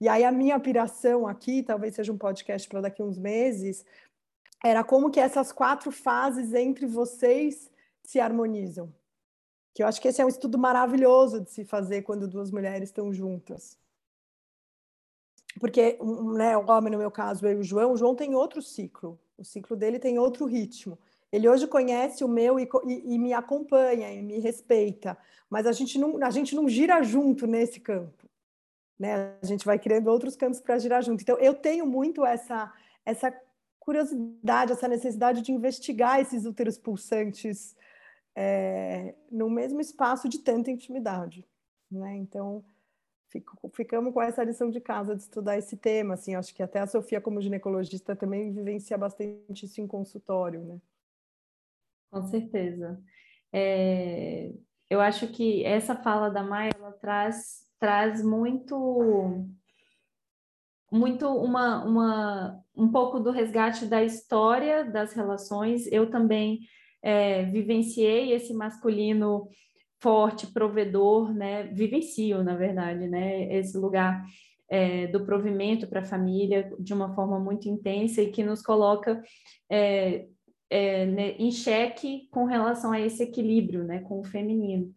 E 0.00 0.08
aí 0.08 0.24
a 0.24 0.32
minha 0.32 0.58
piração 0.58 1.26
aqui, 1.26 1.62
talvez 1.62 1.94
seja 1.94 2.12
um 2.12 2.18
podcast 2.18 2.68
para 2.68 2.82
daqui 2.82 3.02
uns 3.02 3.18
meses, 3.18 3.84
era 4.64 4.84
como 4.84 5.10
que 5.10 5.20
essas 5.20 5.52
quatro 5.52 5.90
fases 5.90 6.52
entre 6.52 6.86
vocês 6.86 7.70
se 8.02 8.20
harmonizam 8.20 8.92
que 9.72 9.82
eu 9.82 9.86
acho 9.86 10.00
que 10.00 10.08
esse 10.08 10.20
é 10.20 10.24
um 10.24 10.28
estudo 10.28 10.58
maravilhoso 10.58 11.40
de 11.40 11.50
se 11.50 11.64
fazer 11.64 12.02
quando 12.02 12.28
duas 12.28 12.50
mulheres 12.50 12.88
estão 12.88 13.12
juntas. 13.12 13.78
Porque 15.58 15.98
né, 16.36 16.56
o 16.56 16.70
homem, 16.70 16.92
no 16.92 16.98
meu 16.98 17.10
caso, 17.10 17.46
eu 17.46 17.52
e 17.52 17.56
o 17.56 17.62
João, 17.62 17.92
o 17.92 17.96
João 17.96 18.14
tem 18.14 18.34
outro 18.34 18.62
ciclo, 18.62 19.18
o 19.36 19.44
ciclo 19.44 19.76
dele 19.76 19.98
tem 19.98 20.18
outro 20.18 20.46
ritmo. 20.46 20.98
Ele 21.32 21.48
hoje 21.48 21.66
conhece 21.66 22.24
o 22.24 22.28
meu 22.28 22.58
e, 22.58 22.68
e, 22.86 23.14
e 23.14 23.18
me 23.18 23.32
acompanha 23.32 24.12
e 24.12 24.22
me 24.22 24.38
respeita, 24.38 25.16
mas 25.48 25.66
a 25.66 25.72
gente 25.72 25.98
não, 25.98 26.22
a 26.22 26.30
gente 26.30 26.54
não 26.54 26.68
gira 26.68 27.02
junto 27.02 27.46
nesse 27.46 27.80
campo. 27.80 28.28
Né? 28.98 29.36
A 29.40 29.46
gente 29.46 29.64
vai 29.64 29.78
criando 29.78 30.08
outros 30.08 30.36
campos 30.36 30.60
para 30.60 30.78
girar 30.78 31.02
junto. 31.02 31.22
Então, 31.22 31.38
eu 31.38 31.54
tenho 31.54 31.86
muito 31.86 32.26
essa, 32.26 32.72
essa 33.04 33.32
curiosidade, 33.78 34.72
essa 34.72 34.86
necessidade 34.86 35.40
de 35.40 35.52
investigar 35.52 36.20
esses 36.20 36.44
úteros 36.44 36.76
pulsantes 36.76 37.74
é, 38.42 39.14
no 39.30 39.50
mesmo 39.50 39.82
espaço 39.82 40.26
de 40.26 40.38
tanta 40.38 40.70
intimidade, 40.70 41.46
né? 41.90 42.16
Então, 42.16 42.64
fico, 43.28 43.68
ficamos 43.74 44.14
com 44.14 44.22
essa 44.22 44.42
lição 44.42 44.70
de 44.70 44.80
casa 44.80 45.14
de 45.14 45.20
estudar 45.20 45.58
esse 45.58 45.76
tema, 45.76 46.14
assim, 46.14 46.34
acho 46.34 46.54
que 46.54 46.62
até 46.62 46.80
a 46.80 46.86
Sofia 46.86 47.20
como 47.20 47.42
ginecologista 47.42 48.16
também 48.16 48.50
vivencia 48.50 48.96
bastante 48.96 49.66
isso 49.66 49.78
em 49.82 49.86
consultório, 49.86 50.64
né? 50.64 50.80
Com 52.10 52.24
certeza. 52.24 52.98
É, 53.52 54.54
eu 54.88 55.02
acho 55.02 55.28
que 55.28 55.62
essa 55.62 55.94
fala 55.94 56.30
da 56.30 56.42
Maia, 56.42 56.70
ela 56.74 56.92
traz, 56.92 57.68
traz 57.78 58.24
muito 58.24 59.46
muito 60.90 61.28
uma, 61.28 61.84
uma 61.84 62.64
um 62.74 62.90
pouco 62.90 63.20
do 63.20 63.30
resgate 63.30 63.84
da 63.84 64.02
história 64.02 64.82
das 64.82 65.12
relações. 65.12 65.86
Eu 65.92 66.10
também 66.10 66.60
é, 67.02 67.44
vivenciei 67.44 68.32
esse 68.32 68.52
masculino 68.52 69.48
forte, 70.00 70.46
provedor, 70.46 71.32
né? 71.32 71.64
Vivencio, 71.64 72.42
na 72.42 72.56
verdade, 72.56 73.06
né? 73.06 73.52
Esse 73.54 73.76
lugar 73.76 74.24
é, 74.68 75.06
do 75.08 75.24
provimento 75.24 75.86
para 75.86 76.00
a 76.00 76.04
família 76.04 76.72
de 76.78 76.94
uma 76.94 77.14
forma 77.14 77.38
muito 77.38 77.68
intensa 77.68 78.22
e 78.22 78.30
que 78.30 78.42
nos 78.42 78.62
coloca 78.62 79.22
é, 79.68 80.26
é, 80.70 81.04
né, 81.06 81.32
em 81.32 81.50
xeque 81.50 82.28
com 82.30 82.44
relação 82.44 82.92
a 82.92 83.00
esse 83.00 83.22
equilíbrio, 83.22 83.84
né? 83.84 84.00
Com 84.00 84.20
o 84.20 84.24
feminino. 84.24 84.92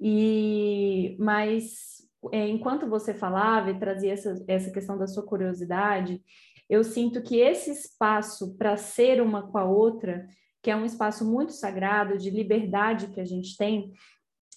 E 0.00 1.16
mas 1.18 1.98
é, 2.32 2.48
enquanto 2.48 2.88
você 2.88 3.12
falava 3.12 3.70
e 3.70 3.78
trazia 3.78 4.12
essa, 4.12 4.44
essa 4.48 4.70
questão 4.70 4.96
da 4.96 5.06
sua 5.06 5.24
curiosidade, 5.24 6.22
eu 6.68 6.84
sinto 6.84 7.22
que 7.22 7.38
esse 7.38 7.70
espaço 7.70 8.56
para 8.56 8.76
ser 8.76 9.20
uma 9.20 9.42
com 9.50 9.58
a 9.58 9.64
outra 9.64 10.26
que 10.62 10.70
é 10.70 10.76
um 10.76 10.84
espaço 10.84 11.24
muito 11.24 11.52
sagrado 11.52 12.18
de 12.18 12.30
liberdade 12.30 13.08
que 13.08 13.20
a 13.20 13.24
gente 13.24 13.56
tem, 13.56 13.92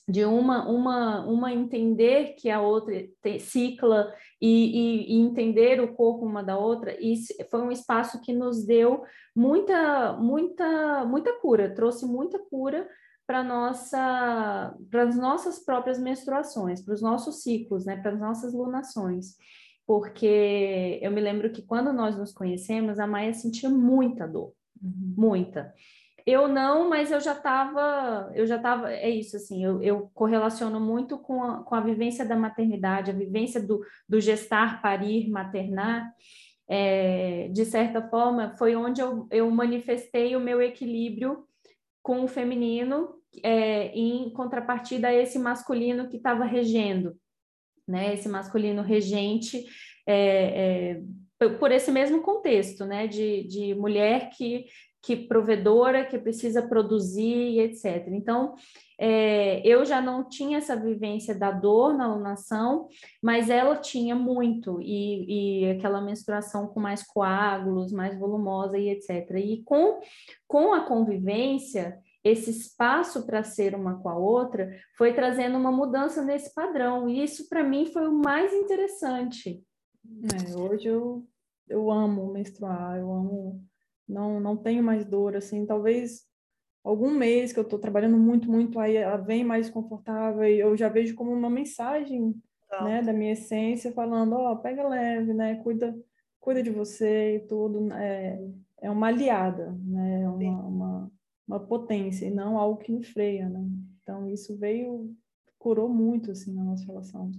de 0.08 0.26
uma 0.26 0.68
uma 0.68 1.26
uma 1.26 1.54
entender 1.54 2.36
que 2.36 2.50
a 2.50 2.60
outra 2.60 2.94
cicla 3.40 4.14
e, 4.42 4.48
e, 4.50 5.14
e, 5.14 5.22
entender 5.22 5.80
o 5.80 5.94
corpo 5.94 6.26
uma 6.26 6.44
da 6.44 6.58
outra. 6.58 6.96
E 7.00 7.16
foi 7.50 7.62
um 7.62 7.72
espaço 7.72 8.20
que 8.22 8.34
nos 8.34 8.66
deu 8.66 9.04
muita 9.36 10.14
muita 10.14 11.06
muita 11.06 11.40
cura 11.40 11.74
trouxe 11.74 12.06
muita 12.06 12.40
cura 12.40 12.88
para 13.26 13.44
nossa 13.44 14.76
para 14.90 15.04
as 15.04 15.16
nossas 15.16 15.64
próprias 15.64 16.00
menstruações 16.00 16.84
para 16.84 16.94
os 16.94 17.02
nossos 17.02 17.42
ciclos 17.44 17.86
né 17.86 17.96
para 17.98 18.12
as 18.12 18.20
nossas 18.20 18.54
lunações. 18.54 19.36
Porque 19.86 21.00
eu 21.02 21.12
me 21.12 21.22
lembro 21.22 21.52
que 21.52 21.62
quando 21.62 21.94
nós 21.94 22.18
nos 22.18 22.34
conhecemos 22.34 23.00
a 23.00 23.08
Maia 23.08 23.34
sentia 23.34 23.70
muita 23.70 24.28
dor 24.28 24.54
Uhum. 24.82 25.14
muita. 25.18 25.74
Eu 26.26 26.48
não, 26.48 26.88
mas 26.90 27.12
eu 27.12 27.20
já 27.20 27.34
estava, 27.34 28.32
eu 28.36 28.46
já 28.46 28.58
estava, 28.58 28.92
é 28.92 29.10
isso, 29.10 29.36
assim, 29.36 29.64
eu, 29.64 29.82
eu 29.82 30.12
correlaciono 30.14 30.80
muito 30.80 31.18
com 31.18 31.44
a, 31.44 31.64
com 31.64 31.74
a 31.74 31.82
vivência 31.82 32.24
da 32.24 32.36
maternidade, 32.36 33.10
a 33.10 33.14
vivência 33.14 33.62
do, 33.62 33.84
do 34.08 34.22
gestar, 34.22 34.82
parir, 34.82 35.30
maternar, 35.30 36.14
é, 36.68 37.50
de 37.50 37.66
certa 37.66 38.02
forma, 38.08 38.56
foi 38.58 38.76
onde 38.76 39.02
eu, 39.02 39.28
eu 39.32 39.50
manifestei 39.50 40.36
o 40.36 40.40
meu 40.40 40.62
equilíbrio 40.62 41.46
com 42.04 42.24
o 42.24 42.28
feminino 42.28 43.16
é, 43.44 43.88
em 43.88 44.30
contrapartida 44.32 45.08
a 45.08 45.14
esse 45.14 45.40
masculino 45.40 46.08
que 46.08 46.18
estava 46.18 46.46
regendo, 46.46 47.18
né, 47.88 48.14
esse 48.14 48.30
masculino 48.30 48.82
regente, 48.82 49.66
é, 50.06 50.94
é 50.94 51.02
por 51.50 51.72
esse 51.72 51.92
mesmo 51.92 52.22
contexto, 52.22 52.86
né, 52.86 53.08
de, 53.08 53.44
de 53.44 53.74
mulher 53.76 54.30
que, 54.30 54.66
que 55.02 55.16
provedora, 55.16 56.06
que 56.06 56.20
precisa 56.20 56.62
produzir, 56.62 57.60
etc. 57.60 58.08
Então, 58.10 58.54
é, 59.00 59.66
eu 59.68 59.84
já 59.84 60.00
não 60.00 60.30
tinha 60.30 60.60
essa 60.60 60.76
vivência 60.76 61.34
da 61.34 61.50
dor 61.50 61.96
na 61.96 62.06
alunação, 62.06 62.88
mas 63.22 63.50
ela 63.50 63.76
tinha 63.76 64.16
muito, 64.16 64.80
e, 64.80 65.64
e 65.64 65.72
aquela 65.72 66.00
menstruação 66.00 66.68
com 66.68 66.80
mais 66.80 67.02
coágulos, 67.02 67.92
mais 67.92 68.18
volumosa 68.20 68.78
e 68.78 68.90
etc. 68.90 69.32
E 69.38 69.64
com, 69.64 70.00
com 70.48 70.74
a 70.74 70.82
convivência, 70.82 71.98
esse 72.24 72.52
espaço 72.52 73.26
para 73.26 73.44
ser 73.44 73.74
uma 73.74 74.00
com 74.00 74.10
a 74.10 74.16
outra 74.16 74.70
foi 74.96 75.14
trazendo 75.14 75.58
uma 75.58 75.72
mudança 75.72 76.22
nesse 76.22 76.54
padrão, 76.54 77.10
e 77.10 77.24
isso 77.24 77.50
para 77.50 77.64
mim 77.64 77.88
foi 77.88 78.08
o 78.08 78.14
mais 78.14 78.54
interessante. 78.54 79.64
É, 80.06 80.56
hoje 80.56 80.88
eu 80.88 81.26
eu 81.72 81.90
amo 81.90 82.32
menstruar, 82.32 82.98
eu 83.00 83.12
amo, 83.12 83.64
não, 84.08 84.40
não 84.40 84.58
tenho 84.58 84.84
mais 84.84 85.06
dor, 85.06 85.36
assim, 85.36 85.66
talvez 85.66 86.26
algum 86.84 87.12
mês 87.12 87.54
que 87.54 87.60
eu 87.60 87.64
estou 87.64 87.80
trabalhando 87.80 88.18
muito, 88.18 88.50
muito, 88.50 88.80
aí 88.80 88.96
ela 88.98 89.18
vem 89.18 89.44
mais 89.44 89.70
confortável 89.70 90.44
e 90.44 90.60
eu 90.60 90.76
já 90.76 90.90
vejo 90.90 91.16
como 91.16 91.32
uma 91.32 91.50
mensagem, 91.50 92.36
né, 92.84 93.02
da 93.02 93.14
minha 93.14 93.34
essência, 93.34 93.92
falando, 93.92 94.34
ó, 94.34 94.54
oh, 94.54 94.58
pega 94.58 94.88
leve, 94.88 95.34
né, 95.34 95.56
cuida, 95.56 95.98
cuida 96.40 96.64
de 96.64 96.70
você 96.70 97.36
e 97.36 97.40
tudo, 97.48 97.92
é, 97.94 98.40
é 98.82 98.90
uma 98.90 99.08
aliada, 99.08 99.72
né, 99.84 100.28
uma, 100.28 100.68
uma, 100.68 101.12
uma 101.48 101.60
potência 101.60 102.26
e 102.26 102.32
não 102.32 102.58
algo 102.58 102.80
que 102.80 102.92
me 102.92 103.04
freia, 103.04 103.50
né, 103.50 103.64
então 104.02 104.28
isso 104.30 104.58
veio, 104.58 105.16
curou 105.60 105.88
muito, 105.88 106.32
assim, 106.32 106.60
a 106.60 106.64
nossa 106.64 106.86
relação. 106.86 107.32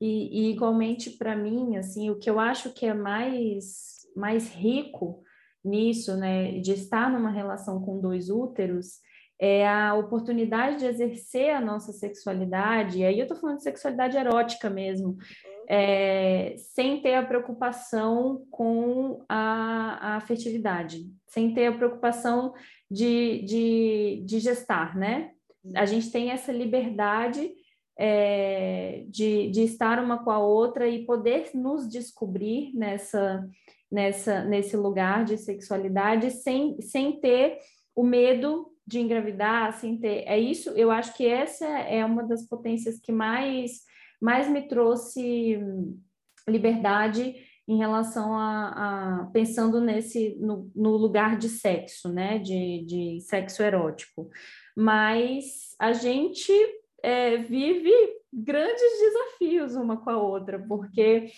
E, 0.00 0.46
e 0.46 0.50
igualmente 0.50 1.10
para 1.10 1.34
mim, 1.34 1.76
assim, 1.76 2.10
o 2.10 2.18
que 2.18 2.28
eu 2.28 2.38
acho 2.38 2.72
que 2.72 2.86
é 2.86 2.94
mais, 2.94 4.06
mais 4.14 4.52
rico 4.52 5.22
nisso, 5.64 6.16
né, 6.16 6.60
de 6.60 6.72
estar 6.72 7.10
numa 7.10 7.30
relação 7.30 7.80
com 7.80 8.00
dois 8.00 8.30
úteros, 8.30 9.00
é 9.38 9.68
a 9.68 9.94
oportunidade 9.94 10.78
de 10.78 10.86
exercer 10.86 11.50
a 11.50 11.60
nossa 11.60 11.92
sexualidade, 11.92 12.98
e 12.98 13.04
aí 13.04 13.18
eu 13.18 13.24
estou 13.24 13.36
falando 13.38 13.58
de 13.58 13.64
sexualidade 13.64 14.16
erótica 14.16 14.70
mesmo, 14.70 15.16
é, 15.68 16.54
sem 16.56 17.02
ter 17.02 17.14
a 17.14 17.26
preocupação 17.26 18.46
com 18.50 19.22
a, 19.28 20.12
a 20.12 20.16
afetividade, 20.16 21.10
sem 21.26 21.52
ter 21.52 21.66
a 21.66 21.76
preocupação 21.76 22.54
de, 22.90 23.42
de, 23.42 24.22
de 24.24 24.38
gestar, 24.38 24.96
né? 24.96 25.32
A 25.74 25.84
gente 25.84 26.10
tem 26.10 26.30
essa 26.30 26.52
liberdade 26.52 27.50
é, 27.98 29.04
de, 29.08 29.50
de 29.50 29.62
estar 29.62 30.02
uma 30.02 30.22
com 30.22 30.30
a 30.30 30.38
outra 30.38 30.88
e 30.88 31.04
poder 31.06 31.50
nos 31.54 31.88
descobrir 31.88 32.72
nessa, 32.74 33.48
nessa, 33.90 34.44
nesse 34.44 34.76
lugar 34.76 35.24
de 35.24 35.38
sexualidade 35.38 36.30
sem, 36.30 36.80
sem 36.80 37.18
ter 37.20 37.58
o 37.94 38.02
medo 38.02 38.70
de 38.86 39.00
engravidar, 39.00 39.72
sem 39.72 39.98
ter. 39.98 40.24
É 40.26 40.38
isso, 40.38 40.70
eu 40.70 40.90
acho 40.90 41.16
que 41.16 41.26
essa 41.26 41.66
é 41.66 42.04
uma 42.04 42.22
das 42.22 42.46
potências 42.46 43.00
que 43.00 43.10
mais, 43.10 43.80
mais 44.20 44.48
me 44.48 44.68
trouxe 44.68 45.58
liberdade 46.48 47.34
em 47.68 47.78
relação 47.78 48.32
a, 48.38 49.22
a 49.22 49.26
pensando 49.32 49.80
nesse 49.80 50.36
no, 50.38 50.70
no, 50.72 50.96
lugar 50.96 51.36
de 51.36 51.48
sexo, 51.48 52.08
né, 52.08 52.38
de, 52.38 52.84
de 52.86 53.20
sexo 53.22 53.60
erótico. 53.62 54.30
Mas 54.76 55.74
a 55.80 55.92
gente 55.92 56.52
é, 57.02 57.36
vive 57.36 57.92
grandes 58.32 59.00
desafios 59.00 59.76
uma 59.76 59.96
com 59.96 60.10
a 60.10 60.20
outra, 60.20 60.58
porque 60.58 61.30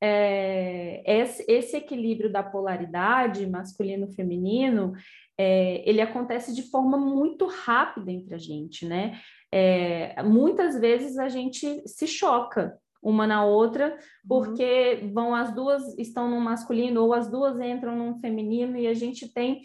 é, 0.00 1.02
esse, 1.06 1.44
esse, 1.48 1.76
equilíbrio 1.76 2.30
da 2.30 2.42
polaridade 2.42 3.46
masculino-feminino 3.46 4.94
é, 5.38 5.88
ele 5.88 6.00
acontece 6.00 6.54
de 6.54 6.62
forma 6.62 6.98
muito 6.98 7.46
rápida 7.46 8.10
entre 8.10 8.34
a 8.34 8.38
gente, 8.38 8.84
né? 8.84 9.20
É, 9.50 10.20
muitas 10.22 10.78
vezes 10.78 11.18
a 11.18 11.28
gente 11.28 11.82
se 11.86 12.06
choca 12.06 12.76
uma 13.02 13.26
na 13.26 13.44
outra, 13.44 13.98
porque 14.28 15.00
uhum. 15.02 15.12
vão 15.12 15.34
as 15.34 15.54
duas 15.54 15.98
estão 15.98 16.30
no 16.30 16.40
masculino 16.40 17.02
ou 17.02 17.12
as 17.12 17.30
duas 17.30 17.60
entram 17.60 17.96
no 17.96 18.18
feminino 18.18 18.76
e 18.76 18.86
a 18.86 18.94
gente 18.94 19.32
tem 19.32 19.62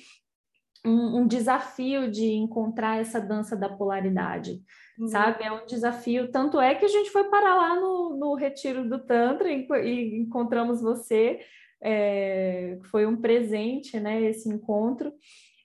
um, 0.87 1.17
um 1.17 1.27
desafio 1.27 2.09
de 2.09 2.31
encontrar 2.33 2.99
essa 2.99 3.19
dança 3.19 3.55
da 3.55 3.67
polaridade, 3.67 4.61
uhum. 4.97 5.07
sabe? 5.07 5.43
É 5.43 5.51
um 5.51 5.65
desafio, 5.65 6.31
tanto 6.31 6.59
é 6.61 6.73
que 6.75 6.85
a 6.85 6.89
gente 6.89 7.09
foi 7.11 7.25
parar 7.25 7.55
lá 7.55 7.75
no, 7.75 8.15
no 8.17 8.33
retiro 8.35 8.87
do 8.87 8.99
Tantra 8.99 9.51
e, 9.51 9.67
e 9.83 10.21
encontramos 10.21 10.81
você, 10.81 11.39
é, 11.81 12.79
foi 12.89 13.05
um 13.05 13.17
presente, 13.17 13.99
né, 13.99 14.21
esse 14.23 14.47
encontro, 14.49 15.13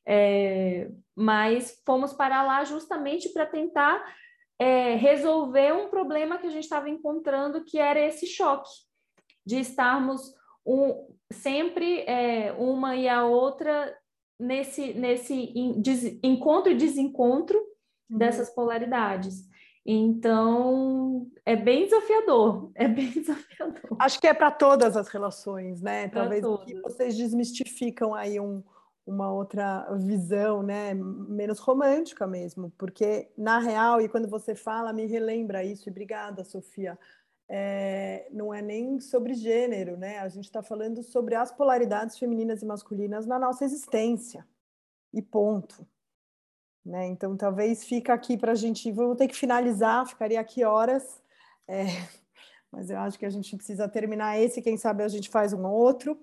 é, 0.07 0.91
mas 1.15 1.81
fomos 1.87 2.13
para 2.13 2.43
lá 2.43 2.65
justamente 2.65 3.29
para 3.33 3.47
tentar 3.47 4.05
é, 4.59 4.97
resolver 4.97 5.73
um 5.73 5.89
problema 5.89 6.39
que 6.39 6.47
a 6.47 6.51
gente 6.51 6.65
estava 6.65 6.91
encontrando, 6.91 7.65
que 7.65 7.79
era 7.79 8.01
esse 8.01 8.27
choque 8.27 8.71
de 9.47 9.61
estarmos 9.61 10.35
um, 10.67 11.07
sempre 11.33 12.01
é, 12.03 12.53
uma 12.59 12.95
e 12.97 13.09
a 13.09 13.25
outra 13.25 13.97
nesse, 14.43 14.93
nesse 14.95 15.55
encontro 16.23 16.73
e 16.73 16.77
desencontro 16.77 17.59
uhum. 18.11 18.19
dessas 18.19 18.51
polaridades. 18.51 19.49
Então, 19.85 21.29
é 21.45 21.57
bem 21.57 21.85
desafiador, 21.85 22.71
é 22.77 22.89
bem 22.89 23.11
desafiador. 23.11 23.97
Acho 23.99 24.21
que 24.21 24.27
é 24.27 24.35
para 24.35 24.51
todas 24.51 24.97
as 24.97 25.09
relações, 25.09 25.81
né? 25.81 26.09
Talvez 26.09 26.45
que 26.65 26.81
vocês 26.81 27.17
desmistificam 27.17 28.15
aí 28.15 28.39
um, 28.39 28.63
uma 29.07 29.33
outra 29.33 29.89
visão, 29.97 30.63
né, 30.63 30.95
menos 30.95 31.59
romântica 31.59 32.27
mesmo, 32.27 32.73
porque 32.79 33.29
na 33.37 33.59
real 33.59 34.01
e 34.01 34.09
quando 34.09 34.29
você 34.29 34.55
fala 34.55 34.93
me 34.93 35.07
relembra 35.07 35.65
isso. 35.65 35.89
E 35.89 35.91
obrigada, 35.91 36.45
Sofia. 36.45 36.99
É, 37.49 38.29
não 38.31 38.53
é 38.53 38.63
nem 38.63 38.99
sobre 39.01 39.35
gênero, 39.35 39.97
né? 39.97 40.19
A 40.19 40.29
gente 40.29 40.45
está 40.45 40.63
falando 40.63 41.03
sobre 41.03 41.35
as 41.35 41.53
polaridades 41.53 42.19
femininas 42.19 42.63
e 42.63 42.67
masculinas 42.67 43.27
na 43.27 43.39
nossa 43.39 43.65
existência 43.65 44.47
e 45.13 45.21
ponto. 45.21 45.87
Né? 46.85 47.07
Então, 47.07 47.37
talvez 47.37 47.85
fica 47.85 48.13
aqui 48.13 48.37
para 48.37 48.53
a 48.53 48.55
gente. 48.55 48.91
Vou 48.91 49.15
ter 49.15 49.29
que 49.29 49.37
finalizar, 49.37 50.07
ficaria 50.07 50.41
aqui 50.41 50.65
horas, 50.65 51.23
é, 51.69 51.85
mas 52.71 52.91
eu 52.91 52.99
acho 52.99 53.19
que 53.19 53.27
a 53.27 53.31
gente 53.31 53.55
precisa 53.57 53.89
terminar 53.89 54.41
esse. 54.41 54.63
Quem 54.63 54.77
sabe 54.77 55.03
a 55.03 55.09
gente 55.09 55.29
faz 55.29 55.53
um 55.53 55.65
outro. 55.67 56.19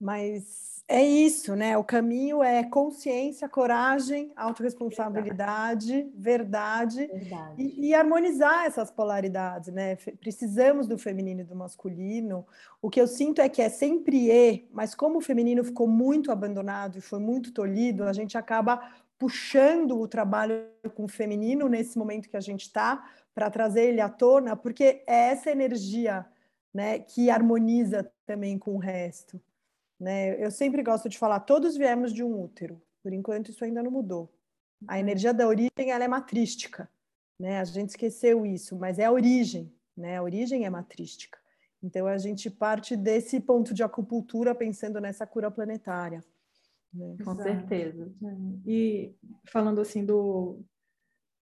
Mas 0.00 0.71
é 0.88 1.02
isso, 1.02 1.56
né? 1.56 1.76
O 1.78 1.84
caminho 1.84 2.42
é 2.42 2.62
consciência, 2.64 3.48
coragem, 3.48 4.30
autorresponsabilidade, 4.36 6.10
verdade, 6.14 7.06
verdade. 7.06 7.54
E, 7.56 7.88
e, 7.88 7.94
harmonizar 7.94 8.66
essas 8.66 8.90
polaridades, 8.90 9.72
né? 9.72 9.96
Precisamos 10.20 10.86
do 10.86 10.98
feminino 10.98 11.40
e 11.40 11.44
do 11.44 11.56
masculino. 11.56 12.46
O 12.80 12.90
que 12.90 13.00
eu 13.00 13.06
sinto 13.06 13.40
é 13.40 13.48
que 13.48 13.62
é 13.62 13.68
sempre 13.68 14.30
e, 14.30 14.68
mas 14.70 14.94
como 14.94 15.18
o 15.18 15.22
feminino 15.22 15.64
ficou 15.64 15.86
muito 15.86 16.30
abandonado 16.30 16.98
e 16.98 17.00
foi 17.00 17.20
muito 17.20 17.52
tolhido, 17.52 18.04
a 18.04 18.12
gente 18.12 18.36
acaba 18.36 18.82
puxando 19.18 19.98
o 20.00 20.08
trabalho 20.08 20.66
com 20.94 21.04
o 21.04 21.08
feminino 21.08 21.68
nesse 21.68 21.96
momento 21.96 22.28
que 22.28 22.36
a 22.36 22.40
gente 22.40 22.62
está 22.62 23.08
para 23.34 23.48
trazer 23.48 23.84
ele 23.84 24.00
à 24.00 24.08
tona, 24.08 24.56
porque 24.56 25.02
é 25.06 25.30
essa 25.30 25.50
energia, 25.50 26.26
né, 26.74 26.98
que 26.98 27.30
harmoniza 27.30 28.10
também 28.26 28.58
com 28.58 28.74
o 28.74 28.78
resto. 28.78 29.40
Né? 30.02 30.44
Eu 30.44 30.50
sempre 30.50 30.82
gosto 30.82 31.08
de 31.08 31.16
falar, 31.16 31.38
todos 31.38 31.76
viemos 31.76 32.12
de 32.12 32.24
um 32.24 32.42
útero. 32.42 32.82
Por 33.04 33.12
enquanto, 33.12 33.52
isso 33.52 33.64
ainda 33.64 33.80
não 33.84 33.90
mudou. 33.92 34.34
A 34.88 34.94
uhum. 34.94 34.98
energia 34.98 35.32
da 35.32 35.46
origem 35.46 35.92
ela 35.92 36.02
é 36.02 36.08
matrística. 36.08 36.90
Né? 37.38 37.60
A 37.60 37.64
gente 37.64 37.90
esqueceu 37.90 38.44
isso, 38.44 38.76
mas 38.76 38.98
é 38.98 39.04
a 39.04 39.12
origem. 39.12 39.72
Né? 39.96 40.16
A 40.16 40.22
origem 40.24 40.64
é 40.64 40.70
matrística. 40.70 41.38
Então, 41.80 42.08
a 42.08 42.18
gente 42.18 42.50
parte 42.50 42.96
desse 42.96 43.38
ponto 43.38 43.72
de 43.72 43.84
acupuntura 43.84 44.56
pensando 44.56 45.00
nessa 45.00 45.24
cura 45.24 45.52
planetária. 45.52 46.20
Né? 46.92 47.16
Com 47.24 47.36
certeza. 47.36 48.12
É. 48.24 48.36
E 48.66 49.14
falando 49.44 49.80
assim 49.80 50.04
do 50.04 50.64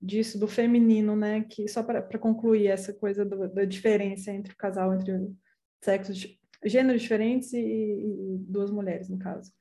disso 0.01 0.39
do 0.39 0.47
feminino, 0.47 1.17
né? 1.17 1.41
Que 1.41 1.67
só 1.67 1.83
para 1.83 2.19
concluir 2.19 2.67
essa 2.67 2.93
coisa 2.93 3.25
do, 3.25 3.49
da 3.49 3.65
diferença 3.65 4.31
entre 4.31 4.53
o 4.53 4.57
casal 4.57 4.93
entre 4.93 5.35
sexos 5.81 6.37
gêneros 6.65 7.01
diferentes 7.01 7.53
e, 7.53 7.59
e, 7.59 8.37
duas 8.39 8.71
mulheres, 8.71 9.09
no 9.09 9.17
caso. 9.17 9.51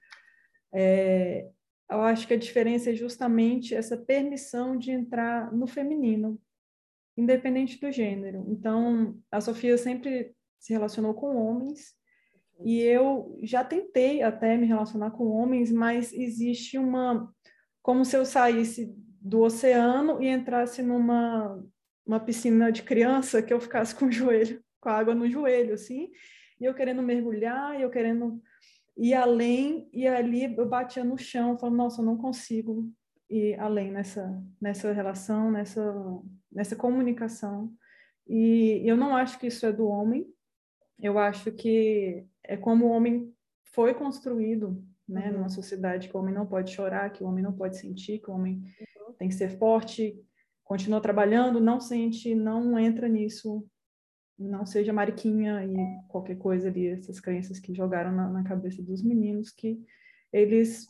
É, 0.73 1.49
eu 1.91 2.01
acho 2.03 2.27
que 2.27 2.35
a 2.35 2.39
diferença 2.39 2.91
é 2.91 2.95
justamente 2.95 3.75
essa 3.75 3.97
permissão 3.97 4.77
de 4.77 4.91
entrar 4.91 5.53
no 5.53 5.67
feminino, 5.67 6.41
independente 7.17 7.81
do 7.81 7.93
gênero. 7.93 8.45
Então, 8.49 9.19
a 9.31 9.41
Sofia 9.41 9.79
sempre 9.79 10.35
se 10.59 10.73
relacionou 10.73 11.15
com 11.15 11.37
homens, 11.37 11.95
e 12.65 12.81
eu 12.81 13.39
já 13.43 13.63
tentei 13.63 14.23
até 14.23 14.57
me 14.57 14.67
relacionar 14.67 15.11
com 15.11 15.29
homens, 15.29 15.71
mas 15.71 16.13
existe 16.13 16.79
uma. 16.79 17.31
como 17.83 18.05
se 18.05 18.17
eu 18.17 18.25
saísse 18.25 18.95
do 19.21 19.41
oceano 19.41 20.23
e 20.23 20.29
entrasse 20.29 20.83
numa 20.83 21.63
uma 22.07 22.21
piscina 22.21 22.71
de 22.71 22.85
criança 22.85 23.43
que 23.43 23.53
eu 23.53 23.61
ficasse 23.61 23.95
com 23.95 24.07
o 24.07 24.13
joelho, 24.13 24.63
com 24.81 24.89
a 24.89 24.93
água 24.93 25.15
no 25.15 25.29
joelho, 25.29 25.75
assim, 25.75 26.11
e 26.61 26.65
eu 26.65 26.75
querendo 26.75 27.03
mergulhar, 27.03 27.79
e 27.79 27.83
eu 27.83 27.91
querendo 27.91 28.41
ir 28.97 29.15
além, 29.15 29.89
e 29.93 30.07
ali 30.07 30.55
eu 30.57 30.69
batia 30.69 31.05
no 31.05 31.19
chão, 31.19 31.59
falando, 31.59 31.77
nossa, 31.77 32.01
eu 32.01 32.07
não 32.07 32.17
consigo 32.17 32.91
ir 33.29 33.59
além 33.61 33.91
nessa, 33.91 34.43
nessa 34.61 34.93
relação, 34.93 35.51
nessa, 35.51 35.95
nessa 36.51 36.77
comunicação. 36.77 37.73
E 38.27 38.83
eu 38.85 38.97
não 38.97 39.17
acho 39.17 39.39
que 39.39 39.47
isso 39.47 39.67
é 39.67 39.73
do 39.73 39.87
homem, 39.87 40.27
eu 41.01 41.19
acho 41.19 41.53
que 41.53 42.25
é 42.43 42.57
como 42.57 42.87
o 42.87 42.91
homem 42.91 43.33
foi 43.65 43.95
construído, 43.95 44.83
né, 45.07 45.29
uhum. 45.29 45.39
numa 45.39 45.49
sociedade 45.49 46.09
que 46.09 46.17
o 46.17 46.21
homem 46.21 46.35
não 46.35 46.47
pode 46.47 46.73
chorar, 46.73 47.11
que 47.11 47.23
o 47.23 47.27
homem 47.27 47.45
não 47.45 47.53
pode 47.53 47.77
sentir, 47.77 48.19
que 48.19 48.31
o 48.31 48.35
homem 48.35 48.63
uhum. 48.99 49.13
tem 49.13 49.29
que 49.29 49.35
ser 49.35 49.59
forte, 49.59 50.19
continua 50.65 51.01
trabalhando, 51.01 51.61
não 51.61 51.79
sente, 51.79 52.35
não 52.35 52.79
entra 52.79 53.09
nisso, 53.09 53.65
não 54.39 54.67
seja 54.67 54.93
mariquinha 54.93 55.65
e 55.65 55.77
qualquer 56.09 56.37
coisa 56.37 56.69
ali, 56.69 56.89
essas 56.89 57.19
crenças 57.19 57.59
que 57.59 57.75
jogaram 57.75 58.13
na, 58.13 58.29
na, 58.29 58.45
cabeça 58.45 58.83
dos 58.83 59.03
meninos, 59.03 59.51
que 59.51 59.83
eles 60.33 60.87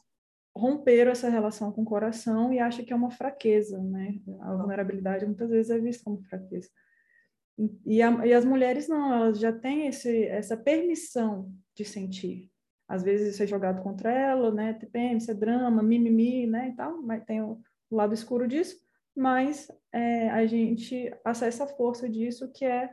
romperam 0.54 1.12
essa 1.12 1.28
relação 1.28 1.70
com 1.70 1.82
o 1.82 1.86
coração 1.86 2.52
e 2.52 2.58
acham 2.58 2.84
que 2.84 2.92
é 2.92 2.96
uma 2.96 3.10
fraqueza, 3.10 3.80
né? 3.82 4.18
A 4.40 4.54
vulnerabilidade 4.54 5.26
muitas 5.26 5.50
vezes 5.50 5.70
é 5.70 5.78
vista 5.78 6.02
como 6.04 6.22
fraqueza. 6.24 6.68
E, 7.84 8.02
a, 8.02 8.26
e 8.26 8.32
as 8.32 8.44
mulheres 8.44 8.88
não, 8.88 9.14
elas 9.14 9.38
já 9.38 9.52
têm 9.52 9.86
esse, 9.86 10.24
essa 10.24 10.56
permissão 10.56 11.52
de 11.74 11.84
sentir. 11.84 12.50
Às 12.88 13.02
vezes 13.02 13.34
isso 13.34 13.42
é 13.42 13.46
jogado 13.46 13.82
contra 13.82 14.12
ela, 14.12 14.50
né? 14.50 14.72
TPM, 14.74 15.18
isso 15.18 15.30
é 15.30 15.34
drama, 15.34 15.82
mimimi, 15.82 16.46
né? 16.46 16.70
E 16.70 16.72
tal, 16.74 17.02
mas 17.02 17.24
tem 17.24 17.42
o, 17.42 17.60
o 17.90 17.96
lado 17.96 18.14
escuro 18.14 18.46
disso, 18.46 18.78
mas 19.14 19.70
é, 19.92 20.30
a 20.30 20.46
gente 20.46 21.12
acessa 21.24 21.64
a 21.64 21.68
força 21.68 22.08
disso, 22.08 22.50
que 22.52 22.64
é 22.64 22.90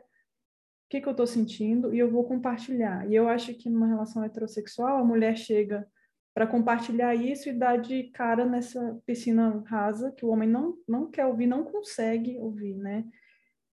que, 0.93 1.01
que 1.01 1.07
eu 1.07 1.11
estou 1.11 1.25
sentindo 1.25 1.91
e 1.91 1.97
eu 1.97 2.11
vou 2.11 2.23
compartilhar. 2.23 3.09
E 3.09 3.15
eu 3.15 3.27
acho 3.27 3.51
que 3.55 3.67
numa 3.67 3.87
relação 3.87 4.23
heterossexual, 4.23 4.99
a 4.99 5.03
mulher 5.03 5.35
chega 5.35 5.87
para 6.35 6.45
compartilhar 6.45 7.15
isso 7.15 7.49
e 7.49 7.53
dar 7.53 7.77
de 7.77 8.03
cara 8.11 8.45
nessa 8.45 9.01
piscina 9.03 9.63
rasa 9.65 10.11
que 10.11 10.23
o 10.23 10.29
homem 10.29 10.47
não, 10.47 10.75
não 10.87 11.09
quer 11.09 11.25
ouvir, 11.25 11.47
não 11.47 11.63
consegue 11.63 12.37
ouvir, 12.37 12.75
né? 12.75 13.05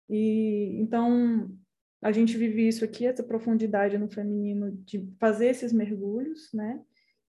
E 0.10 0.76
então 0.80 1.56
a 2.02 2.12
gente 2.12 2.36
vive 2.36 2.68
isso 2.68 2.84
aqui, 2.84 3.06
essa 3.06 3.24
profundidade 3.24 3.98
no 3.98 4.10
feminino, 4.10 4.72
de 4.72 5.08
fazer 5.20 5.48
esses 5.48 5.72
mergulhos, 5.72 6.52
né? 6.52 6.82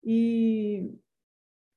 E 0.04 0.94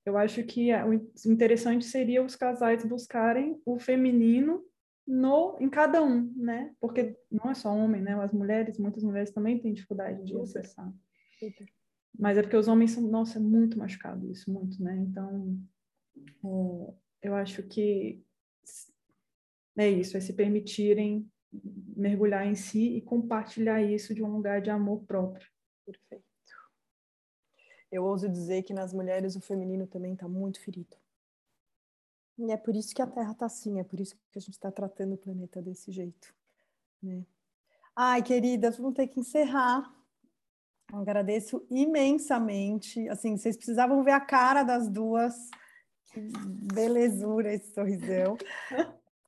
eu 0.05 0.16
acho 0.16 0.45
que 0.45 0.70
o 0.73 1.31
interessante 1.31 1.85
seria 1.85 2.23
os 2.23 2.37
casais 2.37 2.85
buscarem 2.85 3.61
o 3.65 3.78
feminino 3.78 4.65
no 5.07 5.57
em 5.61 5.69
cada 5.69 6.03
um, 6.03 6.33
né? 6.37 6.74
Porque 6.81 7.16
não 7.31 7.51
é 7.51 7.55
só 7.55 7.74
homem, 7.74 8.03
né? 8.03 8.15
As 8.20 8.33
mulheres, 8.33 8.78
muitas 8.78 9.05
mulheres 9.05 9.31
também 9.31 9.59
têm 9.59 9.73
dificuldade 9.73 10.24
de 10.24 10.37
acessar. 10.41 10.93
Mas 12.19 12.39
é 12.39 12.43
porque 12.43 12.57
os 12.57 12.66
homens 12.66 12.93
são, 12.93 13.03
nossa, 13.03 13.39
é 13.39 13.41
muito 13.41 13.78
machucado 13.78 14.31
isso, 14.31 14.51
muito, 14.51 14.83
né? 14.83 14.97
Então, 14.97 15.59
é, 16.45 17.28
eu 17.28 17.35
acho 17.35 17.62
que 17.62 18.23
é 19.77 19.91
isso, 19.91 20.16
é 20.16 20.20
se 20.20 20.33
permitirem 20.33 21.31
mergulhar 21.97 22.47
em 22.47 22.55
si 22.55 22.97
e 22.97 23.03
compartilhar 23.03 23.83
isso 23.83 24.15
de 24.15 24.23
um 24.23 24.33
lugar 24.33 24.61
de 24.61 24.70
amor 24.70 25.05
próprio. 25.05 25.47
Perfeito. 25.85 26.24
Eu 27.93 28.05
ouso 28.05 28.28
dizer 28.28 28.62
que 28.62 28.74
nas 28.74 28.93
mulheres 28.93 29.37
o 29.37 29.41
feminino 29.41 29.87
também 29.87 30.15
está 30.15 30.27
muito 30.27 30.61
ferido. 30.61 30.97
E 32.39 32.53
é 32.53 32.57
por 32.57 32.77
isso 32.77 32.95
que 32.95 33.01
a 33.01 33.07
Terra 33.07 33.33
está 33.33 33.47
assim, 33.47 33.81
é 33.81 33.85
por 33.85 33.99
isso 33.99 34.15
que 34.31 34.39
a 34.39 34.41
gente 34.41 34.55
está 34.55 34.71
tratando 34.71 35.15
o 35.15 35.19
planeta 35.19 35.63
desse 35.63 35.91
jeito. 35.91 36.35
Né? 37.03 37.25
Ai, 37.95 38.23
queridas, 38.23 38.77
vamos 38.77 38.95
ter 38.95 39.07
que 39.07 39.21
encerrar. 39.21 39.91
Agradeço 40.93 41.67
imensamente. 41.71 43.09
Assim, 43.09 43.37
vocês 43.37 43.57
precisavam 43.57 44.05
ver 44.05 44.13
a 44.13 44.21
cara 44.21 44.63
das 44.63 44.89
duas. 44.89 45.35
Que 46.13 46.21
belezura 46.75 47.53
esse 47.53 47.73
sorrisão. 47.73 48.37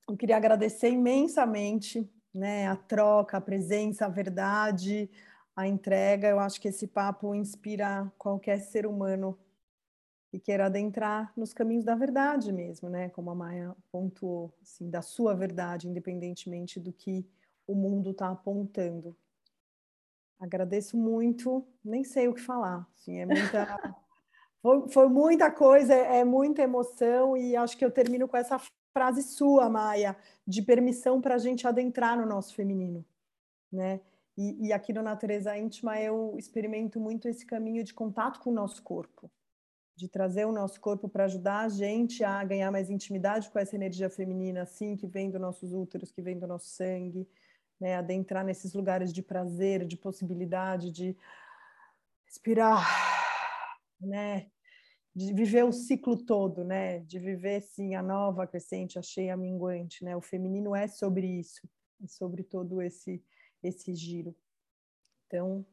Eu 0.09 0.17
queria 0.17 0.37
agradecer 0.37 0.91
imensamente 0.91 2.11
né, 2.33 2.67
a 2.69 2.77
troca, 2.77 3.37
a 3.37 3.41
presença, 3.41 4.07
a 4.07 4.09
verdade, 4.09 5.11
a 5.57 5.67
entrega. 5.67 6.29
Eu 6.29 6.39
acho 6.39 6.61
que 6.61 6.69
esse 6.69 6.87
papo 6.87 7.35
inspira 7.35 8.11
qualquer 8.17 8.61
ser 8.61 8.87
humano 8.87 9.39
que 10.29 10.39
queira 10.39 10.67
adentrar 10.67 11.33
nos 11.37 11.55
caminhos 11.55 11.85
da 11.85 11.95
verdade 11.95 12.53
mesmo, 12.53 12.89
né? 12.89 13.09
Como 13.11 13.31
a 13.31 13.35
Maia 13.35 13.75
pontuou, 13.91 14.53
assim, 14.63 14.91
da 14.91 15.01
sua 15.01 15.35
verdade, 15.35 15.89
independentemente 15.89 16.79
do 16.79 16.93
que 16.93 17.27
o 17.67 17.75
mundo 17.75 18.11
está 18.11 18.31
apontando. 18.31 19.17
Agradeço 20.39 20.97
muito, 20.97 21.67
nem 21.85 22.05
sei 22.05 22.29
o 22.29 22.35
que 22.35 22.41
falar, 22.41 22.87
assim, 22.95 23.19
é 23.19 23.27
muita, 23.27 23.67
foi, 24.63 24.89
foi 24.89 25.09
muita 25.09 25.51
coisa, 25.51 25.95
é 25.95 26.25
muita 26.25 26.63
emoção 26.63 27.37
e 27.37 27.57
acho 27.57 27.77
que 27.77 27.85
eu 27.85 27.91
termino 27.91 28.29
com 28.29 28.37
essa 28.37 28.61
frase 28.93 29.23
sua, 29.23 29.69
Maia, 29.69 30.17
de 30.47 30.63
permissão 30.63 31.21
para 31.21 31.35
a 31.35 31.39
gente 31.39 31.67
adentrar 31.67 32.17
no 32.17 32.27
nosso 32.27 32.55
feminino, 32.55 33.05
né? 33.73 34.01
E, 34.37 34.69
e, 34.69 34.73
aqui 34.73 34.93
no 34.93 35.03
Natureza 35.03 35.59
Íntima 35.59 36.01
eu 36.01 36.37
experimento 36.39 37.01
muito 37.01 37.29
esse 37.29 37.45
caminho 37.45 37.83
de 37.83 37.93
contato 37.93 38.39
com 38.39 38.51
o 38.51 38.55
nosso 38.55 38.81
corpo, 38.85 39.29
de 39.99 40.09
trazer 40.09 40.47
o 40.47 40.53
nosso 40.53 40.81
corpo 40.81 41.09
para 41.09 41.25
ajudar 41.25 41.65
a 41.65 41.69
gente 41.69 42.23
a 42.23 42.45
ganhar 42.45 42.71
mais 42.71 42.89
intimidade 42.89 43.51
com 43.51 43.59
essa 43.59 43.75
energia 43.75 44.09
feminina, 44.09 44.63
assim, 44.63 44.95
que 44.95 45.09
vem 45.09 45.29
dos 45.29 45.41
nossos 45.41 45.73
úteros, 45.73 46.13
que 46.13 46.23
vem 46.23 46.39
do 46.39 46.47
nosso 46.47 46.69
sangue, 46.69 47.29
né? 47.81 47.97
Adentrar 47.97 48.45
nesses 48.45 48.73
lugares 48.75 49.13
de 49.13 49.23
prazer, 49.23 49.85
de 49.85 49.97
possibilidade, 49.97 50.93
de 50.93 51.17
respirar, 52.27 52.87
né? 54.01 54.47
de 55.13 55.33
viver 55.35 55.65
o 55.65 55.73
ciclo 55.73 56.17
todo, 56.17 56.63
né? 56.63 57.01
De 57.01 57.19
viver 57.19 57.61
sim 57.61 57.97
a 57.97 58.03
nova, 58.03 58.45
a 58.45 58.47
crescente, 58.47 59.01
a 59.01 59.03
cheia, 59.03 59.35
a 59.35 59.37
minguante, 59.37 60.05
né? 60.05 60.17
O 60.17 60.21
feminino 60.21 60.77
é 60.77 60.87
sobre 60.87 61.27
isso, 61.27 61.69
é 62.01 62.07
sobre 62.07 62.45
todo 62.45 62.81
esse 62.81 63.21
esse 63.61 63.93
giro. 63.97 64.33
Então, 65.27 65.67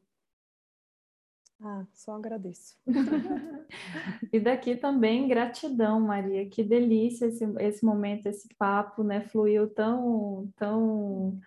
ah, 1.61 1.85
só 1.93 2.15
agradeço. 2.15 2.75
e 4.31 4.39
daqui 4.39 4.75
também 4.75 5.27
gratidão, 5.27 5.99
Maria. 5.99 6.49
Que 6.49 6.63
delícia 6.63 7.27
esse, 7.27 7.45
esse 7.59 7.85
momento, 7.85 8.27
esse 8.27 8.47
papo, 8.57 9.03
né? 9.03 9.21
Fluiu 9.21 9.69
tão 9.69 10.51
tão 10.57 11.39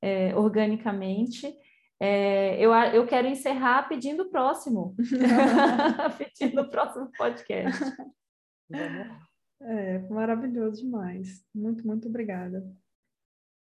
é, 0.00 0.34
organicamente. 0.34 1.54
É, 2.00 2.58
eu, 2.58 2.72
eu 2.72 3.06
quero 3.06 3.28
encerrar 3.28 3.86
pedindo 3.88 4.22
o 4.22 4.30
próximo. 4.30 4.96
pedindo 6.16 6.62
o 6.62 6.70
próximo 6.70 7.10
podcast. 7.16 7.84
É, 9.60 9.98
maravilhoso 10.08 10.82
demais. 10.82 11.44
Muito, 11.54 11.86
muito 11.86 12.08
obrigada. 12.08 12.64